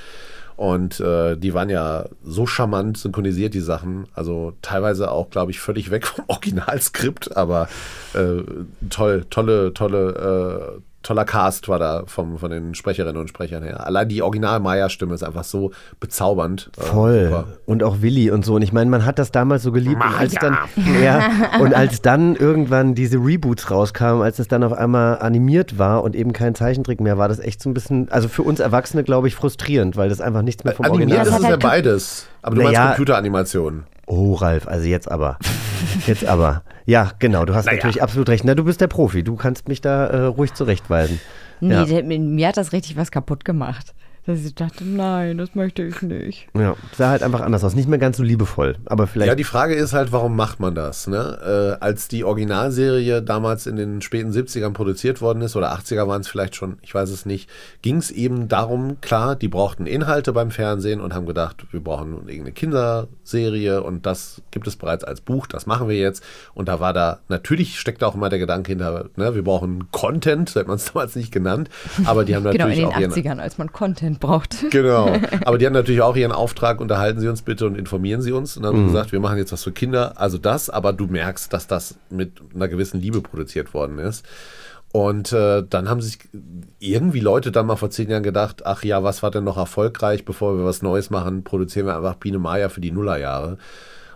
Und 0.56 1.00
äh, 1.00 1.36
die 1.36 1.52
waren 1.52 1.68
ja 1.68 2.06
so 2.22 2.46
charmant 2.46 2.96
synchronisiert, 2.96 3.54
die 3.54 3.60
Sachen. 3.60 4.06
Also 4.14 4.52
teilweise 4.62 5.10
auch, 5.10 5.30
glaube 5.30 5.50
ich, 5.50 5.60
völlig 5.60 5.90
weg 5.90 6.06
vom 6.06 6.24
Originalskript, 6.28 7.36
aber 7.36 7.68
äh, 8.14 8.42
toll, 8.88 9.26
tolle, 9.30 9.74
tolle, 9.74 10.78
äh, 10.78 10.80
toller 11.04 11.24
Cast 11.24 11.68
war 11.68 11.78
da 11.78 12.02
vom, 12.06 12.38
von 12.38 12.50
den 12.50 12.74
Sprecherinnen 12.74 13.20
und 13.20 13.28
Sprechern 13.28 13.62
her. 13.62 13.86
Allein 13.86 14.08
die 14.08 14.22
Original-Maya-Stimme 14.22 15.14
ist 15.14 15.22
einfach 15.22 15.44
so 15.44 15.70
bezaubernd. 16.00 16.70
Äh, 16.76 16.82
Voll. 16.82 17.24
super. 17.26 17.44
Und 17.66 17.82
auch 17.84 18.02
Willi 18.02 18.30
und 18.30 18.44
so. 18.44 18.56
Und 18.56 18.62
ich 18.62 18.72
meine, 18.72 18.90
man 18.90 19.04
hat 19.04 19.18
das 19.18 19.30
damals 19.30 19.62
so 19.62 19.70
geliebt. 19.70 20.02
Und 20.02 20.18
als, 20.18 20.34
dann, 20.34 20.58
ja, 21.02 21.30
und 21.60 21.74
als 21.74 22.02
dann 22.02 22.34
irgendwann 22.34 22.94
diese 22.94 23.18
Reboots 23.18 23.70
rauskamen, 23.70 24.22
als 24.22 24.38
es 24.38 24.48
dann 24.48 24.64
auf 24.64 24.72
einmal 24.72 25.18
animiert 25.20 25.78
war 25.78 26.02
und 26.02 26.16
eben 26.16 26.32
kein 26.32 26.54
Zeichentrick 26.54 27.00
mehr, 27.00 27.18
war 27.18 27.28
das 27.28 27.38
echt 27.38 27.62
so 27.62 27.70
ein 27.70 27.74
bisschen, 27.74 28.10
also 28.10 28.28
für 28.28 28.42
uns 28.42 28.58
Erwachsene, 28.58 29.04
glaube 29.04 29.28
ich, 29.28 29.34
frustrierend, 29.36 29.96
weil 29.96 30.08
das 30.08 30.20
einfach 30.20 30.42
nichts 30.42 30.64
mehr 30.64 30.74
vom 30.74 30.86
Animiert 30.86 31.10
Original 31.18 31.26
ist 31.26 31.32
hat 31.34 31.42
es 31.42 31.48
ja 31.48 31.56
beides. 31.56 32.26
Aber 32.42 32.56
du 32.56 32.62
Naja. 32.62 32.78
meinst 32.80 32.96
Computeranimation. 32.96 33.84
Oh, 34.06 34.34
Ralf, 34.34 34.66
also 34.68 34.86
jetzt 34.86 35.10
aber. 35.10 35.38
Jetzt 36.06 36.24
aber. 36.24 36.62
Ja, 36.86 37.12
genau, 37.18 37.44
du 37.44 37.54
hast 37.54 37.66
natürlich 37.66 38.02
absolut 38.02 38.28
recht. 38.28 38.44
Na, 38.44 38.54
du 38.54 38.64
bist 38.64 38.80
der 38.80 38.86
Profi. 38.88 39.22
Du 39.22 39.36
kannst 39.36 39.68
mich 39.68 39.80
da 39.80 40.06
äh, 40.06 40.20
ruhig 40.22 40.52
zurechtweisen. 40.54 41.20
Nee, 41.60 41.74
Ja. 41.74 41.84
der, 41.84 42.02
mir 42.02 42.48
hat 42.48 42.56
das 42.56 42.72
richtig 42.72 42.96
was 42.96 43.10
kaputt 43.10 43.44
gemacht. 43.44 43.94
Dass 44.26 44.42
ich 44.42 44.54
dachte, 44.54 44.84
nein, 44.84 45.36
das 45.36 45.54
möchte 45.54 45.82
ich 45.82 46.00
nicht. 46.00 46.48
Ja, 46.56 46.76
sah 46.96 47.10
halt 47.10 47.22
einfach 47.22 47.42
anders 47.42 47.62
aus. 47.62 47.74
Nicht 47.74 47.90
mehr 47.90 47.98
ganz 47.98 48.16
so 48.16 48.22
liebevoll. 48.22 48.76
Aber 48.86 49.06
vielleicht. 49.06 49.28
Ja, 49.28 49.34
die 49.34 49.44
Frage 49.44 49.74
ist 49.74 49.92
halt, 49.92 50.12
warum 50.12 50.34
macht 50.34 50.60
man 50.60 50.74
das? 50.74 51.06
Ne? 51.06 51.76
Äh, 51.78 51.84
als 51.84 52.08
die 52.08 52.24
Originalserie 52.24 53.20
damals 53.20 53.66
in 53.66 53.76
den 53.76 54.00
späten 54.00 54.30
70ern 54.30 54.70
produziert 54.70 55.20
worden 55.20 55.42
ist, 55.42 55.56
oder 55.56 55.74
80er 55.74 56.08
waren 56.08 56.22
es 56.22 56.28
vielleicht 56.28 56.56
schon, 56.56 56.78
ich 56.80 56.94
weiß 56.94 57.10
es 57.10 57.26
nicht, 57.26 57.50
ging 57.82 57.96
es 57.98 58.10
eben 58.10 58.48
darum, 58.48 58.98
klar, 59.02 59.36
die 59.36 59.48
brauchten 59.48 59.84
Inhalte 59.84 60.32
beim 60.32 60.50
Fernsehen 60.50 61.02
und 61.02 61.12
haben 61.12 61.26
gedacht, 61.26 61.66
wir 61.70 61.80
brauchen 61.80 62.12
nun 62.12 62.28
irgendeine 62.28 62.52
Kinderserie 62.52 63.82
und 63.82 64.06
das 64.06 64.40
gibt 64.52 64.66
es 64.66 64.76
bereits 64.76 65.04
als 65.04 65.20
Buch, 65.20 65.46
das 65.46 65.66
machen 65.66 65.86
wir 65.86 65.98
jetzt. 65.98 66.24
Und 66.54 66.68
da 66.68 66.80
war 66.80 66.94
da, 66.94 67.18
natürlich 67.28 67.78
steckt 67.78 68.00
da 68.00 68.06
auch 68.06 68.14
immer 68.14 68.30
der 68.30 68.38
Gedanke 68.38 68.72
hinter, 68.72 69.10
ne? 69.16 69.34
wir 69.34 69.44
brauchen 69.44 69.90
Content, 69.90 70.48
so 70.48 70.60
hat 70.60 70.66
man 70.66 70.76
es 70.76 70.86
damals 70.94 71.14
nicht 71.14 71.30
genannt, 71.30 71.68
aber 72.06 72.24
die 72.24 72.34
haben 72.34 72.44
Genau, 72.44 72.68
in 72.68 72.70
natürlich 72.70 72.78
den 72.78 72.86
auch 72.86 72.98
ihren 72.98 73.12
80ern, 73.12 73.38
als 73.40 73.58
man 73.58 73.70
Content 73.70 74.13
braucht. 74.18 74.56
Genau. 74.70 75.08
Aber 75.44 75.58
die 75.58 75.66
haben 75.66 75.72
natürlich 75.72 76.02
auch 76.02 76.16
ihren 76.16 76.32
Auftrag, 76.32 76.80
unterhalten 76.80 77.20
Sie 77.20 77.28
uns 77.28 77.42
bitte 77.42 77.66
und 77.66 77.76
informieren 77.78 78.22
Sie 78.22 78.32
uns. 78.32 78.56
Und 78.56 78.62
dann 78.64 78.72
haben 78.74 78.82
Mhm. 78.82 78.86
sie 78.88 78.92
gesagt, 78.94 79.12
wir 79.12 79.20
machen 79.20 79.38
jetzt 79.38 79.52
was 79.52 79.62
für 79.64 79.72
Kinder, 79.72 80.14
also 80.20 80.38
das, 80.38 80.70
aber 80.70 80.92
du 80.92 81.06
merkst, 81.06 81.52
dass 81.52 81.66
das 81.66 81.96
mit 82.10 82.40
einer 82.54 82.68
gewissen 82.68 83.00
Liebe 83.00 83.20
produziert 83.20 83.74
worden 83.74 83.98
ist. 83.98 84.24
Und 84.92 85.32
äh, 85.32 85.64
dann 85.68 85.88
haben 85.88 86.00
sich 86.00 86.18
irgendwie 86.78 87.18
Leute 87.20 87.50
dann 87.50 87.66
mal 87.66 87.74
vor 87.76 87.90
zehn 87.90 88.08
Jahren 88.10 88.22
gedacht, 88.22 88.64
ach 88.64 88.84
ja, 88.84 89.02
was 89.02 89.24
war 89.24 89.30
denn 89.32 89.42
noch 89.42 89.56
erfolgreich, 89.56 90.24
bevor 90.24 90.56
wir 90.56 90.64
was 90.64 90.82
Neues 90.82 91.10
machen, 91.10 91.42
produzieren 91.42 91.86
wir 91.86 91.96
einfach 91.96 92.14
Biene 92.14 92.38
Maya 92.38 92.68
für 92.68 92.80
die 92.80 92.92
Nullerjahre. 92.92 93.58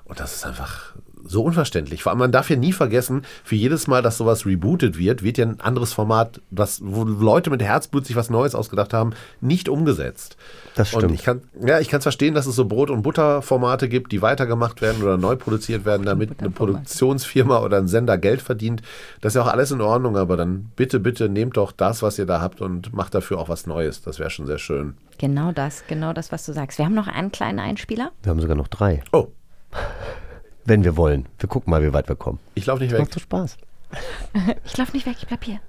Und 0.05 0.21
das 0.21 0.35
ist 0.37 0.47
einfach 0.47 0.95
so 1.29 1.43
unverständlich. 1.45 2.03
Vor 2.03 2.11
allem, 2.11 2.19
man 2.19 2.33
darf 2.33 2.51
ja 2.51 2.57
nie 2.57 2.73
vergessen, 2.73 3.23
für 3.45 3.55
jedes 3.55 3.87
Mal, 3.87 4.03
dass 4.03 4.17
sowas 4.17 4.47
rebootet 4.47 4.99
wird, 4.99 5.23
wird 5.23 5.39
ja 5.39 5.47
ein 5.47 5.61
anderes 5.61 5.93
Format, 5.93 6.41
das, 6.51 6.81
wo 6.83 7.05
Leute 7.05 7.51
mit 7.51 7.63
Herzblut 7.63 8.07
sich 8.07 8.17
was 8.17 8.31
Neues 8.31 8.55
ausgedacht 8.55 8.93
haben, 8.95 9.13
nicht 9.41 9.69
umgesetzt. 9.69 10.37
Das 10.75 10.93
Und 10.95 11.01
stimmt. 11.01 11.15
ich 11.15 11.25
kann, 11.25 11.43
ja, 11.65 11.81
ich 11.81 11.89
kann 11.89 11.99
es 11.99 12.05
verstehen, 12.05 12.35
dass 12.35 12.47
es 12.47 12.57
so 12.57 12.65
Brot- 12.65 12.91
und 12.91 13.03
Butterformate 13.03 13.89
gibt, 13.89 14.13
die 14.13 14.23
weitergemacht 14.23 14.81
werden 14.81 15.03
oder 15.03 15.17
neu 15.17 15.37
produziert 15.37 15.85
werden, 15.85 16.07
damit 16.07 16.41
eine 16.41 16.51
Produktionsfirma 16.51 17.59
oder 17.61 17.79
ein 17.79 17.89
Sender 17.89 18.19
Geld 18.19 18.41
verdient. 18.43 18.83
Das 19.21 19.31
ist 19.33 19.37
ja 19.37 19.43
auch 19.43 19.53
alles 19.53 19.71
in 19.71 19.81
Ordnung, 19.81 20.17
aber 20.17 20.37
dann 20.37 20.71
bitte, 20.77 21.01
bitte 21.01 21.29
nehmt 21.29 21.57
doch 21.57 21.73
das, 21.73 22.03
was 22.03 22.19
ihr 22.19 22.27
da 22.27 22.41
habt 22.41 22.61
und 22.61 22.93
macht 22.95 23.15
dafür 23.15 23.39
auch 23.39 23.49
was 23.49 23.67
Neues. 23.67 24.03
Das 24.03 24.19
wäre 24.19 24.31
schon 24.31 24.47
sehr 24.47 24.59
schön. 24.59 24.95
Genau 25.19 25.53
das, 25.53 25.85
genau 25.89 26.13
das, 26.13 26.33
was 26.33 26.47
du 26.47 26.53
sagst. 26.53 26.79
Wir 26.79 26.85
haben 26.85 26.95
noch 26.95 27.09
einen 27.09 27.33
kleinen 27.33 27.59
Einspieler. 27.59 28.13
Wir 28.23 28.31
haben 28.31 28.41
sogar 28.41 28.57
noch 28.57 28.69
drei. 28.69 29.03
Oh, 29.13 29.29
Wenn 30.69 30.85
wir 30.85 30.99
wollen. 30.99 31.25
Wir 31.39 31.49
gucken 31.49 31.71
mal, 31.71 31.83
wie 31.83 31.95
weit 31.95 32.11
wir 32.11 32.17
kommen. 32.17 32.39
ich 32.55 32.67
laufe 32.67 32.83
nicht 32.83 32.93
weg. 32.93 33.01
Macht 33.01 33.15
so 33.15 33.21
Spaß. 33.21 33.57
Ich 34.67 34.77
laufe 34.77 34.93
nicht 34.93 35.07
weg, 35.07 35.17
ich 35.19 35.27
bleib 35.27 35.43
hier. 35.43 35.61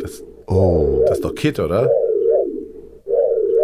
Das, 0.00 0.22
oh, 0.46 1.02
das 1.06 1.16
ist 1.16 1.24
doch 1.24 1.34
Kit, 1.34 1.58
oder? 1.58 1.90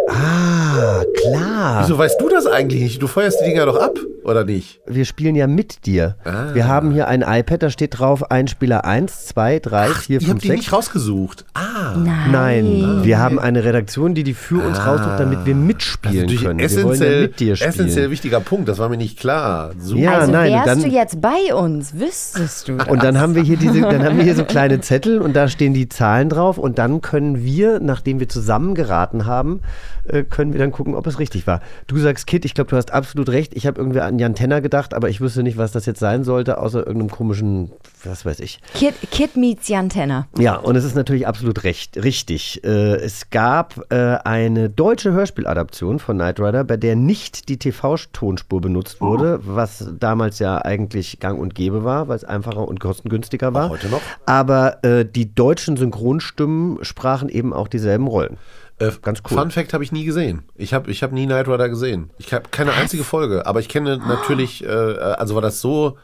Ah, 0.09 1.03
klar. 1.21 1.83
Wieso 1.83 1.97
weißt 1.97 2.19
du 2.21 2.29
das 2.29 2.45
eigentlich 2.45 2.81
nicht? 2.81 3.01
Du 3.01 3.07
feuerst 3.07 3.39
die 3.41 3.45
Dinger 3.49 3.65
doch 3.65 3.79
ab, 3.79 3.97
Oder 4.23 4.43
nicht? 4.43 4.81
Wir 4.85 5.05
spielen 5.05 5.35
ja 5.35 5.47
mit 5.47 5.85
dir. 5.85 6.15
Ah. 6.25 6.53
Wir 6.53 6.67
haben 6.67 6.91
hier 6.91 7.07
ein 7.07 7.21
iPad, 7.21 7.63
da 7.63 7.69
steht 7.69 7.97
drauf 7.99 8.29
Einspieler 8.29 8.83
1, 8.83 9.27
2, 9.27 9.59
3, 9.59 9.87
4, 9.87 10.15
Ihr 10.15 10.19
5, 10.21 10.29
habt 10.33 10.43
die 10.43 10.47
6. 10.49 10.57
nicht 10.59 10.73
rausgesucht. 10.73 11.45
Ah. 11.53 11.95
Nein, 12.29 13.01
wir 13.03 13.19
haben 13.19 13.39
eine 13.39 13.63
Redaktion, 13.63 14.15
die 14.15 14.23
die 14.23 14.33
für 14.33 14.61
uns 14.65 14.85
raussucht, 14.85 15.17
damit 15.19 15.45
wir 15.45 15.53
Das 15.53 15.63
mitspielen 15.63 16.29
ist 16.29 16.41
können. 16.43 16.57
natürlich 16.57 16.75
Wir 16.77 16.83
wollen 16.83 16.99
ja 16.99 17.05
essentiell, 17.05 17.21
mit 17.21 17.39
dir 17.39 17.55
spielen. 17.55 17.69
essentiell 17.69 18.11
wichtiger 18.11 18.39
Punkt. 18.41 18.67
Das 18.67 18.79
war 18.79 18.89
mir 18.89 18.97
nicht 18.97 19.17
klar. 19.17 19.71
Super. 19.79 20.01
Ja, 20.01 20.11
also 20.19 20.31
nein, 20.31 20.51
wärst 20.51 20.67
dann- 20.67 20.81
du 20.81 20.87
jetzt 20.89 21.21
bei 21.21 21.53
uns, 21.55 21.93
wüsstest 21.97 22.67
du 22.67 22.73
das. 22.77 22.87
Und 22.89 23.03
dann 23.03 23.19
haben 23.19 23.33
wir 23.35 23.43
hier 23.43 23.57
diese, 23.57 23.79
dann 23.81 24.03
haben 24.03 24.17
wir 24.17 24.23
hier 24.25 24.35
so 24.35 24.43
kleine 24.43 24.81
Zettel 24.81 25.21
und 25.21 25.35
da 25.37 25.47
stehen 25.47 25.73
die 25.73 25.87
Zahlen 25.87 26.27
drauf 26.29 26.57
und 26.57 26.77
dann 26.79 26.99
können 27.01 27.43
wir, 27.43 27.79
nachdem 27.79 28.19
wir 28.19 28.27
zusammen 28.27 28.75
geraten 28.75 29.25
haben, 29.25 29.61
äh, 30.07 30.23
können 30.23 30.53
wir 30.53 30.59
dann 30.59 30.71
gucken, 30.71 30.95
ob 30.95 31.07
es 31.07 31.19
richtig 31.19 31.47
war. 31.47 31.61
Du 31.87 31.97
sagst, 31.97 32.27
Kit, 32.27 32.45
ich 32.45 32.53
glaube, 32.53 32.69
du 32.69 32.75
hast 32.75 32.91
absolut 32.93 33.29
recht. 33.29 33.53
Ich 33.55 33.67
habe 33.67 33.79
irgendwie 33.79 33.99
an 34.01 34.19
Jan 34.19 34.35
Tenner 34.35 34.61
gedacht, 34.61 34.93
aber 34.93 35.09
ich 35.09 35.21
wüsste 35.21 35.43
nicht, 35.43 35.57
was 35.57 35.71
das 35.71 35.85
jetzt 35.85 35.99
sein 35.99 36.23
sollte, 36.23 36.59
außer 36.59 36.79
irgendeinem 36.79 37.09
komischen, 37.09 37.71
was 38.03 38.25
weiß 38.25 38.39
ich. 38.39 38.59
Kid, 38.73 38.95
Kid 39.11 39.37
meets 39.37 39.67
Jan 39.67 39.89
Tenner. 39.89 40.27
Ja, 40.37 40.55
und 40.55 40.75
es 40.75 40.83
ist 40.83 40.95
natürlich 40.95 41.27
absolut 41.27 41.63
recht, 41.63 42.03
richtig. 42.03 42.63
Äh, 42.63 42.95
es 42.95 43.29
gab 43.29 43.85
äh, 43.91 44.17
eine 44.23 44.69
deutsche 44.69 45.11
Hörspieladaption 45.11 45.99
von 45.99 46.17
Knight 46.17 46.39
Rider, 46.39 46.63
bei 46.63 46.77
der 46.77 46.95
nicht 46.95 47.49
die 47.49 47.57
TV-Tonspur 47.57 48.61
benutzt 48.61 49.01
wurde, 49.01 49.39
was 49.43 49.89
damals 49.99 50.39
ja 50.39 50.63
eigentlich 50.63 51.19
gang 51.19 51.39
und 51.39 51.55
gäbe 51.55 51.83
war, 51.83 52.07
weil 52.07 52.17
es 52.17 52.23
einfacher 52.23 52.67
und 52.67 52.79
kostengünstiger 52.79 53.53
war. 53.53 53.67
Auch 53.67 53.71
heute 53.71 53.89
noch. 53.89 54.01
Aber 54.25 54.83
äh, 54.83 55.05
die 55.05 55.33
deutschen 55.33 55.77
Synchronstimmen 55.77 56.83
sprachen 56.83 57.29
eben 57.29 57.53
auch 57.53 57.67
dieselben 57.67 58.07
Rollen. 58.07 58.37
Äh, 58.79 58.91
Ganz 59.01 59.21
cool. 59.29 59.37
Fun 59.37 59.51
Fact 59.51 59.73
habe 59.73 59.83
ich 59.83 59.91
nie 59.91 60.05
gesehen. 60.05 60.43
Ich 60.55 60.73
habe 60.73 60.91
ich 60.91 61.01
hab 61.01 61.11
nie 61.11 61.25
Knight 61.25 61.47
Rider 61.47 61.69
gesehen. 61.69 62.11
Ich 62.17 62.33
habe 62.33 62.49
keine 62.51 62.73
einzige 62.73 63.03
Folge, 63.03 63.45
aber 63.45 63.59
ich 63.59 63.69
kenne 63.69 63.97
natürlich, 63.97 64.63
äh, 64.63 64.67
also 64.67 65.35
weil 65.35 65.41
das 65.41 65.61
so 65.61 65.97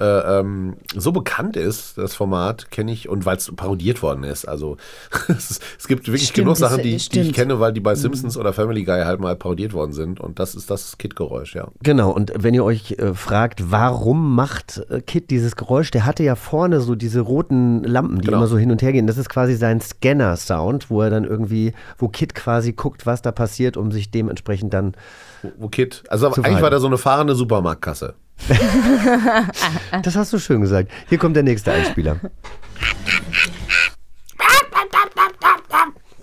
äh, 0.00 0.38
ähm, 0.40 0.76
so 0.96 1.12
bekannt 1.12 1.56
ist, 1.56 1.98
das 1.98 2.14
Format, 2.14 2.70
kenne 2.70 2.92
ich, 2.92 3.08
und 3.08 3.26
weil 3.26 3.36
es 3.36 3.50
parodiert 3.54 4.02
worden 4.02 4.24
ist. 4.24 4.46
Also 4.46 4.76
es, 5.28 5.60
es 5.78 5.88
gibt 5.88 6.06
wirklich 6.06 6.28
Stimmt, 6.28 6.46
genug 6.46 6.56
Sachen, 6.56 6.82
die, 6.82 6.96
die 6.96 7.20
ich 7.20 7.32
kenne, 7.34 7.60
weil 7.60 7.72
die 7.72 7.80
bei 7.80 7.94
Simpsons 7.94 8.36
oder 8.36 8.52
Family 8.52 8.84
Guy 8.84 9.02
halt 9.02 9.20
mal 9.20 9.36
parodiert 9.36 9.74
worden 9.74 9.92
sind. 9.92 10.20
Und 10.20 10.38
das 10.38 10.54
ist 10.54 10.70
das 10.70 10.96
Kid-Geräusch, 10.96 11.54
ja. 11.54 11.68
Genau, 11.82 12.10
und 12.10 12.32
wenn 12.36 12.54
ihr 12.54 12.64
euch 12.64 12.92
äh, 12.92 13.12
fragt, 13.14 13.70
warum 13.70 14.34
macht 14.34 14.82
äh, 14.90 15.00
Kit 15.02 15.30
dieses 15.30 15.56
Geräusch, 15.56 15.90
der 15.90 16.06
hatte 16.06 16.22
ja 16.22 16.34
vorne 16.34 16.80
so 16.80 16.94
diese 16.94 17.20
roten 17.20 17.84
Lampen, 17.84 18.20
die 18.20 18.26
Genau. 18.26 18.38
immer 18.38 18.46
so 18.46 18.56
hin 18.58 18.70
und 18.70 18.80
her 18.82 18.92
gehen. 18.92 19.06
Das 19.06 19.18
ist 19.18 19.28
quasi 19.28 19.54
sein 19.54 19.80
Scanner-Sound, 19.80 20.90
wo 20.90 21.02
er 21.02 21.10
dann 21.10 21.24
irgendwie, 21.24 21.72
wo 21.98 22.08
Kit 22.08 22.34
quasi 22.34 22.72
guckt, 22.72 23.06
was 23.06 23.22
da 23.22 23.32
passiert, 23.32 23.76
um 23.76 23.92
sich 23.92 24.10
dementsprechend 24.10 24.72
dann. 24.72 24.94
Wo, 25.42 25.50
wo 25.58 25.68
Kid, 25.68 26.02
also 26.08 26.28
eigentlich 26.28 26.62
war 26.62 26.70
da 26.70 26.78
so 26.80 26.86
eine 26.86 26.98
fahrende 26.98 27.34
Supermarktkasse. 27.34 28.14
Das 30.02 30.16
hast 30.16 30.32
du 30.32 30.38
schön 30.38 30.60
gesagt. 30.60 30.90
Hier 31.08 31.18
kommt 31.18 31.36
der 31.36 31.42
nächste 31.42 31.72
Einspieler. 31.72 32.16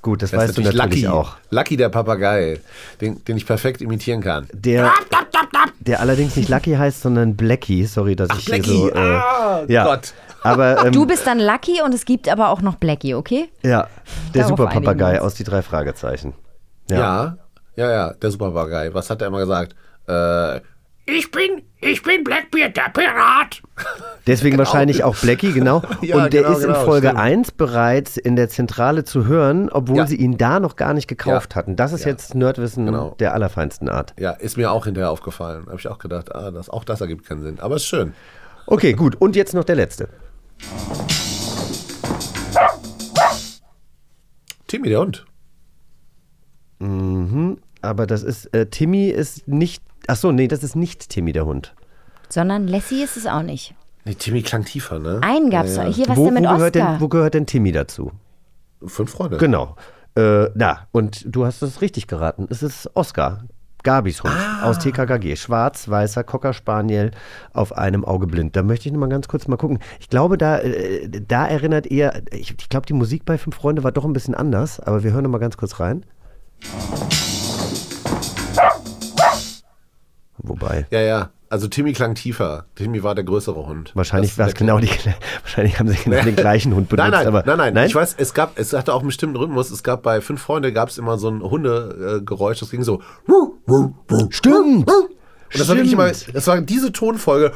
Gut, 0.02 0.22
das, 0.22 0.32
Das 0.32 0.42
weißt 0.42 0.58
du 0.58 0.62
natürlich 0.62 1.04
Lucky. 1.04 1.08
auch. 1.08 1.36
Lucky 1.50 1.76
der 1.76 1.90
Papagei, 1.90 2.60
den, 3.02 3.24
den 3.26 3.36
ich 3.38 3.46
perfekt 3.46 3.82
imitieren 3.82 4.22
kann. 4.22 4.48
Der, 4.54 4.94
der 5.80 6.00
allerdings 6.00 6.36
nicht 6.38 6.48
Lucky 6.50 6.76
heißt, 6.76 7.02
sondern 7.02 7.36
Blackie. 7.36 7.86
Sorry, 7.86 8.16
dass 8.16 8.30
ich 8.38 8.46
Blackie. 8.46 8.70
hier 8.72 8.90
so. 8.90 8.96
Äh, 8.96 9.00
Ah, 9.00 9.64
ja. 9.68 9.84
Gott. 9.84 10.14
Aber 10.44 10.86
ähm, 10.86 10.94
Du 10.94 11.06
bist 11.06 11.28
dann 11.28 11.40
Lucky 11.40 11.82
und 11.84 11.94
es 11.94 12.06
gibt 12.06 12.30
aber 12.30 12.50
auch 12.50 12.62
noch 12.62 12.76
Blackie, 12.76 13.16
okay? 13.16 13.50
ja, 13.64 13.88
der 14.34 14.44
Darauf 14.44 14.58
Superpapagei 14.60 15.20
aus 15.22 15.34
die 15.34 15.44
drei 15.44 15.62
Fragezeichen. 15.62 16.34
Ja. 16.90 17.38
ja, 17.76 17.92
ja, 17.92 18.14
der 18.14 18.32
Superpapagei. 18.32 18.94
Was 18.94 19.10
hat 19.10 19.22
er 19.22 19.28
immer 19.28 19.40
gesagt? 19.40 19.76
Äh, 20.08 20.62
Ich 21.10 21.32
bin, 21.32 21.62
ich 21.80 22.04
bin 22.04 22.24
Blackbeard, 22.26 22.76
der 22.76 22.90
Pirat. 22.94 23.62
Deswegen 24.28 24.58
wahrscheinlich 24.58 25.06
auch 25.06 25.16
Blackie, 25.16 25.54
genau. 25.54 25.82
Ja, 26.02 26.18
und 26.18 26.34
der 26.34 26.44
genau, 26.44 26.54
ist 26.58 26.64
in 26.66 26.74
genau, 26.74 26.84
Folge 26.84 27.08
stimmt. 27.08 27.22
1 27.22 27.52
bereits 27.54 28.18
in 28.18 28.36
der 28.36 28.50
Zentrale 28.50 29.06
zu 29.06 29.26
hören, 29.26 29.70
obwohl 29.70 29.98
Ja. 30.00 30.06
sie 30.08 30.18
ihn 30.18 30.38
da 30.38 30.60
noch 30.60 30.76
gar 30.76 30.94
nicht 30.94 31.08
gekauft 31.08 31.52
Ja. 31.52 31.56
hatten. 31.56 31.78
Das 31.78 31.94
ist 31.94 32.04
Ja. 32.04 32.12
jetzt 32.12 32.36
Nerdwissen 32.36 32.86
Genau. 32.88 33.16
der 33.20 33.34
allerfeinsten 33.34 33.88
Art. 33.88 34.14
ja, 34.20 34.32
ist 34.32 34.58
mir 34.58 34.70
auch 34.72 34.84
hinterher 34.84 35.10
aufgefallen. 35.10 35.66
Habe 35.68 35.78
ich 35.80 35.88
auch 35.88 35.98
gedacht, 36.00 36.36
ah, 36.36 36.52
das, 36.52 36.70
auch 36.70 36.84
das 36.84 37.00
ergibt 37.00 37.26
keinen 37.26 37.42
Sinn. 37.42 37.60
Aber 37.62 37.78
ist 37.78 37.86
schön. 37.86 38.14
Okay, 38.66 38.92
gut. 38.92 39.16
Und 39.16 39.38
jetzt 39.38 39.54
noch 39.54 39.64
der 39.64 39.76
letzte. 39.78 40.10
Timmy, 44.68 44.90
der 44.90 45.00
Hund. 45.00 45.26
Aber 47.82 48.06
das 48.08 48.24
ist, 48.24 48.48
äh, 48.54 48.66
Timmy 48.66 49.08
ist 49.08 49.48
nicht, 49.48 49.82
ach 50.08 50.16
so, 50.16 50.32
nee, 50.32 50.48
das 50.48 50.64
ist 50.64 50.76
nicht 50.76 51.10
Timmy 51.10 51.32
der 51.34 51.46
Hund. 51.46 51.74
Sondern 52.30 52.68
Lassie 52.68 53.04
ist 53.04 53.18
es 53.18 53.26
auch 53.26 53.44
nicht. 53.44 53.76
Nee, 54.06 54.16
Timmy 54.16 54.42
klang 54.42 54.64
tiefer, 54.66 55.00
ne? 55.00 55.20
Einen 55.22 55.50
gab's 55.50 55.76
doch. 55.76 55.84
Hier, 55.86 56.08
was 56.08 56.18
wo, 56.18 56.26
denn 56.26 56.36
mit 56.36 56.44
wo, 56.46 56.56
gehört 56.56 56.76
Oscar? 56.76 56.92
denn, 56.94 57.02
wo 57.02 57.08
gehört 57.08 57.34
denn 57.34 57.46
Timmy 57.46 57.72
dazu? 57.72 58.12
Fünf 58.86 59.12
Freunde. 59.12 59.38
Genau. 59.38 59.76
Äh, 60.16 60.50
na, 60.56 60.88
und 60.92 61.24
du 61.28 61.46
hast 61.46 61.62
es 61.62 61.82
richtig 61.82 62.08
geraten. 62.08 62.48
Es 62.50 62.64
ist 62.64 62.90
Oscar. 62.96 63.44
Gabis 63.84 64.24
Hund 64.24 64.34
Ah. 64.36 64.64
aus 64.64 64.80
TKKG. 64.80 65.36
Schwarz-weißer 65.36 66.24
Cocker 66.24 66.52
Spaniel 66.54 67.12
auf 67.54 67.78
einem 67.78 68.04
Auge 68.04 68.28
blind. 68.28 68.56
Da 68.56 68.64
möchte 68.64 68.88
ich 68.90 68.94
noch 68.94 69.00
mal 69.00 69.08
ganz 69.08 69.28
kurz 69.28 69.48
mal 69.48 69.56
gucken. 69.58 69.80
Ich 70.00 70.10
glaube, 70.10 70.38
da, 70.38 70.58
äh, 70.60 71.08
da 71.10 71.46
erinnert 71.48 71.88
eher, 71.88 72.22
ich, 72.32 72.56
ich 72.60 72.70
glaube, 72.70 72.86
die 72.86 72.94
Musik 72.94 73.24
bei 73.26 73.38
Fünf 73.38 73.56
Freunde 73.56 73.84
war 73.84 73.92
doch 73.92 74.04
ein 74.06 74.14
bisschen 74.14 74.36
anders, 74.36 74.80
aber 74.80 75.04
wir 75.04 75.12
hören 75.14 75.24
noch 75.24 75.30
mal 75.32 75.38
ganz 75.38 75.56
kurz 75.58 75.80
rein. 75.80 76.04
Wobei, 80.48 80.86
Ja, 80.90 81.02
ja. 81.02 81.30
Also 81.50 81.70
Timmy 81.70 81.94
klang 81.94 82.14
tiefer. 82.14 82.66
Timmy 82.76 83.04
war 83.04 83.16
der 83.16 83.24
größere 83.24 83.66
Hund. 83.66 83.92
wahrscheinlich 83.96 84.38
war 84.38 84.48
es 84.50 84.54
genau 84.54 84.80
die, 84.80 84.90
wahrscheinlich 85.44 85.80
haben 85.80 85.88
sie 85.88 85.96
genau 85.96 86.22
den 86.26 86.36
gleichen 86.36 86.76
Hund 86.76 86.90
benutzt. 86.90 87.10
Nein, 87.10 87.12
nein, 87.12 87.28
aber, 87.28 87.44
nein, 87.56 87.74
nein, 87.74 87.88
Ich 87.88 87.96
weiß, 87.96 88.16
es 88.18 88.34
gab, 88.34 88.60
es 88.60 88.74
hatte 88.74 88.94
auch 88.94 89.00
einen 89.00 89.08
bestimmten 89.08 89.38
Rhythmus. 89.38 89.72
Es 89.72 89.82
gab 89.82 90.04
bei 90.04 90.20
Fünf 90.20 90.42
Freunde 90.42 90.74
gab 90.74 90.90
es 90.90 90.98
immer 90.98 91.18
so 91.18 91.30
ein 91.30 91.42
Hundegeräusch. 91.42 92.60
Das 92.60 92.70
ging 92.70 92.84
so. 92.84 93.02
Stimmt! 94.30 94.90
Und 94.90 95.60
das 95.60 95.70
war 95.70 95.78
wirklich 95.78 95.94
immer, 95.94 96.14
Stimmt. 96.14 96.36
das 96.36 96.48
war 96.48 96.60
diese 96.60 96.92
Tonfolge. 96.92 97.54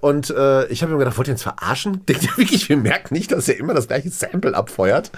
Und 0.00 0.30
äh, 0.30 0.66
ich 0.66 0.82
habe 0.82 0.92
mir 0.92 0.98
gedacht, 0.98 1.18
wollt 1.18 1.28
ihr 1.28 1.34
uns 1.34 1.42
verarschen? 1.42 2.04
Denkt 2.08 2.24
ihr 2.24 2.36
wirklich, 2.36 2.68
wir 2.68 2.76
merken 2.76 3.14
nicht, 3.14 3.32
dass 3.32 3.48
er 3.48 3.58
immer 3.58 3.74
das 3.74 3.88
gleiche 3.88 4.10
Sample 4.10 4.54
abfeuert? 4.54 5.10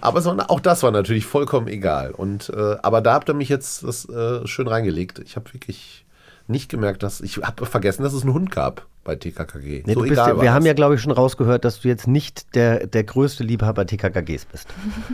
Aber 0.00 0.24
war, 0.24 0.50
auch 0.50 0.60
das 0.60 0.82
war 0.82 0.90
natürlich 0.90 1.26
vollkommen 1.26 1.68
egal. 1.68 2.12
Und 2.12 2.50
äh, 2.50 2.76
aber 2.82 3.00
da 3.00 3.14
habt 3.14 3.28
ihr 3.28 3.34
mich 3.34 3.48
jetzt 3.48 3.84
das 3.84 4.08
äh, 4.08 4.46
schön 4.46 4.68
reingelegt. 4.68 5.18
Ich 5.20 5.36
habe 5.36 5.52
wirklich 5.52 6.04
nicht 6.46 6.68
gemerkt, 6.68 7.02
dass 7.02 7.20
ich 7.20 7.38
habe 7.38 7.66
vergessen, 7.66 8.02
dass 8.02 8.12
es 8.12 8.22
einen 8.22 8.34
Hund 8.34 8.50
gab 8.50 8.86
bei 9.04 9.16
TKKG. 9.16 9.82
Nee, 9.86 9.94
so 9.94 10.00
bist, 10.00 10.12
wir 10.12 10.52
haben 10.52 10.60
das. 10.60 10.64
ja, 10.64 10.72
glaube 10.74 10.94
ich, 10.94 11.00
schon 11.00 11.12
rausgehört, 11.12 11.64
dass 11.64 11.80
du 11.80 11.88
jetzt 11.88 12.06
nicht 12.06 12.54
der, 12.54 12.86
der 12.86 13.04
größte 13.04 13.42
Liebhaber 13.42 13.86
TKKGs 13.86 14.44
bist. 14.44 14.68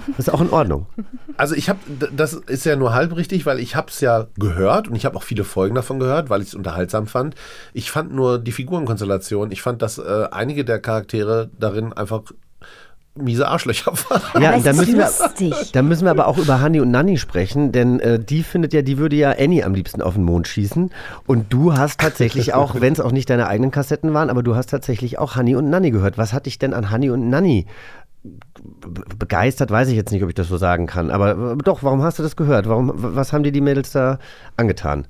Das 0.08 0.26
ist 0.26 0.34
auch 0.34 0.40
in 0.40 0.50
Ordnung. 0.50 0.86
Also 1.38 1.54
ich 1.54 1.68
habe, 1.68 1.78
das 2.16 2.32
ist 2.32 2.64
ja 2.64 2.76
nur 2.76 2.94
halb 2.94 3.14
richtig, 3.14 3.44
weil 3.44 3.60
ich 3.60 3.76
habe 3.76 3.90
es 3.90 4.00
ja 4.00 4.26
gehört 4.38 4.88
und 4.88 4.96
ich 4.96 5.04
habe 5.04 5.18
auch 5.18 5.22
viele 5.22 5.44
Folgen 5.44 5.74
davon 5.74 6.00
gehört, 6.00 6.30
weil 6.30 6.40
ich 6.40 6.48
es 6.48 6.54
unterhaltsam 6.54 7.06
fand. 7.06 7.34
Ich 7.74 7.90
fand 7.90 8.14
nur 8.14 8.38
die 8.38 8.52
Figurenkonstellation, 8.52 9.52
ich 9.52 9.60
fand, 9.60 9.82
dass 9.82 9.98
äh, 9.98 10.28
einige 10.30 10.64
der 10.64 10.78
Charaktere 10.78 11.50
darin 11.58 11.92
einfach 11.92 12.22
miese 13.16 13.48
Arschlöcher 13.48 13.92
waren. 13.92 14.42
Ja, 14.42 14.58
da 14.58 14.72
müssen, 14.72 14.96
wir, 14.98 15.10
da 15.72 15.82
müssen 15.82 16.04
wir 16.04 16.10
aber 16.10 16.26
auch 16.28 16.38
über 16.38 16.62
Honey 16.62 16.80
und 16.80 16.90
Nanny 16.90 17.18
sprechen, 17.18 17.72
denn 17.72 18.00
äh, 18.00 18.18
die 18.18 18.42
findet 18.42 18.72
ja, 18.72 18.82
die 18.82 18.98
würde 18.98 19.16
ja 19.16 19.30
Annie 19.38 19.64
am 19.64 19.74
liebsten 19.74 20.02
auf 20.02 20.14
den 20.14 20.24
Mond 20.24 20.48
schießen. 20.48 20.90
Und 21.26 21.52
du 21.52 21.74
hast 21.76 22.00
tatsächlich 22.00 22.54
auch, 22.54 22.76
wenn 22.80 22.92
es 22.92 23.00
auch 23.00 23.12
nicht 23.12 23.28
deine 23.30 23.46
eigenen 23.48 23.70
Kassetten 23.70 24.14
waren, 24.14 24.30
aber 24.30 24.42
du 24.42 24.54
hast 24.54 24.68
tatsächlich 24.70 25.18
auch 25.18 25.36
Honey 25.36 25.56
und 25.56 25.70
Nanny 25.70 25.90
gehört. 25.90 26.18
Was 26.18 26.32
hat 26.32 26.46
dich 26.46 26.58
denn 26.58 26.74
an 26.74 26.90
Honey 26.90 27.10
und 27.10 27.28
Nanny 27.30 27.66
be- 28.22 29.04
begeistert? 29.18 29.70
Weiß 29.70 29.88
ich 29.88 29.96
jetzt 29.96 30.12
nicht, 30.12 30.22
ob 30.22 30.28
ich 30.28 30.34
das 30.34 30.48
so 30.48 30.56
sagen 30.56 30.86
kann. 30.86 31.10
Aber 31.10 31.52
äh, 31.52 31.56
doch, 31.56 31.82
warum 31.82 32.02
hast 32.02 32.18
du 32.18 32.22
das 32.22 32.36
gehört? 32.36 32.68
Warum, 32.68 32.92
was 32.94 33.32
haben 33.32 33.42
dir 33.42 33.52
die 33.52 33.60
Mädels 33.60 33.92
da 33.92 34.18
angetan? 34.56 35.06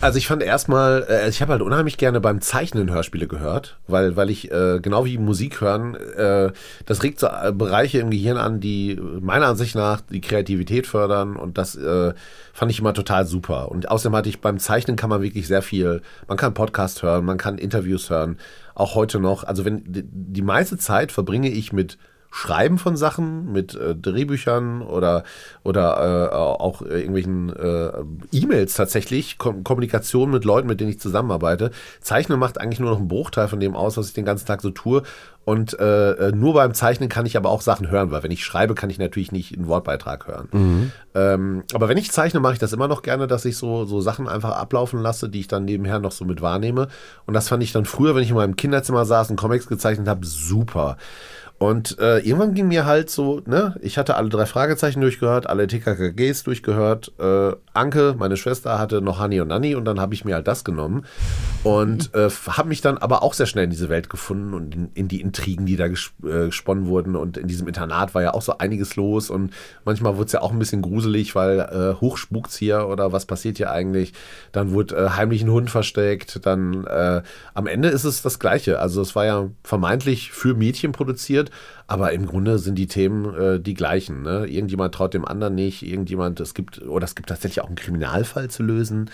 Also 0.00 0.18
ich 0.18 0.26
fand 0.26 0.42
erstmal, 0.42 1.06
äh, 1.08 1.28
ich 1.28 1.40
habe 1.40 1.52
halt 1.52 1.62
unheimlich 1.62 1.96
gerne 1.96 2.20
beim 2.20 2.40
Zeichnen 2.40 2.90
Hörspiele 2.90 3.26
gehört, 3.26 3.78
weil, 3.86 4.16
weil 4.16 4.28
ich, 4.28 4.50
äh, 4.50 4.80
genau 4.80 5.04
wie 5.04 5.18
Musik 5.18 5.60
hören, 5.60 5.94
äh, 5.94 6.52
das 6.84 7.02
regt 7.02 7.20
so 7.20 7.26
äh, 7.26 7.52
Bereiche 7.52 7.98
im 7.98 8.10
Gehirn 8.10 8.36
an, 8.36 8.60
die 8.60 9.00
meiner 9.20 9.46
Ansicht 9.46 9.74
nach 9.74 10.00
die 10.00 10.20
Kreativität 10.20 10.86
fördern 10.86 11.36
und 11.36 11.58
das 11.58 11.76
äh, 11.76 12.12
fand 12.52 12.72
ich 12.72 12.80
immer 12.80 12.94
total 12.94 13.26
super. 13.26 13.70
Und 13.70 13.90
außerdem 13.90 14.16
hatte 14.16 14.28
ich 14.28 14.40
beim 14.40 14.58
Zeichnen 14.58 14.96
kann 14.96 15.10
man 15.10 15.22
wirklich 15.22 15.46
sehr 15.46 15.62
viel, 15.62 16.02
man 16.28 16.36
kann 16.36 16.54
Podcast 16.54 17.02
hören, 17.02 17.24
man 17.24 17.38
kann 17.38 17.58
Interviews 17.58 18.10
hören, 18.10 18.38
auch 18.74 18.94
heute 18.94 19.20
noch. 19.20 19.44
Also 19.44 19.64
wenn 19.64 19.84
die, 19.84 20.04
die 20.04 20.42
meiste 20.42 20.76
Zeit 20.76 21.12
verbringe 21.12 21.50
ich 21.50 21.72
mit 21.72 21.98
Schreiben 22.36 22.78
von 22.78 22.96
Sachen, 22.96 23.52
mit 23.52 23.76
äh, 23.76 23.94
Drehbüchern 23.94 24.82
oder, 24.82 25.22
oder 25.62 26.32
äh, 26.32 26.34
auch 26.34 26.82
irgendwelchen 26.82 27.54
äh, 27.54 27.92
E-Mails 28.32 28.74
tatsächlich, 28.74 29.38
Kom 29.38 29.62
Kommunikation 29.62 30.32
mit 30.32 30.44
Leuten, 30.44 30.66
mit 30.66 30.80
denen 30.80 30.90
ich 30.90 30.98
zusammenarbeite. 30.98 31.70
Zeichnen 32.00 32.40
macht 32.40 32.60
eigentlich 32.60 32.80
nur 32.80 32.90
noch 32.90 32.98
einen 32.98 33.06
Bruchteil 33.06 33.46
von 33.46 33.60
dem 33.60 33.76
aus, 33.76 33.96
was 33.96 34.08
ich 34.08 34.14
den 34.14 34.24
ganzen 34.24 34.46
Tag 34.46 34.62
so 34.62 34.70
tue. 34.70 35.04
Und 35.44 35.78
äh, 35.78 36.10
äh, 36.10 36.32
nur 36.32 36.54
beim 36.54 36.74
Zeichnen 36.74 37.08
kann 37.08 37.24
ich 37.24 37.36
aber 37.36 37.50
auch 37.50 37.60
Sachen 37.60 37.88
hören, 37.88 38.10
weil 38.10 38.24
wenn 38.24 38.32
ich 38.32 38.44
schreibe, 38.44 38.74
kann 38.74 38.90
ich 38.90 38.98
natürlich 38.98 39.30
nicht 39.30 39.54
einen 39.54 39.68
Wortbeitrag 39.68 40.26
hören. 40.26 40.48
Ähm, 41.14 41.62
aber 41.72 41.88
wenn 41.88 41.98
ich 41.98 42.10
zeichne, 42.10 42.40
mache 42.40 42.54
ich 42.54 42.58
das 42.58 42.72
immer 42.72 42.88
noch 42.88 43.02
gerne, 43.02 43.28
dass 43.28 43.44
ich 43.44 43.56
so, 43.56 43.84
so 43.84 44.00
Sachen 44.00 44.26
einfach 44.26 44.56
ablaufen 44.56 45.00
lasse, 45.00 45.28
die 45.28 45.40
ich 45.40 45.48
dann 45.48 45.66
nebenher 45.66 46.00
noch 46.00 46.12
so 46.12 46.24
mit 46.24 46.42
wahrnehme. 46.42 46.88
Und 47.26 47.34
das 47.34 47.48
fand 47.48 47.62
ich 47.62 47.70
dann 47.70 47.84
früher, 47.84 48.16
wenn 48.16 48.24
ich 48.24 48.30
in 48.30 48.36
meinem 48.36 48.56
Kinderzimmer 48.56 49.04
saß 49.04 49.30
und 49.30 49.36
Comics 49.36 49.68
gezeichnet 49.68 50.08
habe, 50.08 50.26
super. 50.26 50.96
Und 51.64 51.98
äh, 51.98 52.18
irgendwann 52.18 52.52
ging 52.52 52.68
mir 52.68 52.84
halt 52.84 53.08
so, 53.08 53.40
ne, 53.46 53.74
ich 53.80 53.96
hatte 53.96 54.18
alle 54.18 54.28
drei 54.28 54.44
Fragezeichen 54.44 55.00
durchgehört, 55.00 55.46
alle 55.46 55.66
TKKGs 55.66 56.42
durchgehört. 56.42 57.12
Äh, 57.18 57.52
Anke, 57.72 58.14
meine 58.18 58.36
Schwester, 58.36 58.78
hatte 58.78 59.00
noch 59.00 59.18
Hani 59.18 59.40
und 59.40 59.48
Nanni 59.48 59.74
und 59.74 59.86
dann 59.86 59.98
habe 59.98 60.12
ich 60.12 60.26
mir 60.26 60.34
halt 60.34 60.46
das 60.46 60.64
genommen. 60.64 61.06
Und 61.62 62.14
äh, 62.14 62.28
habe 62.48 62.68
mich 62.68 62.82
dann 62.82 62.98
aber 62.98 63.22
auch 63.22 63.32
sehr 63.32 63.46
schnell 63.46 63.64
in 63.64 63.70
diese 63.70 63.88
Welt 63.88 64.10
gefunden 64.10 64.52
und 64.52 64.74
in, 64.74 64.90
in 64.92 65.08
die 65.08 65.22
Intrigen, 65.22 65.64
die 65.64 65.76
da 65.76 65.88
ges 65.88 66.10
äh, 66.22 66.46
gesponnen 66.46 66.86
wurden. 66.86 67.16
Und 67.16 67.38
in 67.38 67.48
diesem 67.48 67.66
Internat 67.66 68.14
war 68.14 68.20
ja 68.20 68.34
auch 68.34 68.42
so 68.42 68.58
einiges 68.58 68.96
los 68.96 69.30
und 69.30 69.54
manchmal 69.86 70.18
wurde 70.18 70.26
es 70.26 70.32
ja 70.32 70.42
auch 70.42 70.52
ein 70.52 70.58
bisschen 70.58 70.82
gruselig, 70.82 71.34
weil 71.34 71.60
äh, 71.60 71.98
hoch 71.98 72.18
spukt's 72.18 72.58
hier 72.58 72.88
oder 72.88 73.12
was 73.12 73.24
passiert 73.24 73.56
hier 73.56 73.70
eigentlich. 73.70 74.12
Dann 74.52 74.72
wurde 74.72 74.96
äh, 74.96 75.08
heimlich 75.16 75.42
ein 75.42 75.50
Hund 75.50 75.70
versteckt. 75.70 76.44
Dann 76.44 76.84
äh, 76.84 77.22
am 77.54 77.66
Ende 77.66 77.88
ist 77.88 78.04
es 78.04 78.20
das 78.20 78.38
Gleiche. 78.38 78.80
Also 78.80 79.00
es 79.00 79.16
war 79.16 79.24
ja 79.24 79.48
vermeintlich 79.62 80.30
für 80.30 80.52
Mädchen 80.52 80.92
produziert, 80.92 81.50
aber 81.86 82.12
im 82.12 82.26
Grunde 82.26 82.58
sind 82.58 82.76
die 82.76 82.86
Themen 82.86 83.34
äh, 83.34 83.60
die 83.60 83.74
gleichen. 83.74 84.22
Ne? 84.22 84.46
Irgendjemand 84.46 84.94
traut 84.94 85.14
dem 85.14 85.24
anderen 85.24 85.54
nicht, 85.54 85.82
irgendjemand, 85.82 86.40
es 86.40 86.54
gibt, 86.54 86.82
oder 86.82 87.04
es 87.04 87.14
gibt 87.14 87.28
tatsächlich 87.28 87.62
auch 87.62 87.66
einen 87.66 87.76
Kriminalfall 87.76 88.48
zu 88.48 88.62
lösen. 88.62 89.10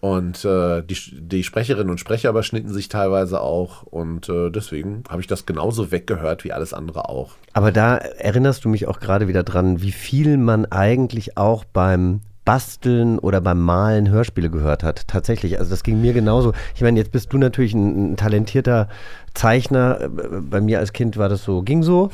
Und 0.00 0.44
äh, 0.44 0.82
die, 0.82 0.96
die 1.12 1.42
Sprecherinnen 1.42 1.90
und 1.90 1.98
Sprecher 1.98 2.30
überschnitten 2.30 2.72
sich 2.72 2.88
teilweise 2.88 3.40
auch. 3.40 3.82
Und 3.82 4.28
äh, 4.28 4.50
deswegen 4.50 5.02
habe 5.08 5.20
ich 5.20 5.26
das 5.26 5.46
genauso 5.46 5.90
weggehört 5.90 6.44
wie 6.44 6.52
alles 6.52 6.72
andere 6.72 7.08
auch. 7.08 7.32
Aber 7.52 7.72
da 7.72 7.96
erinnerst 7.96 8.64
du 8.64 8.68
mich 8.68 8.86
auch 8.86 9.00
gerade 9.00 9.26
wieder 9.26 9.42
dran, 9.42 9.82
wie 9.82 9.92
viel 9.92 10.36
man 10.36 10.66
eigentlich 10.66 11.36
auch 11.36 11.64
beim 11.64 12.20
Basteln 12.48 13.18
oder 13.18 13.42
beim 13.42 13.60
Malen 13.60 14.08
Hörspiele 14.08 14.48
gehört 14.48 14.82
hat. 14.82 15.06
Tatsächlich, 15.06 15.58
also 15.58 15.68
das 15.68 15.82
ging 15.82 16.00
mir 16.00 16.14
genauso. 16.14 16.54
Ich 16.74 16.80
meine, 16.80 16.98
jetzt 16.98 17.12
bist 17.12 17.30
du 17.30 17.36
natürlich 17.36 17.74
ein, 17.74 18.12
ein 18.12 18.16
talentierter 18.16 18.88
Zeichner. 19.38 20.00
Äh, 20.00 20.08
Bei 20.40 20.60
mir 20.60 20.78
als 20.80 20.92
Kind 20.92 21.16
war 21.16 21.28
das 21.28 21.44
so, 21.44 21.62
ging 21.62 21.82
so. 21.82 22.10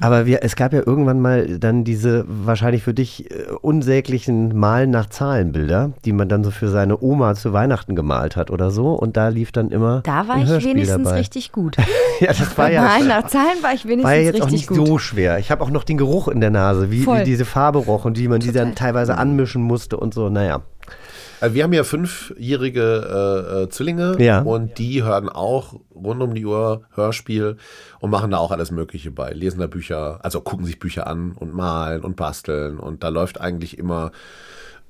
Aber 0.00 0.26
wir, 0.26 0.42
es 0.42 0.56
gab 0.56 0.72
ja 0.72 0.80
irgendwann 0.84 1.20
mal 1.20 1.58
dann 1.58 1.84
diese 1.84 2.24
wahrscheinlich 2.28 2.82
für 2.84 2.94
dich 2.94 3.30
äh, 3.30 3.44
unsäglichen 3.60 4.56
Malen 4.56 4.90
nach 4.90 5.06
Zahlenbilder, 5.08 5.90
die 6.04 6.12
man 6.12 6.28
dann 6.28 6.44
so 6.44 6.50
für 6.50 6.68
seine 6.68 7.02
Oma 7.02 7.34
zu 7.34 7.52
Weihnachten 7.52 7.96
gemalt 7.96 8.36
hat 8.36 8.50
oder 8.50 8.70
so. 8.70 8.92
Und 8.92 9.16
da 9.16 9.28
lief 9.28 9.52
dann 9.52 9.70
immer 9.70 10.00
Da 10.04 10.28
war 10.28 10.38
ich 10.38 10.46
Hörspiel 10.46 10.74
wenigstens 10.74 11.04
dabei. 11.04 11.18
richtig 11.18 11.52
gut. 11.52 11.76
Ja, 12.20 12.32
das 12.32 12.58
war 12.58 12.68
ja, 12.68 12.82
Nein, 12.82 13.06
nach 13.06 13.28
Zahlen 13.28 13.62
war 13.62 13.72
ich 13.74 13.84
wenigstens 13.84 14.04
war 14.04 14.14
ja 14.16 14.22
jetzt 14.22 14.42
auch 14.42 14.50
nicht 14.50 14.66
gut. 14.66 14.84
so 14.88 14.98
schwer. 14.98 15.38
Ich 15.38 15.52
habe 15.52 15.62
auch 15.62 15.70
noch 15.70 15.84
den 15.84 15.98
Geruch 15.98 16.26
in 16.26 16.40
der 16.40 16.50
Nase, 16.50 16.90
wie, 16.90 17.06
wie 17.06 17.22
diese 17.22 17.44
Farbe 17.44 17.78
roch 17.78 18.04
und 18.06 18.18
wie 18.18 18.26
man 18.26 18.40
die 18.40 18.50
dann 18.50 18.74
teilweise 18.74 19.16
anmischen 19.16 19.62
musste 19.62 19.96
und 19.98 20.14
so. 20.14 20.28
Naja. 20.28 20.62
Also 21.40 21.54
wir 21.54 21.64
haben 21.64 21.72
ja 21.72 21.84
fünfjährige 21.84 22.82
äh, 23.52 23.62
äh, 23.62 23.68
Zwillinge 23.68 24.16
Ja. 24.18 24.40
und 24.42 24.78
die 24.78 25.02
hören 25.02 25.28
auch 25.28 25.74
rund 25.94 26.20
um 26.22 26.34
die 26.34 26.44
Uhr 26.46 26.82
Hörspiel 26.94 27.56
und 28.00 28.10
machen 28.10 28.30
da 28.30 28.38
auch 28.38 28.50
alles 28.50 28.70
Mögliche 28.70 29.10
bei. 29.10 29.32
Lesen 29.32 29.60
da 29.60 29.66
Bücher, 29.66 30.20
also 30.22 30.40
gucken 30.40 30.66
sich 30.66 30.78
Bücher 30.78 31.06
an 31.06 31.32
und 31.32 31.54
malen 31.54 32.02
und 32.02 32.16
basteln 32.16 32.78
und 32.78 33.02
da 33.04 33.08
läuft 33.08 33.40
eigentlich 33.40 33.78
immer 33.78 34.10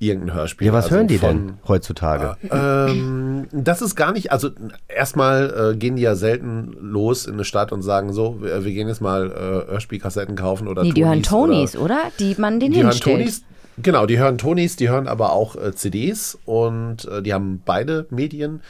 irgendein 0.01 0.37
Hörspiel. 0.37 0.69
Ja, 0.69 0.73
was 0.73 0.85
also 0.85 0.97
hören 0.97 1.09
die 1.09 1.19
von- 1.19 1.29
denn 1.49 1.59
heutzutage? 1.67 2.37
ähm, 2.51 3.49
das 3.53 3.83
ist 3.83 3.97
gar 3.97 4.13
nicht, 4.13 4.31
also 4.31 4.51
erstmal 4.87 5.73
äh, 5.73 5.77
gehen 5.77 5.97
die 5.97 6.03
ja 6.03 6.15
selten 6.15 6.73
los 6.81 7.27
in 7.27 7.35
eine 7.35 7.45
Stadt 7.45 7.73
und 7.73 7.83
sagen 7.83 8.13
so, 8.13 8.41
wir, 8.41 8.65
wir 8.65 8.73
gehen 8.73 8.87
jetzt 8.89 9.01
mal 9.01 9.31
äh, 9.31 9.71
Hörspielkassetten 9.73 10.37
kaufen 10.37 10.69
oder 10.69 10.83
Nee, 10.85 10.93
die 10.93 11.05
hören 11.05 11.23
Tonys 11.25 11.77
oder? 11.77 11.99
Die 12.21 12.37
man 12.39 12.61
den 12.61 12.71
die 12.73 12.79
hören 12.79 12.91
hinstellt. 12.93 13.43
Tonys, 13.79 13.83
genau, 13.83 14.07
die 14.07 14.19
hören 14.19 14.39
Tonys, 14.39 14.77
die 14.77 14.89
hören 14.89 15.09
aber 15.09 15.33
auch 15.33 15.57
äh, 15.57 15.75
CDs 15.75 16.39
und 16.45 17.05
äh, 17.07 17.23
die 17.23 17.33
haben 17.35 17.63
beide 17.65 18.07
Medien. 18.11 18.61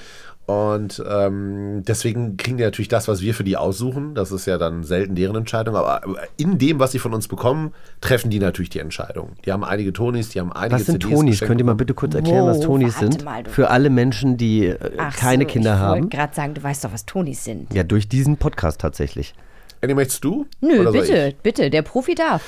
Und 0.47 1.03
ähm, 1.07 1.83
deswegen 1.87 2.39
kriegen 2.39 2.57
die 2.57 2.65
natürlich 2.65 2.89
das, 2.89 3.07
was 3.07 3.21
wir 3.21 3.35
für 3.35 3.45
die 3.45 3.59
aussuchen. 3.59 4.15
Das 4.15 4.33
ist 4.33 4.47
ja 4.47 4.57
dann 4.57 4.83
selten 4.83 5.15
deren 5.15 5.37
Entscheidung. 5.37 5.77
Aber 5.77 6.01
in 6.39 6.57
dem, 6.57 6.81
was 6.81 6.93
sie 6.93 6.99
von 6.99 7.13
uns 7.13 7.29
bekommen, 7.29 7.75
treffen 8.01 8.31
die 8.31 8.39
natürlich 8.39 8.71
die 8.71 8.79
Entscheidung. 8.79 9.33
Die 9.45 9.53
haben 9.53 9.63
einige 9.63 9.93
Tonys, 9.93 10.31
die 10.31 10.41
haben 10.41 10.51
einige 10.51 10.77
Was 10.81 10.87
sind 10.87 11.03
CDs 11.03 11.15
Tonis? 11.19 11.31
geschenkt 11.33 11.49
Könnt 11.51 11.61
ihr 11.61 11.65
mal 11.67 11.75
bitte 11.75 11.93
kurz 11.93 12.15
erklären, 12.15 12.47
was 12.47 12.59
Wow, 12.61 12.65
Tonis 12.65 12.95
warte 12.95 13.13
sind? 13.13 13.25
mal, 13.27 13.45
Für 13.45 13.69
alle 13.69 13.91
Menschen, 13.91 14.39
die 14.39 14.69
äh, 14.69 14.79
Ach 14.97 15.15
keine 15.15 15.45
so, 15.45 15.49
Kinder 15.51 15.75
ich 15.75 15.79
haben. 15.81 16.01
wollte 16.05 16.17
gerade 16.17 16.35
sagen, 16.35 16.55
du 16.55 16.63
weißt 16.63 16.83
doch, 16.83 16.93
was 16.95 17.05
Tonys 17.05 17.45
sind. 17.45 17.75
Ja, 17.75 17.83
durch 17.83 18.09
diesen 18.09 18.39
Podcast 18.39 18.81
tatsächlich. 18.81 19.35
Annie, 19.83 19.95
möchtest 19.97 20.25
du? 20.25 20.47
Nö, 20.63 20.91
bitte, 20.91 21.29
ich? 21.29 21.37
bitte, 21.43 21.69
der 21.69 21.83
Profi 21.83 22.15
darf. 22.15 22.43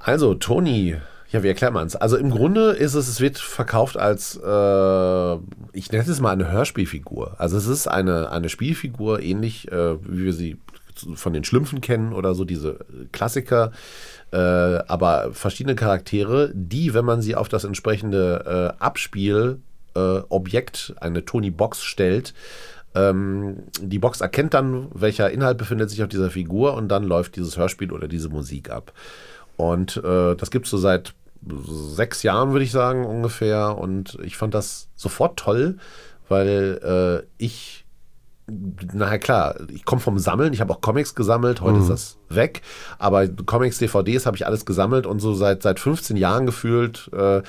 Also, 0.00 0.34
Toni, 0.34 0.96
ja, 1.30 1.42
wie 1.42 1.48
erklärt 1.48 1.72
man 1.72 1.86
es? 1.86 1.96
Also 1.96 2.16
im 2.16 2.30
Grunde 2.30 2.70
ist 2.70 2.94
es, 2.94 3.08
es 3.08 3.20
wird 3.20 3.38
verkauft 3.38 3.96
als, 3.96 4.36
äh, 4.36 5.34
ich 5.72 5.90
nenne 5.90 6.04
es 6.08 6.20
mal 6.20 6.30
eine 6.30 6.50
Hörspielfigur. 6.50 7.34
Also 7.38 7.56
es 7.56 7.66
ist 7.66 7.88
eine, 7.88 8.30
eine 8.30 8.48
Spielfigur, 8.48 9.20
ähnlich 9.20 9.70
äh, 9.72 9.96
wie 10.02 10.24
wir 10.24 10.32
sie 10.32 10.58
von 11.14 11.32
den 11.32 11.44
Schlümpfen 11.44 11.80
kennen 11.80 12.12
oder 12.12 12.34
so, 12.34 12.44
diese 12.44 12.78
Klassiker, 13.12 13.72
äh, 14.32 14.38
aber 14.38 15.30
verschiedene 15.32 15.74
Charaktere, 15.74 16.52
die, 16.54 16.94
wenn 16.94 17.04
man 17.04 17.20
sie 17.20 17.34
auf 17.34 17.48
das 17.48 17.64
entsprechende 17.64 18.74
äh, 18.78 18.82
Abspiel 18.82 19.60
äh, 19.94 20.22
eine 21.00 21.24
Tony-Box 21.24 21.82
stellt, 21.82 22.34
ähm, 22.94 23.64
die 23.80 23.98
Box 23.98 24.20
erkennt 24.22 24.54
dann, 24.54 24.88
welcher 24.94 25.30
Inhalt 25.30 25.58
befindet 25.58 25.90
sich 25.90 26.02
auf 26.02 26.08
dieser 26.08 26.30
Figur 26.30 26.74
und 26.74 26.88
dann 26.88 27.04
läuft 27.04 27.36
dieses 27.36 27.56
Hörspiel 27.56 27.92
oder 27.92 28.08
diese 28.08 28.30
Musik 28.30 28.70
ab. 28.70 28.92
Und 29.56 29.96
äh, 29.98 30.34
das 30.34 30.50
gibt 30.50 30.66
es 30.66 30.70
so 30.70 30.78
seit 30.78 31.14
sechs 31.48 32.22
Jahren, 32.22 32.52
würde 32.52 32.64
ich 32.64 32.72
sagen, 32.72 33.04
ungefähr. 33.04 33.76
Und 33.78 34.18
ich 34.22 34.36
fand 34.36 34.54
das 34.54 34.88
sofort 34.94 35.38
toll, 35.38 35.78
weil 36.28 36.80
äh, 36.82 37.26
ich, 37.38 37.84
naja 38.46 39.18
klar, 39.18 39.56
ich 39.68 39.84
komme 39.84 40.00
vom 40.00 40.18
Sammeln, 40.18 40.52
ich 40.52 40.60
habe 40.60 40.72
auch 40.72 40.80
Comics 40.80 41.14
gesammelt, 41.14 41.60
heute 41.60 41.78
ist 41.78 41.90
das 41.90 42.18
weg, 42.28 42.62
aber 42.98 43.28
Comics, 43.28 43.78
DVDs 43.78 44.26
habe 44.26 44.36
ich 44.36 44.46
alles 44.46 44.66
gesammelt 44.66 45.06
und 45.06 45.20
so 45.20 45.34
seit, 45.34 45.62
seit 45.62 45.80
15 45.80 46.16
Jahren 46.16 46.46
gefühlt. 46.46 47.10
Äh, 47.12 47.42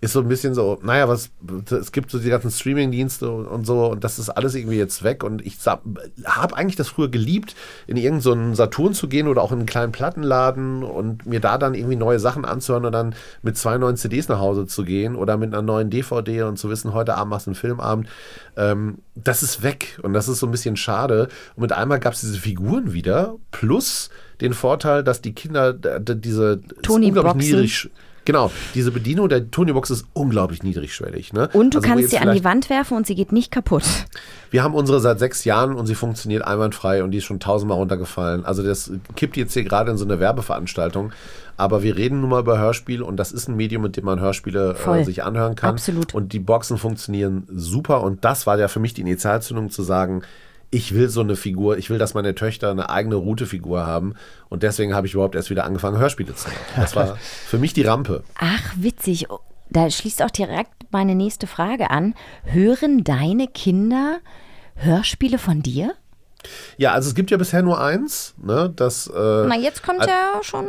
ist 0.00 0.12
so 0.12 0.20
ein 0.20 0.28
bisschen 0.28 0.54
so, 0.54 0.78
naja, 0.82 1.08
was, 1.08 1.30
es 1.70 1.92
gibt 1.92 2.10
so 2.10 2.18
die 2.18 2.30
ganzen 2.30 2.50
Streaming-Dienste 2.50 3.30
und, 3.30 3.46
und 3.46 3.66
so 3.66 3.86
und 3.86 4.02
das 4.02 4.18
ist 4.18 4.30
alles 4.30 4.54
irgendwie 4.54 4.78
jetzt 4.78 5.02
weg 5.02 5.22
und 5.22 5.44
ich 5.44 5.58
habe 5.66 6.56
eigentlich 6.56 6.76
das 6.76 6.88
früher 6.88 7.08
geliebt, 7.08 7.54
in 7.86 7.96
irgendeinen 7.98 8.54
so 8.54 8.62
Saturn 8.62 8.94
zu 8.94 9.08
gehen 9.08 9.28
oder 9.28 9.42
auch 9.42 9.52
in 9.52 9.58
einen 9.58 9.66
kleinen 9.66 9.92
Plattenladen 9.92 10.82
und 10.82 11.26
mir 11.26 11.40
da 11.40 11.58
dann 11.58 11.74
irgendwie 11.74 11.96
neue 11.96 12.18
Sachen 12.18 12.46
anzuhören 12.46 12.86
und 12.86 12.92
dann 12.92 13.14
mit 13.42 13.58
zwei 13.58 13.76
neuen 13.76 13.96
CDs 13.96 14.28
nach 14.28 14.38
Hause 14.38 14.66
zu 14.66 14.84
gehen 14.84 15.16
oder 15.16 15.36
mit 15.36 15.52
einer 15.52 15.62
neuen 15.62 15.90
DVD 15.90 16.42
und 16.42 16.58
zu 16.58 16.70
wissen, 16.70 16.94
heute 16.94 17.16
Abend 17.16 17.30
machst 17.30 17.46
du 17.46 17.50
einen 17.50 17.56
Filmabend. 17.56 18.08
Ähm, 18.56 18.98
das 19.14 19.42
ist 19.42 19.62
weg 19.62 19.98
und 20.02 20.14
das 20.14 20.28
ist 20.28 20.38
so 20.38 20.46
ein 20.46 20.52
bisschen 20.52 20.76
schade. 20.76 21.28
Und 21.56 21.62
mit 21.62 21.72
einmal 21.72 22.00
gab 22.00 22.14
es 22.14 22.20
diese 22.20 22.38
Figuren 22.38 22.94
wieder 22.94 23.34
plus 23.50 24.08
den 24.40 24.54
Vorteil, 24.54 25.04
dass 25.04 25.20
die 25.20 25.34
Kinder 25.34 25.74
diese 25.74 26.60
Tony-Boxen. 26.82 27.04
unglaublich 27.04 27.46
niedrig 27.46 27.90
Genau, 28.24 28.50
diese 28.74 28.90
Bedienung 28.90 29.28
der 29.28 29.50
Tonybox 29.50 29.90
ist 29.90 30.06
unglaublich 30.12 30.62
niedrigschwellig. 30.62 31.32
Ne? 31.32 31.48
Und 31.52 31.74
du 31.74 31.78
Also, 31.78 31.88
kannst 31.88 32.10
sie 32.10 32.18
an 32.18 32.34
die 32.34 32.44
Wand 32.44 32.68
werfen 32.70 32.96
und 32.96 33.06
sie 33.06 33.14
geht 33.14 33.32
nicht 33.32 33.50
kaputt. 33.50 33.84
Wir 34.50 34.62
haben 34.62 34.74
unsere 34.74 35.00
seit 35.00 35.18
sechs 35.18 35.44
Jahren 35.44 35.74
und 35.74 35.86
sie 35.86 35.94
funktioniert 35.94 36.44
einwandfrei 36.44 37.02
und 37.02 37.12
die 37.12 37.18
ist 37.18 37.24
schon 37.24 37.40
tausendmal 37.40 37.78
runtergefallen. 37.78 38.44
Also 38.44 38.62
das 38.62 38.90
kippt 39.16 39.36
jetzt 39.36 39.54
hier 39.54 39.64
gerade 39.64 39.90
in 39.90 39.96
so 39.96 40.04
eine 40.04 40.20
Werbeveranstaltung. 40.20 41.12
Aber 41.56 41.82
wir 41.82 41.96
reden 41.96 42.20
nun 42.20 42.30
mal 42.30 42.40
über 42.40 42.58
Hörspiel 42.58 43.02
und 43.02 43.16
das 43.18 43.32
ist 43.32 43.48
ein 43.48 43.56
Medium, 43.56 43.82
mit 43.82 43.96
dem 43.96 44.06
man 44.06 44.18
Hörspiele 44.18 44.76
äh, 44.86 45.04
sich 45.04 45.22
anhören 45.24 45.56
kann. 45.56 45.70
Absolut. 45.70 46.14
Und 46.14 46.32
die 46.32 46.38
Boxen 46.38 46.78
funktionieren 46.78 47.46
super 47.50 48.02
und 48.02 48.24
das 48.24 48.46
war 48.46 48.58
ja 48.58 48.68
für 48.68 48.80
mich 48.80 48.94
die 48.94 49.02
Initialzündung 49.02 49.70
zu 49.70 49.82
sagen, 49.82 50.22
ich 50.70 50.94
will 50.94 51.08
so 51.08 51.20
eine 51.20 51.36
Figur, 51.36 51.78
ich 51.78 51.90
will, 51.90 51.98
dass 51.98 52.14
meine 52.14 52.34
Töchter 52.34 52.70
eine 52.70 52.90
eigene 52.90 53.16
Routefigur 53.16 53.86
haben 53.86 54.14
und 54.48 54.62
deswegen 54.62 54.94
habe 54.94 55.06
ich 55.06 55.14
überhaupt 55.14 55.34
erst 55.34 55.50
wieder 55.50 55.64
angefangen, 55.64 55.98
Hörspiele 55.98 56.34
zu 56.34 56.48
machen. 56.48 56.60
Das 56.76 56.94
war 56.94 57.16
für 57.20 57.58
mich 57.58 57.72
die 57.72 57.82
Rampe. 57.82 58.22
Ach, 58.38 58.74
witzig. 58.76 59.26
Da 59.68 59.88
schließt 59.88 60.22
auch 60.22 60.30
direkt 60.30 60.72
meine 60.90 61.14
nächste 61.14 61.46
Frage 61.46 61.90
an. 61.90 62.14
Hören 62.44 63.04
deine 63.04 63.46
Kinder 63.46 64.18
Hörspiele 64.74 65.38
von 65.38 65.62
dir? 65.62 65.94
Ja, 66.78 66.92
also 66.92 67.08
es 67.08 67.14
gibt 67.14 67.30
ja 67.30 67.36
bisher 67.36 67.62
nur 67.62 67.80
eins, 67.80 68.34
ne, 68.42 68.72
das 68.74 69.06
äh, 69.08 69.12
Na, 69.46 69.56
jetzt 69.56 69.82
kommt 69.82 70.06
ja 70.06 70.40
schon. 70.42 70.66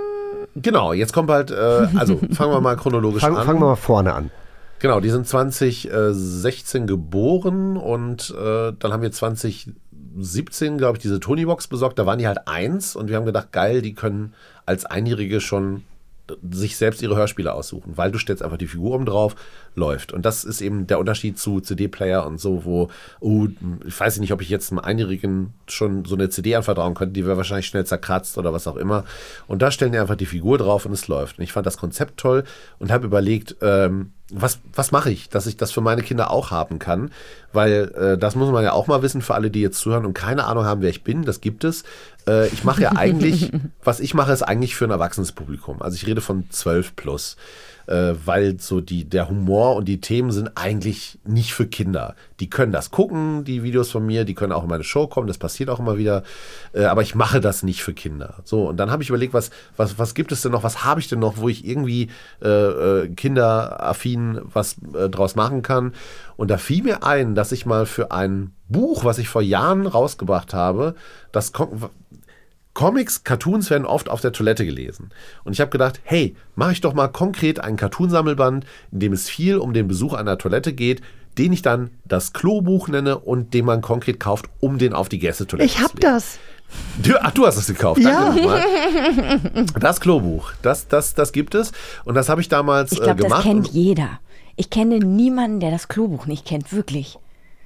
Genau, 0.56 0.92
jetzt 0.92 1.14
kommt 1.14 1.30
halt, 1.30 1.50
äh, 1.50 1.88
also 1.96 2.20
fangen 2.34 2.52
wir 2.52 2.60
mal 2.60 2.76
chronologisch 2.76 3.22
Fang, 3.22 3.38
an. 3.38 3.46
fangen 3.46 3.60
wir 3.60 3.68
mal 3.68 3.76
vorne 3.76 4.14
an. 4.14 4.32
Genau, 4.80 5.00
die 5.00 5.12
sind 5.12 5.28
2016 5.28 6.88
geboren 6.88 7.78
und 7.78 8.32
äh, 8.32 8.74
dann 8.78 8.92
haben 8.92 9.02
wir 9.04 9.12
17, 10.18 10.78
glaube 10.78 10.98
ich, 10.98 11.02
diese 11.02 11.20
Tonybox 11.20 11.68
besorgt. 11.68 12.00
Da 12.00 12.06
waren 12.06 12.20
die 12.20 12.28
halt 12.28 12.48
eins 12.48 12.96
und 12.96 13.10
wir 13.10 13.16
haben 13.16 13.26
gedacht, 13.26 13.52
geil, 13.52 13.82
die 13.82 13.94
können 13.94 14.34
als 14.66 14.86
Einjährige 14.86 15.42
schon 15.42 15.84
sich 16.52 16.78
selbst 16.78 17.02
ihre 17.02 17.16
Hörspiele 17.16 17.54
aussuchen, 17.54 17.98
weil 17.98 18.12
du 18.12 18.18
stellst 18.18 18.44
einfach 18.44 18.58
die 18.58 18.68
Figur 18.68 18.96
oben 18.96 19.06
drauf, 19.06 19.36
läuft. 19.76 20.14
Und 20.14 20.26
das 20.26 20.44
ist 20.44 20.62
eben 20.62 20.88
der 20.88 21.00
Unterschied 21.00 21.38
zu 21.38 21.60
CD-Player 21.60 22.26
und 22.26 22.40
so, 22.40 22.66
wo, 22.66 22.90
oh, 23.20 23.48
ich 23.86 24.00
weiß 24.00 24.20
nicht, 24.20 24.34
ob 24.34 24.42
ich 24.42 24.50
jetzt 24.50 24.72
einem 24.72 24.80
Einjährigen 24.80 25.54
schon 25.68 26.06
so 26.06 26.16
eine 26.16 26.30
CD 26.30 26.56
anvertrauen 26.56 26.94
könnte, 26.94 27.14
die 27.14 27.26
wäre 27.26 27.38
wahrscheinlich 27.38 27.68
schnell 27.68 27.86
zerkratzt 27.86 28.38
oder 28.38 28.54
was 28.54 28.68
auch 28.68 28.78
immer. 28.78 29.06
Und 29.48 29.62
da 29.62 29.72
stellen 29.72 29.92
die 29.92 30.00
einfach 30.00 30.16
die 30.16 30.26
Figur 30.26 30.58
drauf 30.58 30.86
und 30.86 30.94
es 30.94 31.08
läuft. 31.08 31.38
Und 31.38 31.44
ich 31.44 31.54
fand 31.54 31.66
das 31.66 31.78
Konzept 31.78 32.18
toll 32.18 32.44
und 32.80 32.92
habe 32.92 33.06
überlegt, 33.06 33.58
ähm, 33.62 34.14
was, 34.32 34.60
was 34.74 34.92
mache 34.92 35.12
ich, 35.12 35.30
dass 35.30 35.48
ich 35.48 35.58
das 35.58 35.72
für 35.72 35.82
meine 35.82 36.02
Kinder 36.02 36.32
auch 36.32 36.52
haben 36.52 36.80
kann? 36.80 37.12
Weil 37.54 37.92
äh, 37.96 38.18
das 38.18 38.36
muss 38.36 38.50
man 38.50 38.64
ja 38.64 38.74
auch 38.74 38.88
mal 38.88 39.02
wissen 39.02 39.22
für 39.22 39.36
alle, 39.36 39.52
die 39.52 39.62
jetzt 39.62 39.80
zuhören 39.80 40.06
und 40.06 40.14
keine 40.14 40.46
Ahnung 40.46 40.66
haben, 40.66 40.82
wer 40.82 40.90
ich 40.90 41.04
bin. 41.04 41.24
Das 41.24 41.42
gibt 41.42 41.64
es. 41.64 41.84
Äh, 42.28 42.48
ich 42.48 42.64
mache 42.64 42.82
ja 42.82 42.94
eigentlich, 42.96 43.52
was 43.84 44.00
ich 44.00 44.14
mache, 44.14 44.32
ist 44.32 44.44
eigentlich 44.44 44.76
für 44.76 44.86
ein 44.86 44.92
erwachsenes 44.92 45.32
Publikum. 45.32 45.82
Also 45.82 45.96
ich 45.96 46.08
rede 46.08 46.22
von 46.22 46.50
12 46.50 46.96
plus 46.96 47.38
äh, 47.88 48.14
weil 48.26 48.60
so 48.60 48.82
die, 48.82 49.06
der 49.06 49.30
Humor 49.30 49.76
und 49.76 49.86
die 49.86 50.02
Themen 50.02 50.32
sind 50.32 50.52
eigentlich 50.56 51.20
nicht 51.26 51.54
für 51.54 51.68
Kinder. 51.68 52.16
Die 52.40 52.50
können 52.50 52.72
das 52.72 52.92
gucken, 52.92 53.44
die 53.44 53.64
Videos 53.64 53.92
von 53.92 54.06
mir, 54.06 54.26
die 54.26 54.34
können 54.34 54.52
auch 54.52 54.64
in 54.64 54.70
meine 54.70 54.84
Show 54.84 55.08
kommen, 55.08 55.28
das 55.28 55.38
passiert 55.38 55.70
auch 55.70 55.80
immer 55.80 55.98
wieder, 55.98 56.24
äh, 56.74 56.86
aber 56.86 57.02
ich 57.02 57.16
mache 57.16 57.42
das 57.42 57.64
nicht 57.64 57.84
für 57.84 57.94
Kinder. 57.94 58.36
So, 58.44 58.70
und 58.70 58.78
dann 58.78 58.92
habe 58.92 59.04
ich 59.04 59.10
überlegt, 59.10 59.34
was, 59.34 59.52
was, 59.78 59.98
was 60.00 60.14
gibt 60.14 60.32
es 60.32 60.42
denn 60.42 60.52
noch, 60.52 60.64
was 60.64 60.84
habe 60.84 61.00
ich 61.00 61.08
denn 61.08 61.20
noch, 61.20 61.38
wo 61.38 61.50
ich 61.50 61.66
irgendwie 61.66 62.10
äh, 62.42 62.48
äh, 62.50 63.10
kinderaffin 63.10 64.42
was 64.54 64.76
äh, 64.94 65.10
draus 65.10 65.36
machen 65.36 65.62
kann. 65.62 65.94
Und 66.38 66.50
da 66.50 66.58
fiel 66.58 66.84
mir 66.84 67.04
ein, 67.04 67.36
dass 67.36 67.52
ich 67.52 67.66
mal 67.66 67.86
für 67.86 68.12
ein 68.12 68.54
Buch, 68.70 69.04
was 69.04 69.18
ich 69.18 69.28
vor 69.28 69.42
Jahren 69.42 69.86
rausgebracht 69.86 70.54
habe, 70.54 70.96
das 71.32 71.52
kommt 71.52 71.90
Comics, 72.74 73.24
Cartoons 73.24 73.70
werden 73.70 73.86
oft 73.86 74.10
auf 74.10 74.22
der 74.22 74.32
Toilette 74.32 74.66
gelesen. 74.66 75.12
Und 75.44 75.54
ich 75.54 75.60
habe 75.62 75.72
gedacht, 75.72 76.00
hey, 76.04 76.36
mache 76.56 76.72
ich 76.72 76.82
doch 76.82 76.94
mal 76.94 77.10
konkret 77.10 77.60
einen 77.60 77.78
Cartoonsammelband, 77.78 78.66
in 78.92 79.00
dem 79.00 79.14
es 79.14 79.30
viel 79.30 79.58
um 79.58 79.74
den 79.74 79.88
Besuch 79.88 80.14
einer 80.14 80.38
Toilette 80.38 80.74
geht, 80.74 81.02
den 81.38 81.54
ich 81.54 81.62
dann 81.62 81.92
das 82.06 82.34
Klobuch 82.34 82.88
nenne 82.88 83.20
und 83.20 83.54
den 83.54 83.66
man 83.66 83.82
konkret 83.82 84.20
kauft, 84.20 84.46
um 84.60 84.78
den 84.78 84.94
auf 84.94 85.10
die 85.10 85.20
Gästetoilette 85.20 85.66
Ich 85.70 85.82
hab 85.82 86.00
das. 86.00 86.40
Du, 87.04 87.16
ach, 87.20 87.32
du 87.32 87.46
hast 87.46 87.58
es 87.58 87.68
gekauft. 87.68 88.00
Ja. 88.00 88.26
Danke 88.26 88.42
nochmal. 88.42 89.66
Das 89.80 90.00
Klobuch, 90.00 90.54
das, 90.62 90.88
das, 90.88 91.14
das 91.14 91.34
gibt 91.34 91.56
es. 91.56 91.72
Und 92.06 92.16
das 92.16 92.30
habe 92.30 92.40
ich 92.42 92.48
damals 92.50 92.94
Ich 92.94 93.00
äh, 93.00 93.04
glaube, 93.04 93.18
das 93.22 93.28
gemacht. 93.28 93.44
kennt 93.44 93.68
jeder. 93.70 94.20
Ich 94.56 94.70
kenne 94.70 95.00
niemanden, 95.00 95.60
der 95.60 95.72
das 95.72 95.88
Klobuch 95.88 96.28
nicht 96.28 96.46
kennt, 96.46 96.72
wirklich. 96.72 97.18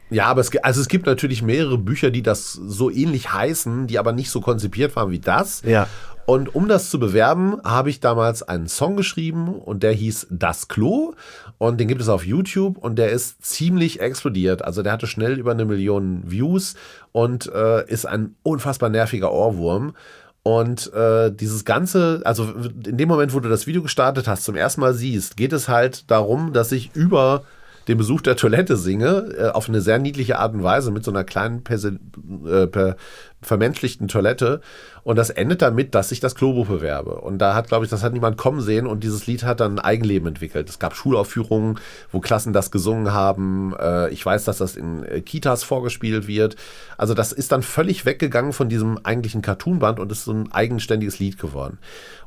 Ja, 0.10 0.26
aber 0.28 0.42
es, 0.42 0.56
also 0.58 0.82
es 0.82 0.88
gibt 0.88 1.06
natürlich 1.06 1.42
mehrere 1.42 1.78
Bücher, 1.78 2.12
die 2.12 2.22
das 2.22 2.54
so 2.54 2.92
ähnlich 2.92 3.34
heißen, 3.34 3.88
die 3.88 3.98
aber 3.98 4.12
nicht 4.12 4.30
so 4.30 4.42
konzipiert 4.42 4.96
waren 4.96 5.12
wie 5.12 5.20
das. 5.20 5.62
Ja. 5.64 5.88
Und 6.26 6.56
um 6.56 6.68
das 6.68 6.90
zu 6.90 7.00
bewerben, 7.00 7.58
habe 7.64 7.92
ich 7.92 8.00
damals 8.00 8.42
einen 8.42 8.68
Song 8.68 8.96
geschrieben 8.96 9.60
und 9.60 9.84
der 9.84 9.92
hieß 9.92 10.28
Das 10.32 10.68
Klo. 10.68 11.14
Und 11.60 11.80
den 11.80 11.88
gibt 11.88 12.02
es 12.02 12.10
auf 12.10 12.26
YouTube 12.26 12.78
und 12.80 12.98
der 12.98 13.12
ist 13.12 13.46
ziemlich 13.46 14.00
explodiert. 14.00 14.64
Also 14.64 14.82
der 14.82 14.92
hatte 14.92 15.08
schnell 15.08 15.38
über 15.38 15.52
eine 15.52 15.66
Million 15.66 16.24
Views 16.26 16.76
und 17.12 17.52
äh, 17.54 17.88
ist 17.88 18.06
ein 18.08 18.36
unfassbar 18.42 18.90
nerviger 18.90 19.32
Ohrwurm. 19.32 19.96
Und 20.42 20.94
äh, 20.94 21.32
dieses 21.32 21.64
Ganze, 21.64 22.22
also 22.24 22.44
in 22.86 22.98
dem 22.98 23.08
Moment, 23.08 23.34
wo 23.34 23.40
du 23.40 23.50
das 23.50 23.68
Video 23.68 23.82
gestartet 23.82 24.28
hast, 24.28 24.44
zum 24.44 24.56
ersten 24.56 24.82
Mal 24.82 24.94
siehst, 24.94 25.38
geht 25.38 25.54
es 25.54 25.68
halt 25.68 26.10
darum, 26.10 26.54
dass 26.54 26.72
ich 26.72 26.96
über 26.96 27.44
den 27.88 27.98
Besuch 27.98 28.22
der 28.22 28.36
Toilette 28.36 28.78
singe, 28.78 29.34
äh, 29.38 29.50
auf 29.50 29.70
eine 29.70 29.82
sehr 29.82 30.00
niedliche 30.00 30.40
Art 30.40 30.54
und 30.54 30.64
Weise 30.64 30.92
mit 30.92 31.04
so 31.04 31.12
einer 31.12 31.24
kleinen 31.24 31.64
perse- 31.64 32.00
äh, 32.46 32.68
per, 32.68 32.96
vermenschlichten 33.42 34.08
Toilette. 34.08 34.62
Und 35.04 35.18
das 35.18 35.30
endet 35.30 35.62
damit, 35.62 35.94
dass 35.94 36.12
ich 36.12 36.20
das 36.20 36.34
Klobuch 36.34 36.66
bewerbe. 36.66 37.22
Und 37.22 37.38
da 37.38 37.54
hat, 37.54 37.68
glaube 37.68 37.86
ich, 37.86 37.92
das 37.92 38.02
hat 38.02 38.14
niemand 38.14 38.38
kommen 38.38 38.60
sehen 38.62 38.88
und 38.88 39.04
dieses 39.04 39.28
Lied 39.28 39.44
hat 39.44 39.60
dann 39.60 39.78
ein 39.78 39.86
Eigenleben 39.86 40.28
entwickelt. 40.28 40.68
Es 40.68 40.80
gab 40.80 40.96
Schulaufführungen, 40.96 41.80
wo 42.12 42.20
Klassen 42.20 42.54
das 42.54 42.72
gesungen 42.72 43.14
haben. 43.14 43.76
Äh, 43.80 44.10
ich 44.10 44.26
weiß, 44.26 44.46
dass 44.46 44.58
das 44.58 44.76
in 44.76 45.04
äh, 45.04 45.22
Kitas 45.22 45.64
vorgespielt 45.64 46.28
wird. 46.28 46.56
Also 46.98 47.14
das 47.14 47.32
ist 47.32 47.52
dann 47.52 47.62
völlig 47.62 48.06
weggegangen 48.06 48.52
von 48.52 48.68
diesem 48.68 49.00
eigentlichen 49.04 49.44
Cartoonband 49.44 50.00
und 50.00 50.12
ist 50.12 50.26
so 50.26 50.34
ein 50.34 50.52
eigenständiges 50.52 51.20
Lied 51.20 51.38
geworden. 51.38 51.78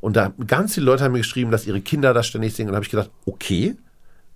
Und 0.01 0.17
da 0.17 0.33
ganz 0.47 0.75
viele 0.75 0.87
Leute 0.87 1.03
haben 1.03 1.13
mir 1.13 1.19
geschrieben, 1.19 1.51
dass 1.51 1.67
ihre 1.67 1.81
Kinder 1.81 2.15
das 2.15 2.29
ständig 2.29 2.55
singen. 2.55 2.69
Und 2.69 2.75
da 2.75 2.77
habe 2.77 2.85
ich 2.85 2.91
gedacht, 2.91 3.11
okay, 3.27 3.77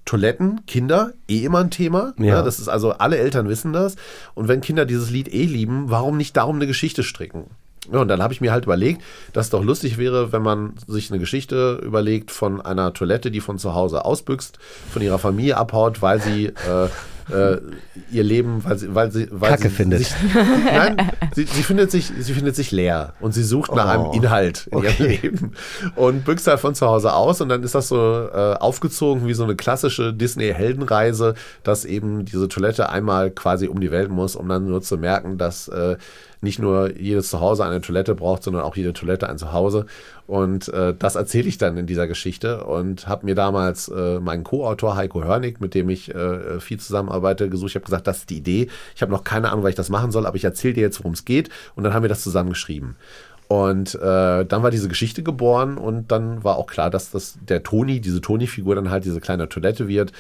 Toiletten, 0.05 0.67
Kinder, 0.67 1.13
eh 1.29 1.45
immer 1.45 1.61
ein 1.61 1.71
Thema. 1.71 2.13
Ja. 2.19 2.25
Ja. 2.27 2.43
das 2.43 2.59
ist 2.59 2.69
also, 2.69 2.93
alle 2.93 3.19
Eltern 3.19 3.49
wissen 3.49 3.73
das. 3.73 3.97
Und 4.35 4.49
wenn 4.49 4.61
Kinder 4.61 4.85
dieses 4.85 5.11
Lied 5.11 5.33
eh 5.33 5.45
lieben, 5.45 5.91
warum 5.91 6.17
nicht 6.17 6.37
darum 6.37 6.57
eine 6.57 6.67
Geschichte 6.67 7.03
stricken? 7.03 7.45
Ja, 7.91 8.01
und 8.01 8.09
dann 8.09 8.23
habe 8.23 8.33
ich 8.33 8.41
mir 8.41 8.53
halt 8.53 8.65
überlegt, 8.65 9.03
dass 9.33 9.47
es 9.47 9.51
doch 9.51 9.65
lustig 9.65 9.99
wäre, 9.99 10.33
wenn 10.33 10.43
man 10.43 10.75
sich 10.87 11.11
eine 11.11 11.19
Geschichte 11.19 11.81
überlegt 11.83 12.31
von 12.31 12.61
einer 12.61 12.93
Toilette, 12.93 13.33
die 13.33 13.41
von 13.41 13.59
zu 13.59 13.75
Hause 13.75 14.05
ausbüchst, 14.05 14.59
von 14.93 15.03
ihrer 15.03 15.19
Familie 15.19 15.57
abhaut, 15.57 16.01
weil 16.01 16.21
sie 16.21 16.47
äh, 16.47 16.89
äh, 17.31 17.59
ihr 18.11 18.23
Leben, 18.23 18.65
weil 18.65 18.79
sie, 18.79 18.95
weil 18.95 19.11
sie, 19.13 19.29
weil 19.31 19.51
Kacke 19.51 19.65
sie 19.65 19.75
findet. 19.75 19.99
Sich, 20.01 20.15
nein, 20.65 21.11
sie, 21.35 21.45
sie 21.45 21.63
findet 21.63 21.91
sich, 21.91 22.13
sie 22.19 22.33
findet 22.33 22.57
sich 22.57 22.73
leer 22.73 23.15
und 23.21 23.33
sie 23.33 23.45
sucht 23.45 23.75
nach 23.75 23.87
Oh, 23.87 23.89
einem 23.89 24.13
Inhalt 24.13 24.69
in 24.71 24.79
ihrem 24.79 24.93
okay. 24.93 25.19
Leben 25.23 25.53
und 25.97 26.25
büchst 26.25 26.47
halt 26.47 26.61
von 26.61 26.75
zu 26.75 26.87
Hause 26.87 27.13
aus 27.13 27.41
und 27.41 27.49
dann 27.49 27.63
ist 27.63 27.75
das 27.75 27.89
so 27.89 28.29
äh, 28.33 28.55
aufgezogen 28.55 29.27
wie 29.27 29.35
so 29.35 29.45
eine 29.45 29.57
klassische 29.57 30.13
Disney-Heldenreise, 30.13 31.35
dass 31.63 31.85
eben 31.85 32.25
diese 32.25 32.49
Toilette 32.49 32.89
einmal 32.89 33.31
quasi 33.31 33.67
um 33.69 33.81
die 33.81 33.91
Welt 33.91 34.11
muss, 34.11 34.37
um 34.37 34.49
dann 34.49 34.67
nur 34.67 34.83
zu 34.83 34.97
merken, 34.99 35.39
dass 35.39 35.69
äh, 35.69 35.97
nicht 36.43 36.59
nur 36.59 36.99
jedes 36.99 37.31
Zuhause 37.31 37.65
eine 37.65 37.81
Toilette 37.81 38.15
braucht, 38.15 38.43
sondern 38.43 38.63
auch 38.63 38.77
jede 38.77 38.93
Toilette 38.93 39.29
ein 39.29 39.39
Zuhause. 39.39 39.87
Und 40.27 40.69
äh, 40.69 40.93
das 40.99 41.15
erzähle 41.15 41.49
ich 41.49 41.57
dann 41.57 41.77
in 41.77 41.87
dieser 41.87 42.09
Geschichte 42.09 42.65
und 42.65 43.07
habe 43.07 43.27
mir 43.27 43.35
damals 43.35 43.89
äh, 43.89 44.19
meinen 44.19 44.43
Co-Autor 44.43 44.97
Heiko 44.97 45.23
Hörnig, 45.23 45.61
mit 45.61 45.75
dem 45.75 45.89
ich 45.89 46.13
äh, 46.15 46.59
viel 46.59 46.81
zusammenarbeite, 46.81 47.49
gesucht. 47.49 47.71
Ich 47.71 47.75
habe 47.77 47.85
gesagt, 47.85 48.09
das 48.09 48.19
ist 48.19 48.31
die 48.31 48.39
Idee. 48.39 48.69
Ich 48.97 49.03
habe 49.03 49.13
noch 49.13 49.23
keine 49.23 49.51
Ahnung, 49.51 49.63
weil 49.63 49.71
ich 49.71 49.77
das 49.77 49.89
machen 49.89 50.11
soll, 50.11 50.27
aber 50.27 50.37
ich 50.37 50.45
erzähle 50.45 50.75
dir 50.75 50.83
jetzt, 50.83 50.99
worum 50.99 51.13
es 51.13 51.25
geht. 51.25 51.49
Und 51.77 51.85
dann 51.85 51.95
haben 51.95 52.03
wir 52.03 52.09
das 52.09 52.23
zusammen 52.23 52.51
geschrieben. 52.51 52.97
Und 53.47 53.95
äh, 53.97 54.45
dann 54.45 54.63
war 54.63 54.71
diese 54.71 54.89
Geschichte 54.89 55.23
geboren 55.23 55.77
und 55.77 56.11
dann 56.11 56.43
war 56.43 56.57
auch 56.57 56.67
klar, 56.67 56.91
dass 56.91 57.11
das 57.11 57.39
der 57.47 57.63
Toni, 57.63 58.01
diese 58.01 58.21
Toni-Figur 58.21 58.75
dann 58.75 58.91
halt 58.91 59.05
diese 59.05 59.21
kleine 59.21 59.49
Toilette 59.49 59.89
wird. 59.89 60.13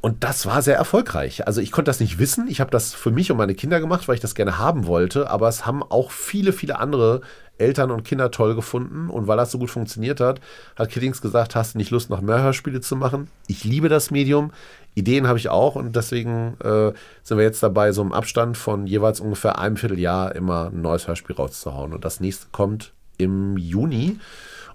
Und 0.00 0.22
das 0.22 0.46
war 0.46 0.62
sehr 0.62 0.76
erfolgreich. 0.76 1.46
Also 1.46 1.60
ich 1.60 1.72
konnte 1.72 1.88
das 1.88 1.98
nicht 1.98 2.20
wissen. 2.20 2.46
Ich 2.48 2.60
habe 2.60 2.70
das 2.70 2.94
für 2.94 3.10
mich 3.10 3.32
und 3.32 3.36
meine 3.36 3.54
Kinder 3.54 3.80
gemacht, 3.80 4.06
weil 4.06 4.14
ich 4.14 4.20
das 4.20 4.36
gerne 4.36 4.56
haben 4.56 4.86
wollte. 4.86 5.28
Aber 5.28 5.48
es 5.48 5.66
haben 5.66 5.82
auch 5.82 6.12
viele, 6.12 6.52
viele 6.52 6.78
andere 6.78 7.20
Eltern 7.58 7.90
und 7.90 8.04
Kinder 8.04 8.30
toll 8.30 8.54
gefunden. 8.54 9.10
Und 9.10 9.26
weil 9.26 9.36
das 9.36 9.50
so 9.50 9.58
gut 9.58 9.70
funktioniert 9.70 10.20
hat, 10.20 10.40
hat 10.76 10.90
Kiddings 10.90 11.20
gesagt, 11.20 11.56
hast 11.56 11.74
du 11.74 11.78
nicht 11.78 11.90
Lust, 11.90 12.10
noch 12.10 12.20
mehr 12.20 12.40
Hörspiele 12.40 12.80
zu 12.80 12.94
machen? 12.94 13.28
Ich 13.48 13.64
liebe 13.64 13.88
das 13.88 14.12
Medium. 14.12 14.52
Ideen 14.94 15.26
habe 15.26 15.38
ich 15.38 15.48
auch. 15.48 15.74
Und 15.74 15.96
deswegen 15.96 16.56
äh, 16.62 16.92
sind 17.24 17.36
wir 17.36 17.44
jetzt 17.44 17.62
dabei, 17.64 17.90
so 17.90 18.02
im 18.02 18.12
Abstand 18.12 18.56
von 18.56 18.86
jeweils 18.86 19.18
ungefähr 19.18 19.58
einem 19.58 19.76
Vierteljahr 19.76 20.36
immer 20.36 20.70
ein 20.72 20.80
neues 20.80 21.08
Hörspiel 21.08 21.34
rauszuhauen. 21.34 21.92
Und 21.92 22.04
das 22.04 22.20
nächste 22.20 22.46
kommt 22.52 22.92
im 23.16 23.56
Juni 23.56 24.20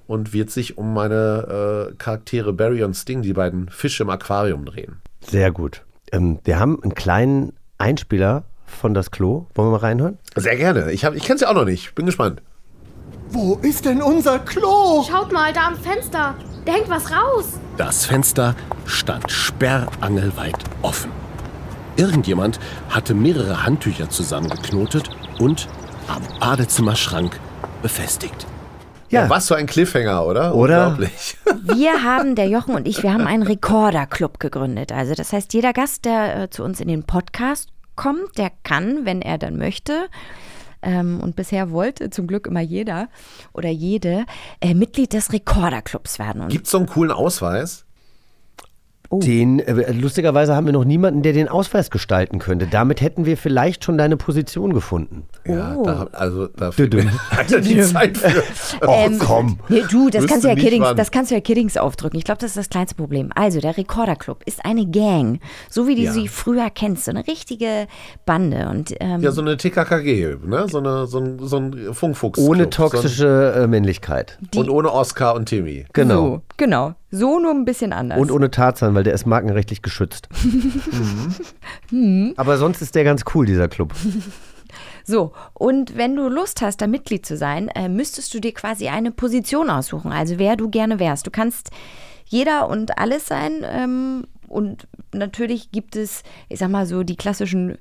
und 0.06 0.34
wird 0.34 0.50
sich 0.50 0.78
um 0.78 0.94
meine 0.94 1.92
äh, 1.92 1.96
Charaktere 1.96 2.52
Barry 2.52 2.84
und 2.84 2.94
Sting, 2.94 3.22
die 3.22 3.32
beiden 3.32 3.70
Fische 3.70 4.04
im 4.04 4.10
Aquarium 4.10 4.66
drehen. 4.66 4.98
Sehr 5.28 5.52
gut. 5.52 5.84
Ähm, 6.12 6.40
wir 6.44 6.60
haben 6.60 6.82
einen 6.84 6.94
kleinen 6.96 7.54
Einspieler 7.78 8.44
von 8.66 8.94
das 8.94 9.12
Klo. 9.12 9.48
Wollen 9.56 9.68
wir 9.70 9.72
mal 9.72 9.78
reinhören? 9.78 10.18
Sehr 10.36 10.56
gerne. 10.56 10.92
Ich, 10.92 11.06
hab- 11.06 11.16
ich 11.16 11.24
kenne 11.24 11.36
es 11.36 11.42
ja 11.42 11.50
auch 11.50 11.54
noch 11.56 11.66
nicht. 11.66 11.96
Bin 11.96 12.06
gespannt. 12.06 12.42
Wo 13.30 13.56
ist 13.62 13.86
denn 13.86 14.02
unser 14.02 14.40
Klo? 14.40 15.04
Schaut 15.10 15.32
mal, 15.32 15.54
da 15.54 15.68
am 15.68 15.76
Fenster. 15.76 16.36
Da 16.66 16.72
hängt 16.72 16.90
was 16.90 17.12
raus. 17.12 17.60
Das 17.78 18.06
Fenster 18.06 18.56
stand 18.86 19.30
sperrangelweit 19.32 20.58
offen. 20.82 21.12
Irgendjemand 21.96 22.60
hatte 22.90 23.14
mehrere 23.14 23.66
Handtücher 23.66 24.10
zusammengeknotet 24.10 25.10
und 25.40 25.68
am 26.08 26.22
Badezimmerschrank 26.40 27.40
befestigt. 27.82 28.46
Ja. 29.14 29.30
Was 29.30 29.48
für 29.48 29.56
ein 29.56 29.68
Cliffhanger, 29.68 30.26
oder? 30.26 30.56
Oder? 30.56 30.88
Unglaublich. 30.88 31.38
Wir 31.64 32.04
haben, 32.04 32.36
der 32.36 32.48
Jochen 32.48 32.76
und 32.76 32.88
ich, 32.88 33.04
wir 33.04 33.14
haben 33.14 33.26
einen 33.26 33.44
Rekorder-Club 33.44 34.40
gegründet. 34.40 34.92
Also 34.92 35.14
das 35.14 35.32
heißt, 35.32 35.54
jeder 35.54 35.72
Gast, 35.72 36.06
der 36.06 36.44
äh, 36.44 36.50
zu 36.50 36.64
uns 36.64 36.80
in 36.82 36.88
den 36.88 37.04
Podcast 37.04 37.70
kommt, 37.96 38.38
der 38.38 38.52
kann, 38.64 39.06
wenn 39.06 39.22
er 39.22 39.38
dann 39.38 39.58
möchte, 39.58 40.10
ähm, 40.82 41.20
und 41.22 41.36
bisher 41.36 41.72
wollte 41.72 42.10
zum 42.10 42.28
Glück 42.28 42.48
immer 42.48 42.60
jeder 42.60 43.08
oder 43.54 43.70
jede, 43.70 44.26
äh, 44.60 44.74
Mitglied 44.74 45.14
des 45.14 45.32
Rekorder-Clubs 45.32 46.20
werden. 46.20 46.50
Gibt 46.50 46.66
es 46.66 46.72
so 46.72 46.78
einen 46.78 46.88
coolen 46.88 47.12
Ausweis? 47.12 47.83
Den, 49.20 49.60
äh, 49.60 49.92
lustigerweise 49.92 50.56
haben 50.56 50.66
wir 50.66 50.74
noch 50.74 50.86
niemanden, 50.86 51.22
der 51.22 51.34
den 51.34 51.48
Ausweis 51.50 51.90
gestalten 51.92 52.40
könnte. 52.40 52.68
Damit 52.68 53.02
hätten 53.02 53.26
wir 53.26 53.38
vielleicht 53.38 53.84
schon 53.84 53.98
deine 53.98 54.18
Position 54.18 54.74
gefunden. 54.74 55.24
Ja, 55.46 55.76
Oh. 55.78 55.84
da, 55.84 56.08
also 56.14 56.48
da 56.48 56.72
fehlt 56.72 56.94
mir 56.94 57.06
leider 57.36 57.62
die 57.62 57.82
Zeit 57.82 58.18
für. 58.18 58.44
Oh, 58.86 58.92
Ähm, 59.06 59.18
komm. 59.20 59.60
Nee, 59.70 59.84
du, 59.90 60.10
das 60.10 60.26
kannst, 60.26 60.44
du 60.44 60.48
ja 60.50 60.56
Kiddings, 60.56 60.88
das 60.96 61.12
kannst 61.12 61.32
du 61.32 61.36
ja 61.36 61.42
Kiddings 61.42 61.78
aufdrücken. 61.78 62.18
Ich 62.18 62.26
glaube, 62.26 62.40
das 62.40 62.52
ist 62.52 62.58
das 62.58 62.70
kleinste 62.70 62.96
Problem. 62.96 63.30
Also, 63.36 63.60
der 63.60 63.78
Recorder 63.78 64.16
Club 64.16 64.42
ist 64.46 64.66
eine 64.66 64.86
Gang, 64.88 65.40
so 65.70 65.88
wie 65.88 65.96
du 65.96 66.02
Ja. 66.02 66.12
sie 66.12 66.28
früher 66.28 66.70
kennst, 66.74 67.06
so 67.06 67.12
eine 67.12 67.26
richtige 67.28 67.88
Bande. 68.26 68.68
Und 68.70 68.94
ähm, 69.00 69.22
Ja, 69.22 69.32
so 69.32 69.42
eine 69.42 69.58
TKKG, 69.58 70.36
ne? 70.46 70.66
so, 70.70 70.80
eine, 70.80 71.08
so 71.08 71.20
ein, 71.20 71.40
so 71.40 71.58
ein 71.58 71.94
Funkfuchs. 71.94 72.40
Ohne 72.40 72.70
toxische 72.70 73.54
äh, 73.56 73.68
Männlichkeit. 73.68 74.38
So 74.54 74.62
ein, 74.62 74.66
und 74.68 74.70
ohne 74.76 74.92
Oscar 74.92 75.36
und 75.36 75.48
Timmy. 75.48 75.86
Genau. 75.94 76.16
So, 76.28 76.42
genau. 76.58 76.94
So 77.16 77.38
nur 77.38 77.52
ein 77.52 77.64
bisschen 77.64 77.94
anders. 77.94 78.20
Und 78.20 78.32
ohne 78.32 78.50
Tarzan, 78.50 78.96
weil 78.96 79.04
der 79.04 79.14
ist 79.14 79.28
markenrechtlich 79.28 79.84
geschützt. 79.84 80.30
Aber 82.38 82.58
sonst 82.58 82.82
ist 82.82 82.96
der 82.96 83.04
ganz 83.04 83.24
cool, 83.34 83.46
dieser 83.46 83.68
Club. 83.68 83.94
So, 85.06 85.34
und 85.54 85.98
wenn 85.98 86.16
du 86.16 86.30
Lust 86.30 86.62
hast, 86.64 86.82
da 86.82 86.88
Mitglied 86.88 87.26
zu 87.26 87.38
sein, 87.38 87.68
äh, 87.68 87.90
müsstest 87.90 88.34
du 88.34 88.40
dir 88.40 88.54
quasi 88.54 88.88
eine 88.88 89.12
Position 89.12 89.70
aussuchen, 89.70 90.12
also 90.12 90.40
wer 90.40 90.56
du 90.56 90.70
gerne 90.70 90.98
wärst. 90.98 91.28
Du 91.28 91.30
kannst 91.30 91.70
jeder 92.26 92.70
und 92.70 92.98
alles 92.98 93.28
sein 93.28 93.64
ähm, 93.64 94.26
und 94.48 94.88
natürlich 95.14 95.72
gibt 95.72 95.96
es, 95.96 96.24
ich 96.48 96.58
sag 96.58 96.70
mal 96.70 96.88
so, 96.88 97.04
die 97.04 97.18
klassischen, 97.18 97.78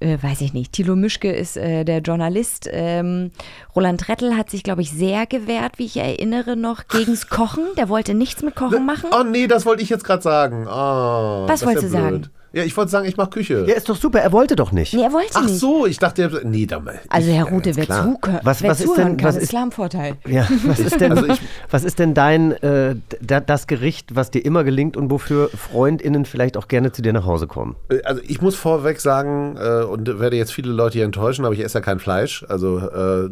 äh, 0.00 0.18
weiß 0.20 0.40
ich 0.40 0.52
nicht, 0.52 0.72
Thilo 0.72 0.96
Mischke 0.96 1.30
ist 1.30 1.56
äh, 1.56 1.84
der 1.84 1.98
Journalist, 2.00 2.68
ähm, 2.72 3.30
Roland 3.76 4.08
Rettel 4.08 4.36
hat 4.36 4.50
sich, 4.50 4.62
glaube 4.62 4.82
ich, 4.82 4.90
sehr 4.90 5.26
gewehrt, 5.26 5.78
wie 5.78 5.84
ich 5.86 5.96
erinnere 5.96 6.56
noch, 6.56 6.88
gegens 6.88 7.28
Kochen, 7.28 7.64
der 7.76 7.88
wollte 7.88 8.14
nichts 8.14 8.42
mit 8.42 8.56
Kochen 8.56 8.84
machen. 8.86 9.10
Oh 9.18 9.22
nee, 9.22 9.46
das 9.46 9.66
wollte 9.66 9.82
ich 9.82 9.88
jetzt 9.90 10.04
gerade 10.04 10.22
sagen. 10.22 10.66
Oh, 10.66 11.46
Was 11.48 11.64
wolltest 11.64 11.86
du 11.86 11.90
blöd. 11.90 12.02
sagen? 12.02 12.26
Ja, 12.52 12.64
ich 12.64 12.76
wollte 12.76 12.90
sagen, 12.90 13.06
ich 13.06 13.16
mache 13.16 13.30
Küche. 13.30 13.64
Ja, 13.68 13.74
ist 13.74 13.88
doch 13.88 13.94
super, 13.96 14.18
er 14.20 14.32
wollte 14.32 14.56
doch 14.56 14.72
nicht. 14.72 14.92
Nee, 14.92 15.02
er 15.02 15.12
wollte 15.12 15.30
Ach 15.34 15.42
nicht. 15.44 15.54
so, 15.58 15.86
ich 15.86 15.98
dachte, 15.98 16.22
er- 16.22 16.44
nee, 16.44 16.66
da 16.66 16.80
mal. 16.80 16.98
Also 17.08 17.30
Herr 17.30 17.44
Rute, 17.44 17.76
wer, 17.76 17.86
zuhört, 17.86 18.18
Was- 18.42 18.62
wer 18.62 18.70
was 18.70 18.80
ist 18.80 18.86
zuhören 18.86 19.08
denn- 19.10 19.16
kann, 19.18 19.28
was 19.28 19.36
ist 19.36 19.42
ist- 19.44 19.48
Islamvorteil. 19.50 20.14
Ja, 20.26 20.48
was 20.66 20.80
ist 20.80 21.00
denn, 21.00 21.12
Also 21.12 21.26
ich- 21.26 21.40
was 21.70 21.84
ist 21.84 21.98
denn 22.00 22.12
dein, 22.14 22.52
äh, 22.62 22.96
das 23.20 23.66
Gericht, 23.68 24.16
was 24.16 24.30
dir 24.32 24.44
immer 24.44 24.64
gelingt 24.64 24.96
und 24.96 25.10
wofür 25.10 25.48
FreundInnen 25.48 26.24
vielleicht 26.24 26.56
auch 26.56 26.66
gerne 26.66 26.90
zu 26.90 27.02
dir 27.02 27.12
nach 27.12 27.24
Hause 27.26 27.46
kommen? 27.46 27.76
Äh, 27.88 28.02
Also 28.02 28.20
ich 28.26 28.40
muss 28.42 28.56
vorweg 28.56 29.00
sagen, 29.00 29.56
äh, 29.56 29.84
und 29.84 30.18
werde 30.18 30.36
jetzt 30.36 30.52
viele 30.52 30.72
Leute 30.72 30.94
hier 30.94 31.04
enttäuschen, 31.04 31.44
aber 31.44 31.54
ich 31.54 31.62
esse 31.64 31.78
ja 31.78 31.82
kein 31.82 32.00
Fleisch. 32.00 32.44
Also 32.48 32.78
äh, 32.78 33.28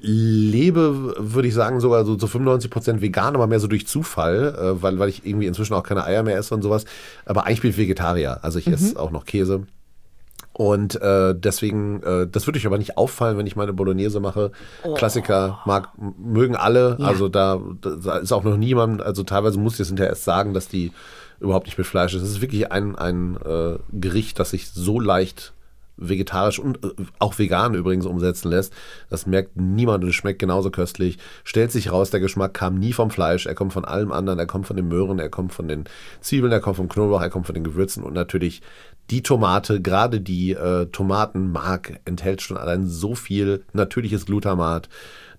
lebe, 0.00 1.14
würde 1.18 1.48
ich 1.48 1.54
sagen, 1.54 1.80
sogar 1.80 2.04
so 2.04 2.16
zu 2.16 2.26
95 2.26 2.70
Prozent 2.70 3.00
vegan, 3.00 3.34
aber 3.34 3.46
mehr 3.46 3.60
so 3.60 3.66
durch 3.66 3.86
Zufall, 3.86 4.54
äh, 4.58 4.82
weil, 4.82 4.98
weil 4.98 5.08
ich 5.08 5.26
irgendwie 5.26 5.46
inzwischen 5.46 5.74
auch 5.74 5.82
keine 5.82 6.04
Eier 6.04 6.22
mehr 6.22 6.38
esse 6.38 6.54
und 6.54 6.62
sowas. 6.62 6.84
Aber 7.26 7.46
eigentlich 7.46 7.60
bin 7.60 7.70
ich 7.70 7.76
Vegetarier. 7.76 8.38
Also 8.42 8.58
ich 8.58 8.66
esse 8.66 8.98
auch 8.98 9.10
noch 9.10 9.24
Käse. 9.24 9.64
Und 10.52 11.00
äh, 11.00 11.34
deswegen, 11.34 12.02
äh, 12.02 12.26
das 12.26 12.46
würde 12.46 12.58
euch 12.58 12.66
aber 12.66 12.78
nicht 12.78 12.98
auffallen, 12.98 13.38
wenn 13.38 13.46
ich 13.46 13.56
meine 13.56 13.72
Bolognese 13.72 14.20
mache. 14.20 14.52
Klassiker 14.94 15.60
mag, 15.64 15.88
mögen 16.18 16.56
alle. 16.56 16.96
Ja. 16.98 17.06
Also 17.06 17.28
da, 17.28 17.60
da 17.80 18.18
ist 18.18 18.32
auch 18.32 18.44
noch 18.44 18.56
niemand, 18.56 19.00
also 19.00 19.22
teilweise 19.22 19.58
muss 19.58 19.74
ich 19.74 19.80
es 19.80 19.88
hinterher 19.88 20.10
erst 20.10 20.24
sagen, 20.24 20.52
dass 20.52 20.68
die 20.68 20.92
überhaupt 21.38 21.66
nicht 21.66 21.78
mit 21.78 21.86
Fleisch 21.86 22.14
ist. 22.14 22.22
Es 22.22 22.30
ist 22.30 22.40
wirklich 22.40 22.70
ein, 22.72 22.96
ein 22.96 23.36
äh, 23.36 23.78
Gericht, 23.92 24.38
das 24.38 24.50
sich 24.50 24.68
so 24.68 25.00
leicht 25.00 25.52
vegetarisch 26.00 26.58
und 26.58 26.84
äh, 26.84 26.90
auch 27.18 27.38
vegan 27.38 27.74
übrigens 27.74 28.06
umsetzen 28.06 28.50
lässt. 28.50 28.72
Das 29.08 29.26
merkt 29.26 29.56
niemand 29.56 30.04
und 30.04 30.10
es 30.10 30.16
schmeckt 30.16 30.38
genauso 30.38 30.70
köstlich. 30.70 31.18
Stellt 31.44 31.72
sich 31.72 31.92
raus, 31.92 32.10
der 32.10 32.20
Geschmack 32.20 32.54
kam 32.54 32.78
nie 32.78 32.92
vom 32.92 33.10
Fleisch, 33.10 33.46
er 33.46 33.54
kommt 33.54 33.72
von 33.72 33.84
allem 33.84 34.12
anderen, 34.12 34.38
er 34.38 34.46
kommt 34.46 34.66
von 34.66 34.76
den 34.76 34.88
Möhren, 34.88 35.18
er 35.18 35.28
kommt 35.28 35.52
von 35.52 35.68
den 35.68 35.84
Zwiebeln, 36.20 36.52
er 36.52 36.60
kommt 36.60 36.76
vom 36.76 36.88
Knoblauch, 36.88 37.22
er 37.22 37.30
kommt 37.30 37.46
von 37.46 37.54
den 37.54 37.64
Gewürzen 37.64 38.02
und 38.02 38.14
natürlich 38.14 38.62
die 39.10 39.22
Tomate, 39.22 39.80
gerade 39.80 40.20
die 40.20 40.52
äh, 40.52 40.86
Tomatenmark 40.86 42.00
enthält 42.04 42.42
schon 42.42 42.56
allein 42.56 42.86
so 42.86 43.14
viel 43.14 43.64
natürliches 43.72 44.26
Glutamat. 44.26 44.88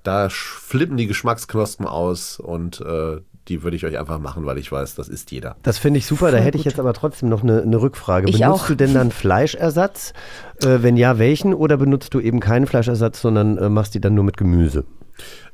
Da 0.03 0.29
flippen 0.29 0.97
die 0.97 1.07
Geschmacksknospen 1.07 1.85
aus 1.85 2.39
und 2.39 2.81
äh, 2.81 3.21
die 3.47 3.63
würde 3.63 3.75
ich 3.75 3.85
euch 3.85 3.97
einfach 3.97 4.19
machen, 4.19 4.45
weil 4.45 4.57
ich 4.57 4.71
weiß, 4.71 4.95
das 4.95 5.09
ist 5.09 5.31
jeder. 5.31 5.55
Das 5.63 5.77
finde 5.77 5.97
ich 5.97 6.05
super, 6.05 6.31
da 6.31 6.37
hätte 6.37 6.57
ich 6.57 6.65
jetzt 6.65 6.79
aber 6.79 6.93
trotzdem 6.93 7.29
noch 7.29 7.43
eine, 7.43 7.61
eine 7.61 7.81
Rückfrage. 7.81 8.29
Ich 8.29 8.39
benutzt 8.39 8.63
auch. 8.63 8.67
du 8.67 8.75
denn 8.75 8.93
dann 8.93 9.11
Fleischersatz? 9.11 10.13
Äh, 10.63 10.79
wenn 10.81 10.97
ja, 10.97 11.17
welchen? 11.17 11.53
Oder 11.53 11.77
benutzt 11.77 12.13
du 12.13 12.19
eben 12.19 12.39
keinen 12.39 12.67
Fleischersatz, 12.67 13.21
sondern 13.21 13.57
äh, 13.57 13.69
machst 13.69 13.93
die 13.95 14.01
dann 14.01 14.13
nur 14.13 14.23
mit 14.23 14.37
Gemüse? 14.37 14.85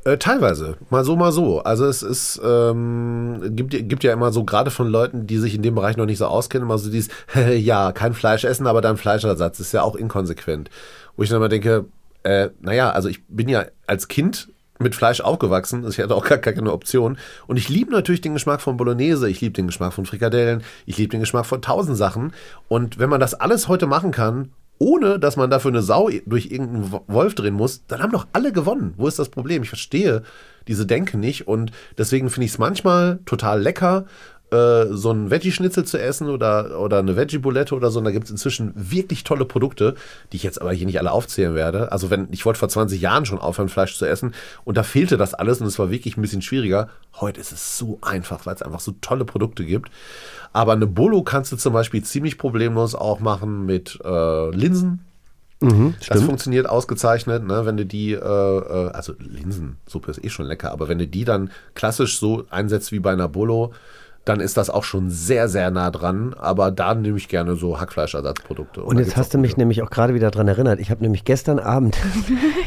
Äh, 0.03 0.17
teilweise, 0.17 0.77
mal 0.89 1.03
so, 1.03 1.15
mal 1.15 1.31
so. 1.31 1.59
Also 1.59 1.85
es 1.85 2.01
ist, 2.01 2.39
ähm, 2.43 3.41
gibt, 3.55 3.71
gibt 3.71 4.03
ja 4.03 4.13
immer 4.13 4.31
so, 4.31 4.43
gerade 4.43 4.71
von 4.71 4.88
Leuten, 4.88 5.27
die 5.27 5.38
sich 5.38 5.55
in 5.55 5.61
dem 5.61 5.75
Bereich 5.75 5.97
noch 5.97 6.05
nicht 6.05 6.19
so 6.19 6.27
auskennen, 6.27 6.67
immer 6.67 6.77
so 6.77 6.89
dieses, 6.89 7.09
ja, 7.57 7.91
kein 7.91 8.13
Fleisch 8.13 8.43
essen, 8.43 8.67
aber 8.67 8.81
dann 8.81 8.97
Fleischersatz, 8.97 9.59
ist 9.59 9.73
ja 9.73 9.81
auch 9.81 9.95
inkonsequent. 9.95 10.69
Wo 11.15 11.23
ich 11.23 11.29
dann 11.29 11.38
immer 11.38 11.49
denke, 11.49 11.85
äh, 12.23 12.49
naja, 12.61 12.91
also 12.91 13.09
ich 13.09 13.25
bin 13.27 13.49
ja 13.49 13.65
als 13.85 14.07
Kind 14.07 14.49
mit 14.80 14.95
Fleisch 14.95 15.21
aufgewachsen, 15.21 15.86
ich 15.88 15.99
hatte 15.99 16.15
auch 16.15 16.25
gar, 16.25 16.38
gar 16.38 16.53
keine 16.53 16.71
Option. 16.71 17.17
Und 17.47 17.57
ich 17.57 17.69
liebe 17.69 17.91
natürlich 17.91 18.21
den 18.21 18.34
Geschmack 18.34 18.61
von 18.61 18.78
Bolognese, 18.78 19.30
ich 19.30 19.41
liebe 19.41 19.53
den 19.53 19.67
Geschmack 19.67 19.93
von 19.93 20.05
Frikadellen, 20.05 20.63
ich 20.86 20.97
liebe 20.97 21.11
den 21.11 21.21
Geschmack 21.21 21.45
von 21.45 21.61
tausend 21.61 21.97
Sachen. 21.97 22.34
Und 22.67 22.99
wenn 22.99 23.09
man 23.09 23.19
das 23.19 23.34
alles 23.34 23.67
heute 23.67 23.88
machen 23.88 24.11
kann, 24.11 24.51
ohne 24.80 25.17
dass 25.17 25.38
man 25.38 25.49
dafür 25.49 25.71
eine 25.71 25.82
Sau 25.82 26.09
durch 26.28 26.51
irgendeinen 26.51 26.91
Wo- 26.91 27.03
Wolf 27.07 27.34
drehen 27.34 27.55
muss, 27.55 27.82
dann 27.88 28.03
haben 28.03 28.11
doch 28.11 28.28
alle 28.34 28.51
gewonnen. 28.51 28.93
Wo 28.97 29.07
ist 29.07 29.17
das 29.17 29.30
Problem? 29.30 29.63
Ich 29.63 29.69
verstehe 29.69 30.21
diese 30.67 30.86
Denke 30.86 31.17
nicht 31.17 31.47
und 31.47 31.71
deswegen 31.97 32.30
finde 32.30 32.45
ich 32.45 32.51
es 32.51 32.59
manchmal 32.59 33.19
total 33.25 33.61
lecker, 33.61 34.05
so 34.49 35.11
ein 35.11 35.29
Veggie-Schnitzel 35.29 35.83
zu 35.83 35.99
essen 35.99 36.29
oder, 36.29 36.79
oder 36.79 36.99
eine 36.99 37.17
Veggie-Bulette 37.17 37.75
oder 37.75 37.91
so. 37.91 37.99
Und 37.99 38.05
da 38.05 38.11
gibt 38.11 38.25
es 38.25 38.31
inzwischen 38.31 38.71
wirklich 38.75 39.23
tolle 39.25 39.43
Produkte, 39.43 39.95
die 40.31 40.37
ich 40.37 40.43
jetzt 40.43 40.61
aber 40.61 40.71
hier 40.71 40.85
nicht 40.85 40.99
alle 40.99 41.11
aufzählen 41.11 41.53
werde. 41.53 41.91
Also 41.91 42.09
wenn, 42.09 42.27
ich 42.31 42.45
wollte 42.45 42.59
vor 42.59 42.69
20 42.69 43.01
Jahren 43.01 43.25
schon 43.25 43.39
aufhören, 43.39 43.67
Fleisch 43.67 43.97
zu 43.97 44.05
essen 44.05 44.33
und 44.63 44.77
da 44.77 44.83
fehlte 44.83 45.17
das 45.17 45.33
alles 45.33 45.59
und 45.59 45.67
es 45.67 45.77
war 45.79 45.91
wirklich 45.91 46.15
ein 46.15 46.21
bisschen 46.21 46.41
schwieriger. 46.41 46.87
Heute 47.19 47.41
ist 47.41 47.51
es 47.51 47.77
so 47.77 47.99
einfach, 48.01 48.45
weil 48.45 48.55
es 48.55 48.61
einfach 48.61 48.79
so 48.79 48.93
tolle 49.01 49.25
Produkte 49.25 49.65
gibt. 49.65 49.91
Aber 50.53 50.71
eine 50.71 50.87
Bolo 50.87 51.23
kannst 51.23 51.51
du 51.51 51.57
zum 51.57 51.73
Beispiel 51.73 52.03
ziemlich 52.03 52.37
problemlos 52.37 52.95
auch 52.95 53.19
machen 53.19 53.65
mit 53.65 53.99
äh, 54.03 54.49
Linsen. 54.51 55.01
Mhm, 55.59 55.95
Das 55.97 56.05
stimmt. 56.05 56.23
funktioniert 56.23 56.69
ausgezeichnet, 56.69 57.43
ne? 57.45 57.65
wenn 57.65 57.77
du 57.77 57.85
die, 57.85 58.13
äh, 58.13 58.17
äh, 58.17 58.89
also 58.91 59.13
Linsensuppe 59.19 60.11
ist 60.11 60.23
eh 60.23 60.29
schon 60.29 60.45
lecker, 60.45 60.71
aber 60.71 60.87
wenn 60.87 60.99
du 60.99 61.07
die 61.07 61.25
dann 61.25 61.49
klassisch 61.73 62.19
so 62.19 62.45
einsetzt 62.49 62.91
wie 62.91 62.99
bei 62.99 63.11
einer 63.11 63.27
Bolo, 63.27 63.73
dann 64.28 64.39
ist 64.39 64.57
das 64.57 64.69
auch 64.69 64.84
schon 64.84 65.09
sehr, 65.09 65.47
sehr 65.47 65.71
nah 65.71 65.91
dran. 65.91 66.34
Aber 66.38 66.71
da 66.71 66.93
nehme 66.95 67.17
ich 67.17 67.28
gerne 67.28 67.55
so 67.55 67.80
Hackfleischersatzprodukte. 67.80 68.82
Und 68.84 68.97
da 68.97 69.03
jetzt 69.03 69.15
hast 69.17 69.34
du 69.34 69.38
mich 69.38 69.57
nämlich 69.57 69.82
auch 69.82 69.89
gerade 69.89 70.13
wieder 70.13 70.32
dran 70.32 70.47
erinnert. 70.47 70.80
Ich 70.80 70.91
habe 70.91 71.01
nämlich 71.03 71.23
gestern 71.25 71.59
Abend. 71.59 71.97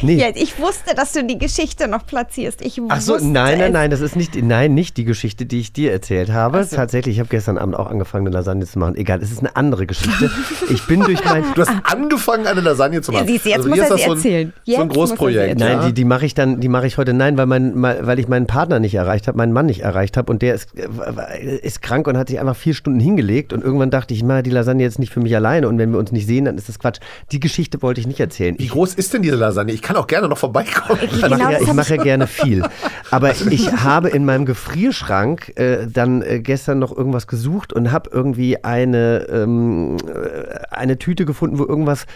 Nee. 0.02 0.14
Ja, 0.14 0.28
ich 0.34 0.58
wusste, 0.58 0.94
dass 0.94 1.12
du 1.12 1.22
die 1.24 1.36
Geschichte 1.36 1.86
noch 1.86 2.06
platzierst. 2.06 2.62
Ich 2.62 2.80
Ach 2.88 3.00
so, 3.02 3.14
wusste 3.14 3.28
nein, 3.28 3.58
nein, 3.58 3.72
nein, 3.72 3.90
das 3.90 4.00
ist 4.00 4.16
nicht, 4.16 4.34
nein, 4.42 4.72
nicht 4.72 4.96
die 4.96 5.04
Geschichte, 5.04 5.44
die 5.44 5.60
ich 5.60 5.74
dir 5.74 5.92
erzählt 5.92 6.32
habe. 6.32 6.60
Ach 6.60 6.64
so. 6.66 6.74
Tatsächlich, 6.76 7.16
ich 7.16 7.20
habe 7.20 7.28
gestern 7.28 7.58
Abend 7.58 7.76
auch 7.76 7.90
angefangen, 7.90 8.26
eine 8.26 8.34
Lasagne 8.34 8.64
zu 8.64 8.78
machen. 8.78 8.96
Egal, 8.96 9.20
es 9.22 9.30
ist 9.30 9.40
eine 9.40 9.56
andere 9.56 9.86
Geschichte. 9.86 10.30
Ich 10.70 10.86
bin 10.86 11.00
durch 11.00 11.22
mein. 11.24 11.44
Du 11.54 11.60
hast 11.60 11.70
angefangen, 11.84 12.46
eine 12.46 12.62
Lasagne 12.62 13.02
zu 13.02 13.12
machen. 13.12 13.26
siehst 13.26 13.44
du, 13.44 13.50
jetzt 13.50 13.58
Also 13.58 13.68
muss 13.68 13.78
er 13.78 13.84
ist 13.84 13.88
sie 13.90 13.94
das 13.94 14.04
so 14.04 14.10
ein, 14.12 14.16
erzählen. 14.16 14.52
So 14.64 14.72
ein 14.76 14.80
er 14.80 14.82
sie 14.82 14.88
Großprojekt. 14.94 15.58
Nein, 15.60 15.70
ja? 15.78 15.86
die, 15.88 15.92
die 15.92 16.04
mache 16.04 16.24
ich 16.24 16.32
dann, 16.34 16.60
die 16.60 16.68
mache 16.68 16.86
ich 16.86 16.96
heute 16.96 17.12
nein, 17.12 17.36
weil 17.36 17.46
mein, 17.46 17.74
mein- 17.78 18.06
weil 18.06 18.18
ich 18.18 18.28
meinen 18.28 18.46
Partner 18.46 18.80
nicht 18.80 18.94
erreicht 18.94 19.28
habe, 19.28 19.36
meinen 19.36 19.52
Mann 19.52 19.66
nicht 19.66 19.80
erreicht 19.80 20.16
habe 20.16 20.32
und 20.32 20.40
der 20.40 20.54
ist, 20.54 20.68
äh, 20.78 21.49
ist 21.56 21.82
krank 21.82 22.06
und 22.06 22.16
hat 22.16 22.28
sich 22.28 22.40
einfach 22.40 22.56
vier 22.56 22.74
Stunden 22.74 23.00
hingelegt 23.00 23.52
und 23.52 23.62
irgendwann 23.62 23.90
dachte 23.90 24.14
ich, 24.14 24.20
ich 24.20 24.24
mache 24.24 24.42
die 24.42 24.50
Lasagne 24.50 24.82
jetzt 24.82 24.98
nicht 24.98 25.12
für 25.12 25.20
mich 25.20 25.34
alleine 25.34 25.68
und 25.68 25.78
wenn 25.78 25.92
wir 25.92 25.98
uns 25.98 26.12
nicht 26.12 26.26
sehen, 26.26 26.44
dann 26.44 26.56
ist 26.56 26.68
das 26.68 26.78
Quatsch. 26.78 27.00
Die 27.32 27.40
Geschichte 27.40 27.82
wollte 27.82 28.00
ich 28.00 28.06
nicht 28.06 28.20
erzählen. 28.20 28.56
Wie 28.58 28.64
Ich, 28.64 28.70
groß 28.70 28.94
ist 28.94 29.14
denn 29.14 29.22
diese 29.22 29.36
Lasagne? 29.36 29.72
Ich 29.72 29.82
kann 29.82 29.96
auch 29.96 30.06
gerne 30.06 30.28
noch 30.28 30.38
vorbeikommen. 30.38 31.00
ich 31.02 31.22
Genau, 31.22 31.36
mache 31.36 31.52
ja, 31.52 31.60
ich 31.60 31.72
mache 31.72 31.96
ja 31.96 32.02
gerne 32.02 32.26
viel. 32.26 32.62
Aber 33.10 33.32
ich 33.50 33.72
habe 33.72 34.08
in 34.08 34.24
meinem 34.24 34.46
Gefrierschrank 34.46 35.56
äh, 35.56 35.86
dann 35.86 36.22
äh, 36.22 36.40
gestern 36.40 36.78
noch 36.78 36.96
irgendwas 36.96 37.26
gesucht 37.26 37.72
und 37.72 37.92
habe 37.92 38.10
irgendwie 38.12 38.62
eine, 38.64 39.26
ähm, 39.30 39.96
äh, 40.06 40.58
eine 40.70 40.98
Tüte 40.98 41.24
gefunden, 41.24 41.58
wo 41.58 41.64
irgendwas 41.64 42.06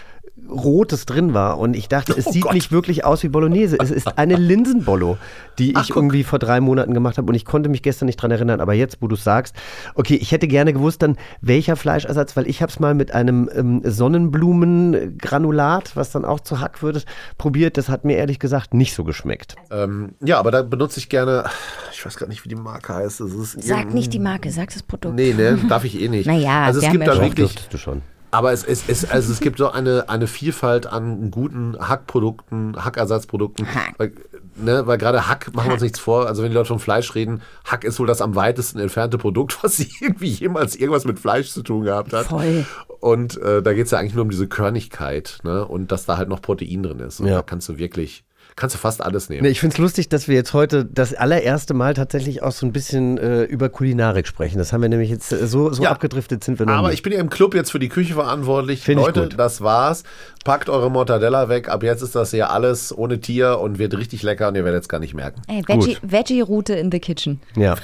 Rotes 0.49 1.05
drin 1.05 1.33
war. 1.33 1.59
Und 1.59 1.75
ich 1.75 1.87
dachte, 1.87 2.13
es 2.17 2.27
Oh 2.27 2.31
sieht 2.31 2.43
Gott. 2.43 2.53
nicht 2.53 2.71
wirklich 2.71 3.05
aus 3.05 3.23
wie 3.23 3.29
Bolognese. 3.29 3.77
Es 3.81 3.91
ist 3.91 4.17
eine 4.17 4.35
Linsenbollo, 4.35 5.17
die 5.59 5.71
ich 5.71 5.77
Ach, 5.77 5.87
guck. 5.87 5.95
irgendwie 5.97 6.23
vor 6.23 6.39
drei 6.39 6.59
Monaten 6.61 6.93
gemacht 6.93 7.17
habe. 7.17 7.27
Und 7.27 7.35
ich 7.35 7.45
konnte 7.45 7.69
mich 7.69 7.81
gestern 7.81 8.05
nicht 8.07 8.17
dran 8.17 8.31
erinnern. 8.31 8.61
Aber 8.61 8.73
jetzt, 8.73 8.97
wo 9.01 9.07
du 9.07 9.15
es 9.15 9.23
sagst, 9.23 9.55
okay, 9.95 10.15
ich 10.15 10.31
hätte 10.31 10.47
gerne 10.47 10.73
gewusst 10.73 11.01
dann, 11.01 11.17
welcher 11.41 11.75
Fleischersatz, 11.75 12.35
weil 12.37 12.47
ich 12.47 12.61
habe 12.61 12.71
es 12.71 12.79
mal 12.79 12.93
mit 12.93 13.13
einem 13.13 13.49
ähm, 13.55 13.81
Sonnenblumengranulat, 13.83 15.95
was 15.95 16.11
dann 16.11 16.25
auch 16.25 16.39
zu 16.39 16.59
Hack 16.59 16.81
wird, 16.83 17.05
probiert. 17.37 17.77
Das 17.77 17.89
hat 17.89 18.05
mir 18.05 18.17
ehrlich 18.17 18.39
gesagt 18.39 18.73
nicht 18.73 18.93
so 18.93 19.03
geschmeckt. 19.03 19.55
ähm, 19.71 20.13
ja, 20.23 20.39
aber 20.39 20.51
da 20.51 20.61
benutze 20.61 20.99
ich 20.99 21.09
gerne, 21.09 21.45
ich 21.91 22.05
weiß 22.05 22.17
gar 22.17 22.27
nicht, 22.27 22.43
wie 22.45 22.49
die 22.49 22.55
Marke 22.55 22.93
heißt. 22.95 23.21
Es 23.21 23.33
ist 23.33 23.63
Sag 23.63 23.93
nicht 23.93 24.13
die 24.13 24.19
Marke, 24.19 24.51
sag 24.51 24.71
das 24.73 24.83
Produkt. 24.83 25.15
Nee, 25.15 25.33
ne, 25.33 25.57
darf 25.69 25.83
ich 25.83 25.99
eh 26.01 26.07
nicht. 26.09 26.25
Naja, 26.35 26.63
also 26.65 26.79
es 26.79 26.85
wir 26.85 26.91
gibt 26.91 27.03
haben 27.03 27.09
ja 27.11 27.15
da 27.15 27.21
wirklich, 27.21 27.51
dürftest 27.53 27.73
du 27.73 27.77
schon. 27.77 28.01
Aber 28.35 28.51
es, 28.51 28.63
es, 28.63 28.83
es, 28.87 29.09
also 29.09 29.31
es 29.31 29.39
gibt 29.39 29.57
so 29.57 29.71
eine, 29.71 30.09
eine 30.09 30.27
Vielfalt 30.27 30.87
an 30.87 31.31
guten 31.31 31.77
Hackprodukten, 31.79 32.83
Hackersatzprodukten. 32.83 33.65
Hack. 33.73 33.93
Weil 33.97 34.13
ne, 34.55 34.85
weil 34.87 34.97
gerade 34.97 35.27
Hack, 35.27 35.53
machen 35.53 35.67
wir 35.69 35.73
uns 35.73 35.81
nichts 35.83 35.99
vor, 35.99 36.27
also 36.27 36.43
wenn 36.43 36.49
die 36.49 36.55
Leute 36.55 36.67
von 36.67 36.79
Fleisch 36.79 37.13
reden, 37.15 37.41
Hack 37.65 37.83
ist 37.83 37.99
wohl 37.99 38.07
das 38.07 38.21
am 38.21 38.35
weitesten 38.35 38.79
entfernte 38.79 39.17
Produkt, 39.17 39.57
was 39.63 39.79
irgendwie 39.79 40.27
jemals 40.27 40.75
irgendwas 40.75 41.05
mit 41.05 41.19
Fleisch 41.19 41.51
zu 41.51 41.61
tun 41.63 41.83
gehabt 41.85 42.13
hat. 42.13 42.27
Voll. 42.27 42.65
Und 42.99 43.37
äh, 43.41 43.61
da 43.61 43.73
geht 43.73 43.85
es 43.85 43.91
ja 43.91 43.99
eigentlich 43.99 44.15
nur 44.15 44.23
um 44.23 44.29
diese 44.29 44.47
Körnigkeit, 44.47 45.39
ne? 45.43 45.65
Und 45.65 45.91
dass 45.91 46.05
da 46.05 46.17
halt 46.17 46.29
noch 46.29 46.41
Protein 46.41 46.83
drin 46.83 46.99
ist. 46.99 47.19
Und 47.19 47.27
Ja. 47.27 47.35
da 47.35 47.41
kannst 47.41 47.69
du 47.69 47.77
wirklich, 47.77 48.23
kannst 48.55 48.75
du 48.75 48.79
fast 48.79 49.03
alles 49.03 49.27
nehmen. 49.29 49.41
Nee, 49.43 49.49
ich 49.49 49.59
finde 49.59 49.73
es 49.73 49.77
lustig, 49.79 50.07
dass 50.07 50.27
wir 50.29 50.35
jetzt 50.35 50.53
heute 50.53 50.85
das 50.85 51.13
allererste 51.13 51.73
Mal 51.73 51.93
tatsächlich 51.93 52.41
auch 52.41 52.53
so 52.53 52.65
ein 52.65 52.71
bisschen 52.71 53.17
äh, 53.17 53.43
über 53.43 53.67
Kulinarik 53.69 54.27
sprechen. 54.27 54.57
Das 54.57 54.71
haben 54.71 54.81
wir 54.81 54.87
nämlich 54.89 55.09
jetzt 55.09 55.33
äh, 55.33 55.45
so, 55.45 55.73
so 55.73 55.83
Ja. 55.83 55.91
abgedriftet 55.91 56.43
sind 56.43 56.57
wir 56.59 56.65
noch 56.65 56.73
Aber 56.75 56.87
nicht. 56.87 56.95
ich 56.99 57.03
bin 57.03 57.11
ja 57.11 57.19
im 57.19 57.29
Club 57.29 57.53
jetzt 57.53 57.71
für 57.71 57.79
die 57.79 57.89
Küche 57.89 58.13
verantwortlich. 58.13 58.81
Find 58.81 59.01
ich 59.01 59.05
Leute, 59.07 59.21
gut. 59.23 59.35
das 59.37 59.59
war's. 59.61 60.03
Packt 60.45 60.69
eure 60.69 60.89
Mortadella 60.91 61.49
weg. 61.49 61.67
Ab 61.69 61.83
jetzt 61.83 62.01
ist 62.01 62.15
das 62.15 62.31
hier 62.31 62.51
alles 62.51 62.95
ohne 62.97 63.19
Tier 63.19 63.59
und 63.59 63.77
wird 63.79 63.97
richtig 63.97 64.21
lecker 64.23 64.47
und 64.47 64.55
ihr 64.55 64.63
werdet 64.63 64.83
es 64.83 64.89
gar 64.89 64.99
nicht 64.99 65.15
merken. 65.15 65.41
Ey, 65.47 65.61
Veggie- 65.63 65.97
Veggie-Route 66.03 66.75
in 66.75 66.91
the 66.91 66.99
Kitchen. 66.99 67.41
Ja. 67.57 67.75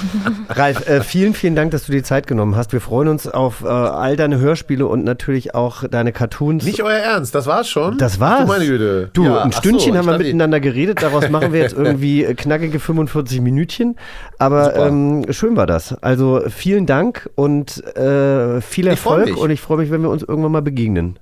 Ralf, 0.48 0.88
äh, 0.88 1.02
vielen, 1.02 1.34
vielen 1.34 1.54
Dank, 1.54 1.70
dass 1.72 1.84
du 1.86 1.92
dir 1.92 2.02
Zeit 2.02 2.26
genommen 2.26 2.56
hast. 2.56 2.72
Wir 2.72 2.80
freuen 2.80 3.08
uns 3.08 3.28
auf 3.28 3.62
äh, 3.62 3.66
all 3.68 4.16
deine 4.16 4.38
Hörspiele 4.38 4.86
und 4.86 5.04
natürlich 5.04 5.54
auch 5.54 5.84
deine 5.88 6.12
Cartoons. 6.12 6.64
Nicht 6.64 6.82
euer 6.82 6.96
Ernst, 6.98 7.34
das 7.34 7.46
war's 7.46 7.68
schon? 7.68 7.98
Das 7.98 8.18
war's. 8.18 8.40
Du 8.42 8.46
meine 8.46 8.66
Güte. 8.66 9.10
Du, 9.12 9.24
Ja, 9.24 9.42
ein 9.42 9.52
so, 9.52 9.58
Stündchen 9.58 9.92
ich 9.92 9.98
haben 9.98 10.06
wir 10.06 10.15
dachte- 10.18 10.24
miteinander 10.24 10.60
geredet. 10.60 11.02
Daraus 11.02 11.28
machen 11.30 11.52
wir 11.52 11.60
jetzt 11.60 11.74
irgendwie 11.76 12.24
äh, 12.24 12.34
knackige 12.34 12.78
45 12.80 13.40
Minütchen. 13.40 13.96
Aber 14.38 14.74
ähm, 14.76 15.24
schön 15.30 15.56
war 15.56 15.66
das. 15.66 15.92
Also 16.02 16.42
vielen 16.48 16.86
Dank 16.86 17.28
und 17.34 17.84
äh, 17.96 18.60
viel 18.60 18.86
Ich 18.86 18.90
Erfolg. 18.92 19.26
mich. 19.26 19.36
Und 19.36 19.50
ich 19.50 19.60
freue 19.60 19.78
mich, 19.78 19.90
wenn 19.90 20.02
wir 20.02 20.10
uns 20.10 20.22
irgendwann 20.22 20.52
mal 20.52 20.62
begegnen. 20.62 21.18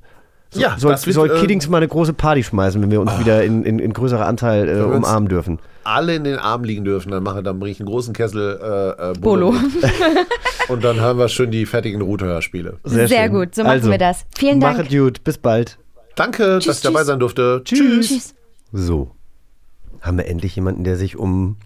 So, 0.51 0.61
Ja, 0.61 0.77
soll, 0.79 0.93
wird, 0.93 1.01
soll 1.01 1.31
äh, 1.31 1.41
Kiddings 1.41 1.69
mal 1.69 1.79
eine 1.79 1.89
große 1.89 2.13
Party 2.13 2.45
schmeißen, 2.45 2.81
wenn 2.81 2.91
wir 2.91 3.01
uns 3.01 3.19
wieder 3.19 3.43
in, 3.43 3.65
in, 3.65 3.81
in 3.81 3.93
größerer 3.93 4.25
Anteil 4.27 4.69
äh, 4.69 4.77
wir 4.77 4.87
uns- 4.87 4.97
umarmen 4.99 5.29
dürfen. 5.29 5.59
alle 5.83 6.15
in 6.15 6.23
den 6.23 6.39
Armen 6.39 6.65
liegen 6.65 6.85
dürfen, 6.85 7.11
dann 7.11 7.25
mache 7.25 7.43
dann 7.43 7.59
bringe 7.59 7.73
ich 7.73 7.81
einen 7.81 7.89
großen 7.89 8.15
Kessel 8.15 8.61
äh, 8.63 9.11
äh, 9.11 9.13
Bolo. 9.19 9.53
Und 10.69 10.85
dann 10.85 11.01
hören 11.01 11.19
wir 11.19 11.29
schön 11.29 11.51
die 11.51 11.67
fertigen 11.67 12.01
Router-Hörspiele. 12.01 12.77
Sehr 12.85 13.09
schön. 13.09 13.33
gut, 13.33 13.55
so 13.57 13.63
machen 13.65 13.73
also, 13.73 13.91
wir 13.91 13.99
das. 13.99 14.25
Vielen 14.37 14.61
Dank. 14.61 14.79
Machet 14.79 14.93
gut, 14.97 15.25
bis 15.25 15.39
bald. 15.39 15.77
Danke, 16.15 16.61
dass 16.65 16.77
ich 16.77 16.81
dabei 16.83 17.01
tschüss. 17.01 17.07
sein 17.09 17.19
durfte. 17.19 17.63
Tschüss. 17.65 18.35
So, 18.77 19.13
haben 20.01 20.19
wir 20.19 20.27
endlich 20.27 20.57
jemanden, 20.57 20.83
der 20.83 20.97
sich 20.97 21.17
um 21.17 21.57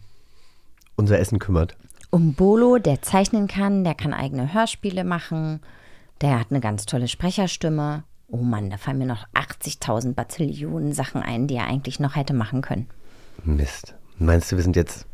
unser 0.95 1.19
Essen 1.19 1.39
kümmert. 1.39 1.75
Um 2.11 2.35
Bolo, 2.35 2.77
der 2.77 3.01
zeichnen 3.01 3.49
kann, 3.49 3.83
der 3.83 3.95
kann 3.95 4.13
eigene 4.13 4.53
Hörspiele 4.53 5.05
machen, 5.05 5.61
der 6.21 6.39
hat 6.39 6.49
eine 6.51 6.61
ganz 6.61 6.85
tolle 6.85 7.09
Sprecherstimme. 7.09 8.05
Oh 8.29 8.37
Mann, 8.43 8.69
da 8.69 8.77
fallen 8.77 8.99
mir 8.99 9.07
noch 9.07 9.27
80.000 9.33 10.13
Bazillionen 10.15 10.93
Sachen 10.93 11.23
ein, 11.23 11.47
die 11.47 11.55
er 11.57 11.67
eigentlich 11.67 11.99
noch 11.99 12.15
hätte 12.15 12.35
machen 12.35 12.61
können. 12.61 12.89
Mist. 13.43 13.95
Meinst 14.19 14.53
du, 14.53 14.57
wir 14.57 14.63
sind 14.63 14.77
jetzt. 14.77 15.07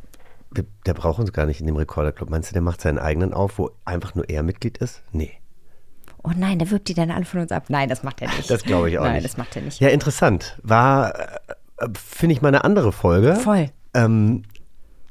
wir- 0.51 0.65
Der 0.87 0.95
braucht 0.95 1.21
uns 1.21 1.33
gar 1.33 1.47
nicht 1.47 1.61
in 1.61 1.67
dem 1.67 1.77
Rekorderclub. 1.77 2.29
Meinst 2.29 2.51
du, 2.51 2.55
der 2.55 2.63
macht 2.63 2.81
seinen 2.81 2.99
eigenen 2.99 3.33
auf, 3.35 3.59
wo 3.59 3.71
einfach 3.85 4.17
nur 4.17 4.29
er 4.29 4.43
Mitglied 4.43 4.79
ist? 4.79 5.03
Nee. 5.13 5.31
Oh 6.25 6.33
nein, 6.35 6.59
der 6.59 6.71
wirbt 6.73 6.89
die 6.89 6.95
dann 6.95 7.13
alle 7.13 7.25
von 7.25 7.41
uns 7.41 7.53
ab. 7.53 7.67
Nein, 7.69 7.89
das 7.89 8.03
macht 8.03 8.21
er 8.21 8.29
nicht. 8.35 8.51
Das 8.51 8.65
glaube 8.65 8.91
ich 8.91 8.99
auch 8.99 9.05
nein, 9.05 9.15
nicht. 9.15 9.27
das 9.27 9.37
macht 9.37 9.55
er 9.55 9.63
nicht. 9.63 9.79
Ja, 9.81 9.91
interessant. 9.91 10.59
War, 10.65 11.15
äh, 11.19 11.39
finde 11.95 12.35
ich, 12.35 12.43
mal 12.43 12.49
eine 12.49 12.64
andere 12.64 12.93
Folge. 12.93 13.37
Voll. 13.37 13.70
Ähm, 13.95 14.43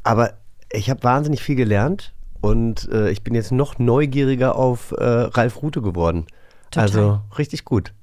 aber 0.03 0.34
ich 0.72 0.89
habe 0.89 1.03
wahnsinnig 1.03 1.41
viel 1.41 1.55
gelernt 1.55 2.14
und 2.41 2.89
äh, 2.91 3.09
ich 3.09 3.24
bin 3.24 3.36
jetzt 3.36 3.51
noch 3.51 3.80
neugieriger 3.80 4.55
auf 4.55 4.91
äh, 4.91 5.03
Ralf 5.03 5.61
Rute 5.61 5.82
geworden. 5.82 6.26
Total. 6.72 6.84
Also 6.84 7.22
richtig 7.38 7.66
gut. 7.66 7.93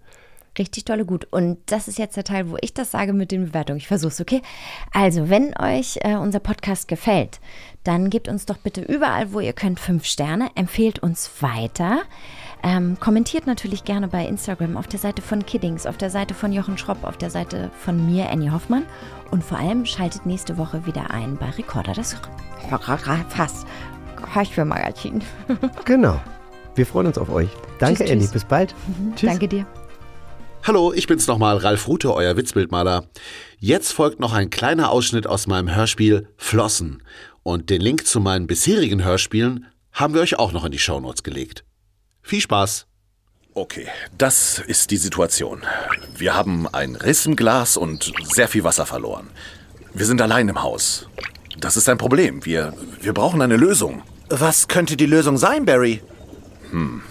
Richtig 0.58 0.84
tolle 0.84 1.04
gut. 1.04 1.28
Und 1.30 1.58
das 1.66 1.86
ist 1.86 1.98
jetzt 1.98 2.16
der 2.16 2.24
Teil, 2.24 2.50
wo 2.50 2.56
ich 2.60 2.74
das 2.74 2.90
sage 2.90 3.12
mit 3.12 3.30
den 3.30 3.46
Bewertungen. 3.46 3.78
Ich 3.78 3.86
versuch's, 3.86 4.20
okay? 4.20 4.42
Also, 4.92 5.30
wenn 5.30 5.56
euch 5.56 5.98
äh, 6.02 6.16
unser 6.16 6.40
Podcast 6.40 6.88
gefällt, 6.88 7.40
dann 7.84 8.10
gebt 8.10 8.28
uns 8.28 8.46
doch 8.46 8.58
bitte 8.58 8.80
überall, 8.82 9.32
wo 9.32 9.40
ihr 9.40 9.52
könnt, 9.52 9.78
fünf 9.78 10.06
Sterne, 10.06 10.50
empfehlt 10.56 10.98
uns 10.98 11.30
weiter. 11.40 12.02
Ähm, 12.62 12.98
kommentiert 13.00 13.46
natürlich 13.46 13.84
gerne 13.84 14.08
bei 14.08 14.26
Instagram 14.26 14.76
auf 14.76 14.86
der 14.86 14.98
Seite 14.98 15.22
von 15.22 15.46
Kiddings, 15.46 15.86
auf 15.86 15.96
der 15.96 16.10
Seite 16.10 16.34
von 16.34 16.52
Jochen 16.52 16.76
Schropp, 16.76 17.04
auf 17.04 17.16
der 17.16 17.30
Seite 17.30 17.70
von 17.78 18.06
mir, 18.06 18.28
Annie 18.30 18.52
Hoffmann. 18.52 18.84
Und 19.30 19.42
vor 19.42 19.58
allem 19.58 19.86
schaltet 19.86 20.26
nächste 20.26 20.58
Woche 20.58 20.84
wieder 20.86 21.10
ein 21.10 21.36
bei 21.36 21.50
Recorder 21.50 21.92
das 21.94 22.16
Fass. 23.28 23.64
Hörspielmagazin. 24.32 25.22
Genau. 25.84 26.20
Wir 26.74 26.86
freuen 26.86 27.08
uns 27.08 27.18
auf 27.18 27.30
euch. 27.30 27.48
Danke, 27.78 28.04
Tschüss, 28.04 28.10
Annie. 28.10 28.22
tschüss. 28.24 28.32
Bis 28.32 28.44
bald. 28.44 28.74
Tschüss. 29.16 29.30
Danke 29.30 29.48
dir. 29.48 29.66
Hallo, 30.66 30.92
ich 30.92 31.06
bin's 31.06 31.26
nochmal, 31.26 31.56
Ralf 31.56 31.88
Rute, 31.88 32.12
euer 32.14 32.36
Witzbildmaler. 32.36 33.06
Jetzt 33.58 33.92
folgt 33.92 34.20
noch 34.20 34.34
ein 34.34 34.50
kleiner 34.50 34.90
Ausschnitt 34.90 35.26
aus 35.26 35.46
meinem 35.46 35.74
Hörspiel 35.74 36.28
Flossen. 36.36 37.02
Und 37.42 37.70
den 37.70 37.80
Link 37.80 38.06
zu 38.06 38.20
meinen 38.20 38.46
bisherigen 38.46 39.02
Hörspielen 39.02 39.66
haben 39.92 40.12
wir 40.12 40.20
euch 40.20 40.38
auch 40.38 40.52
noch 40.52 40.66
in 40.66 40.72
die 40.72 40.78
Shownotes 40.78 41.22
gelegt. 41.22 41.64
Viel 42.22 42.40
Spaß! 42.40 42.86
Okay, 43.52 43.88
das 44.16 44.60
ist 44.60 44.92
die 44.92 44.96
Situation. 44.96 45.62
Wir 46.16 46.34
haben 46.34 46.68
ein 46.72 46.94
Riss 46.94 47.26
im 47.26 47.34
Glas 47.34 47.76
und 47.76 48.12
sehr 48.22 48.46
viel 48.46 48.62
Wasser 48.62 48.86
verloren. 48.86 49.28
Wir 49.92 50.06
sind 50.06 50.22
allein 50.22 50.48
im 50.48 50.62
Haus. 50.62 51.08
Das 51.58 51.76
ist 51.76 51.88
ein 51.88 51.98
Problem. 51.98 52.44
Wir, 52.44 52.72
wir 53.00 53.12
brauchen 53.12 53.42
eine 53.42 53.56
Lösung. 53.56 54.02
Was 54.28 54.68
könnte 54.68 54.96
die 54.96 55.06
Lösung 55.06 55.36
sein, 55.36 55.64
Barry? 55.64 56.00
Hm. 56.70 57.02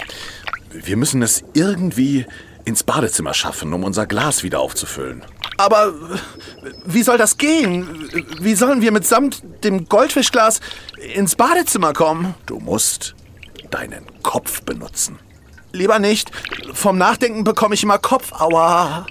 Wir 0.71 0.95
müssen 0.95 1.21
es 1.21 1.43
irgendwie 1.53 2.25
ins 2.63 2.83
Badezimmer 2.83 3.33
schaffen, 3.33 3.73
um 3.73 3.83
unser 3.83 4.05
Glas 4.05 4.43
wieder 4.43 4.59
aufzufüllen. 4.61 5.23
Aber 5.57 5.93
wie 6.85 7.03
soll 7.03 7.17
das 7.17 7.37
gehen? 7.37 8.09
Wie 8.39 8.55
sollen 8.55 8.81
wir 8.81 8.93
mitsamt 8.93 9.43
dem 9.65 9.89
Goldfischglas 9.89 10.61
ins 11.13 11.35
Badezimmer 11.35 11.91
kommen? 11.91 12.33
Du 12.45 12.59
musst 12.59 13.15
deinen 13.73 14.05
Kopf 14.23 14.61
benutzen. 14.61 15.19
Lieber 15.71 15.99
nicht. 15.99 16.31
Vom 16.73 16.97
Nachdenken 16.97 17.43
bekomme 17.43 17.75
ich 17.75 17.83
immer 17.83 17.99
Kopfaua. 17.99 19.05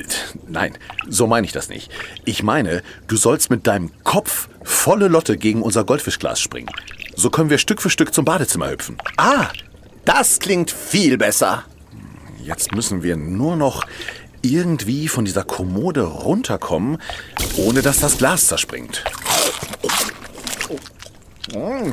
Nein, 0.49 0.77
so 1.09 1.27
meine 1.27 1.47
ich 1.47 1.53
das 1.53 1.69
nicht. 1.69 1.91
Ich 2.25 2.43
meine, 2.43 2.83
du 3.07 3.17
sollst 3.17 3.51
mit 3.51 3.67
deinem 3.67 3.93
Kopf 4.03 4.49
volle 4.65 5.09
Lotte 5.09 5.37
gegen 5.37 5.63
unser 5.63 5.85
Goldfischglas 5.85 6.41
springen. 6.41 6.71
So 7.15 7.31
können 7.31 7.51
wir 7.51 7.59
Stück 7.59 7.81
für 7.81 7.91
Stück 7.91 8.13
zum 8.13 8.25
Badezimmer 8.25 8.71
hüpfen. 8.71 8.99
Ah, 9.17 9.49
das 10.05 10.41
klingt 10.41 10.71
viel 10.71 11.17
besser. 11.17 11.65
Jetzt 12.43 12.75
müssen 12.75 13.03
wir 13.03 13.17
nur 13.17 13.57
noch 13.57 13.85
irgendwie 14.43 15.09
von 15.09 15.25
dieser 15.25 15.45
Kommode 15.45 16.03
runterkommen, 16.03 16.99
ohne 17.57 17.83
dass 17.83 18.01
das 18.01 18.19
Glas 18.19 18.47
zerspringt. 18.47 19.05
Oh, 21.55 21.92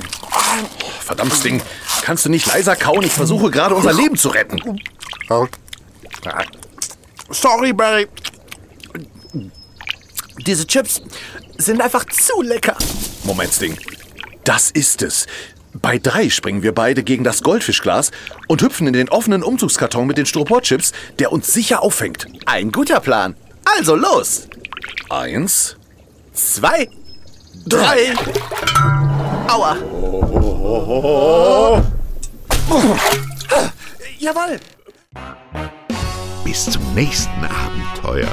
verdammtes 1.01 1.41
Ding. 1.41 1.61
Kannst 2.01 2.25
du 2.25 2.29
nicht 2.29 2.45
leiser 2.47 2.75
kauen? 2.75 3.03
Ich 3.03 3.11
versuche 3.11 3.49
gerade 3.49 3.75
unser 3.75 3.93
Leben 3.93 4.17
zu 4.17 4.29
retten. 4.29 4.59
Sorry, 7.29 7.73
Barry. 7.73 8.07
Diese 10.45 10.67
Chips 10.67 11.01
sind 11.57 11.81
einfach 11.81 12.05
zu 12.05 12.41
lecker. 12.41 12.77
Moment, 13.23 13.53
Sting. 13.53 13.77
Das 14.43 14.69
ist 14.71 15.01
es. 15.01 15.25
Bei 15.73 15.97
drei 15.97 16.29
springen 16.29 16.61
wir 16.63 16.73
beide 16.73 17.03
gegen 17.03 17.23
das 17.23 17.41
Goldfischglas 17.41 18.11
und 18.47 18.61
hüpfen 18.61 18.87
in 18.87 18.93
den 18.93 19.09
offenen 19.09 19.43
Umzugskarton 19.43 20.07
mit 20.07 20.17
den 20.17 20.25
Styroporchips, 20.25 20.93
der 21.19 21.31
uns 21.31 21.51
sicher 21.51 21.81
auffängt. 21.81 22.27
Ein 22.45 22.71
guter 22.71 22.99
Plan. 22.99 23.35
Also 23.65 23.95
los. 23.95 24.47
Eins, 25.09 25.75
Zwei, 26.35 26.89
drei. 27.65 28.13
Aua. 29.47 29.77
Jawohl. 34.19 34.59
Bis 36.43 36.65
zum 36.65 36.93
nächsten 36.93 37.45
Abenteuer. 37.45 38.31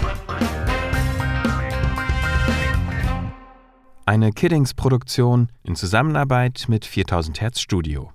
Eine 4.05 4.33
Kiddings-Produktion 4.33 5.49
in 5.63 5.77
Zusammenarbeit 5.77 6.65
mit 6.69 6.85
4000 6.85 7.41
Hertz 7.41 7.61
Studio. 7.61 8.13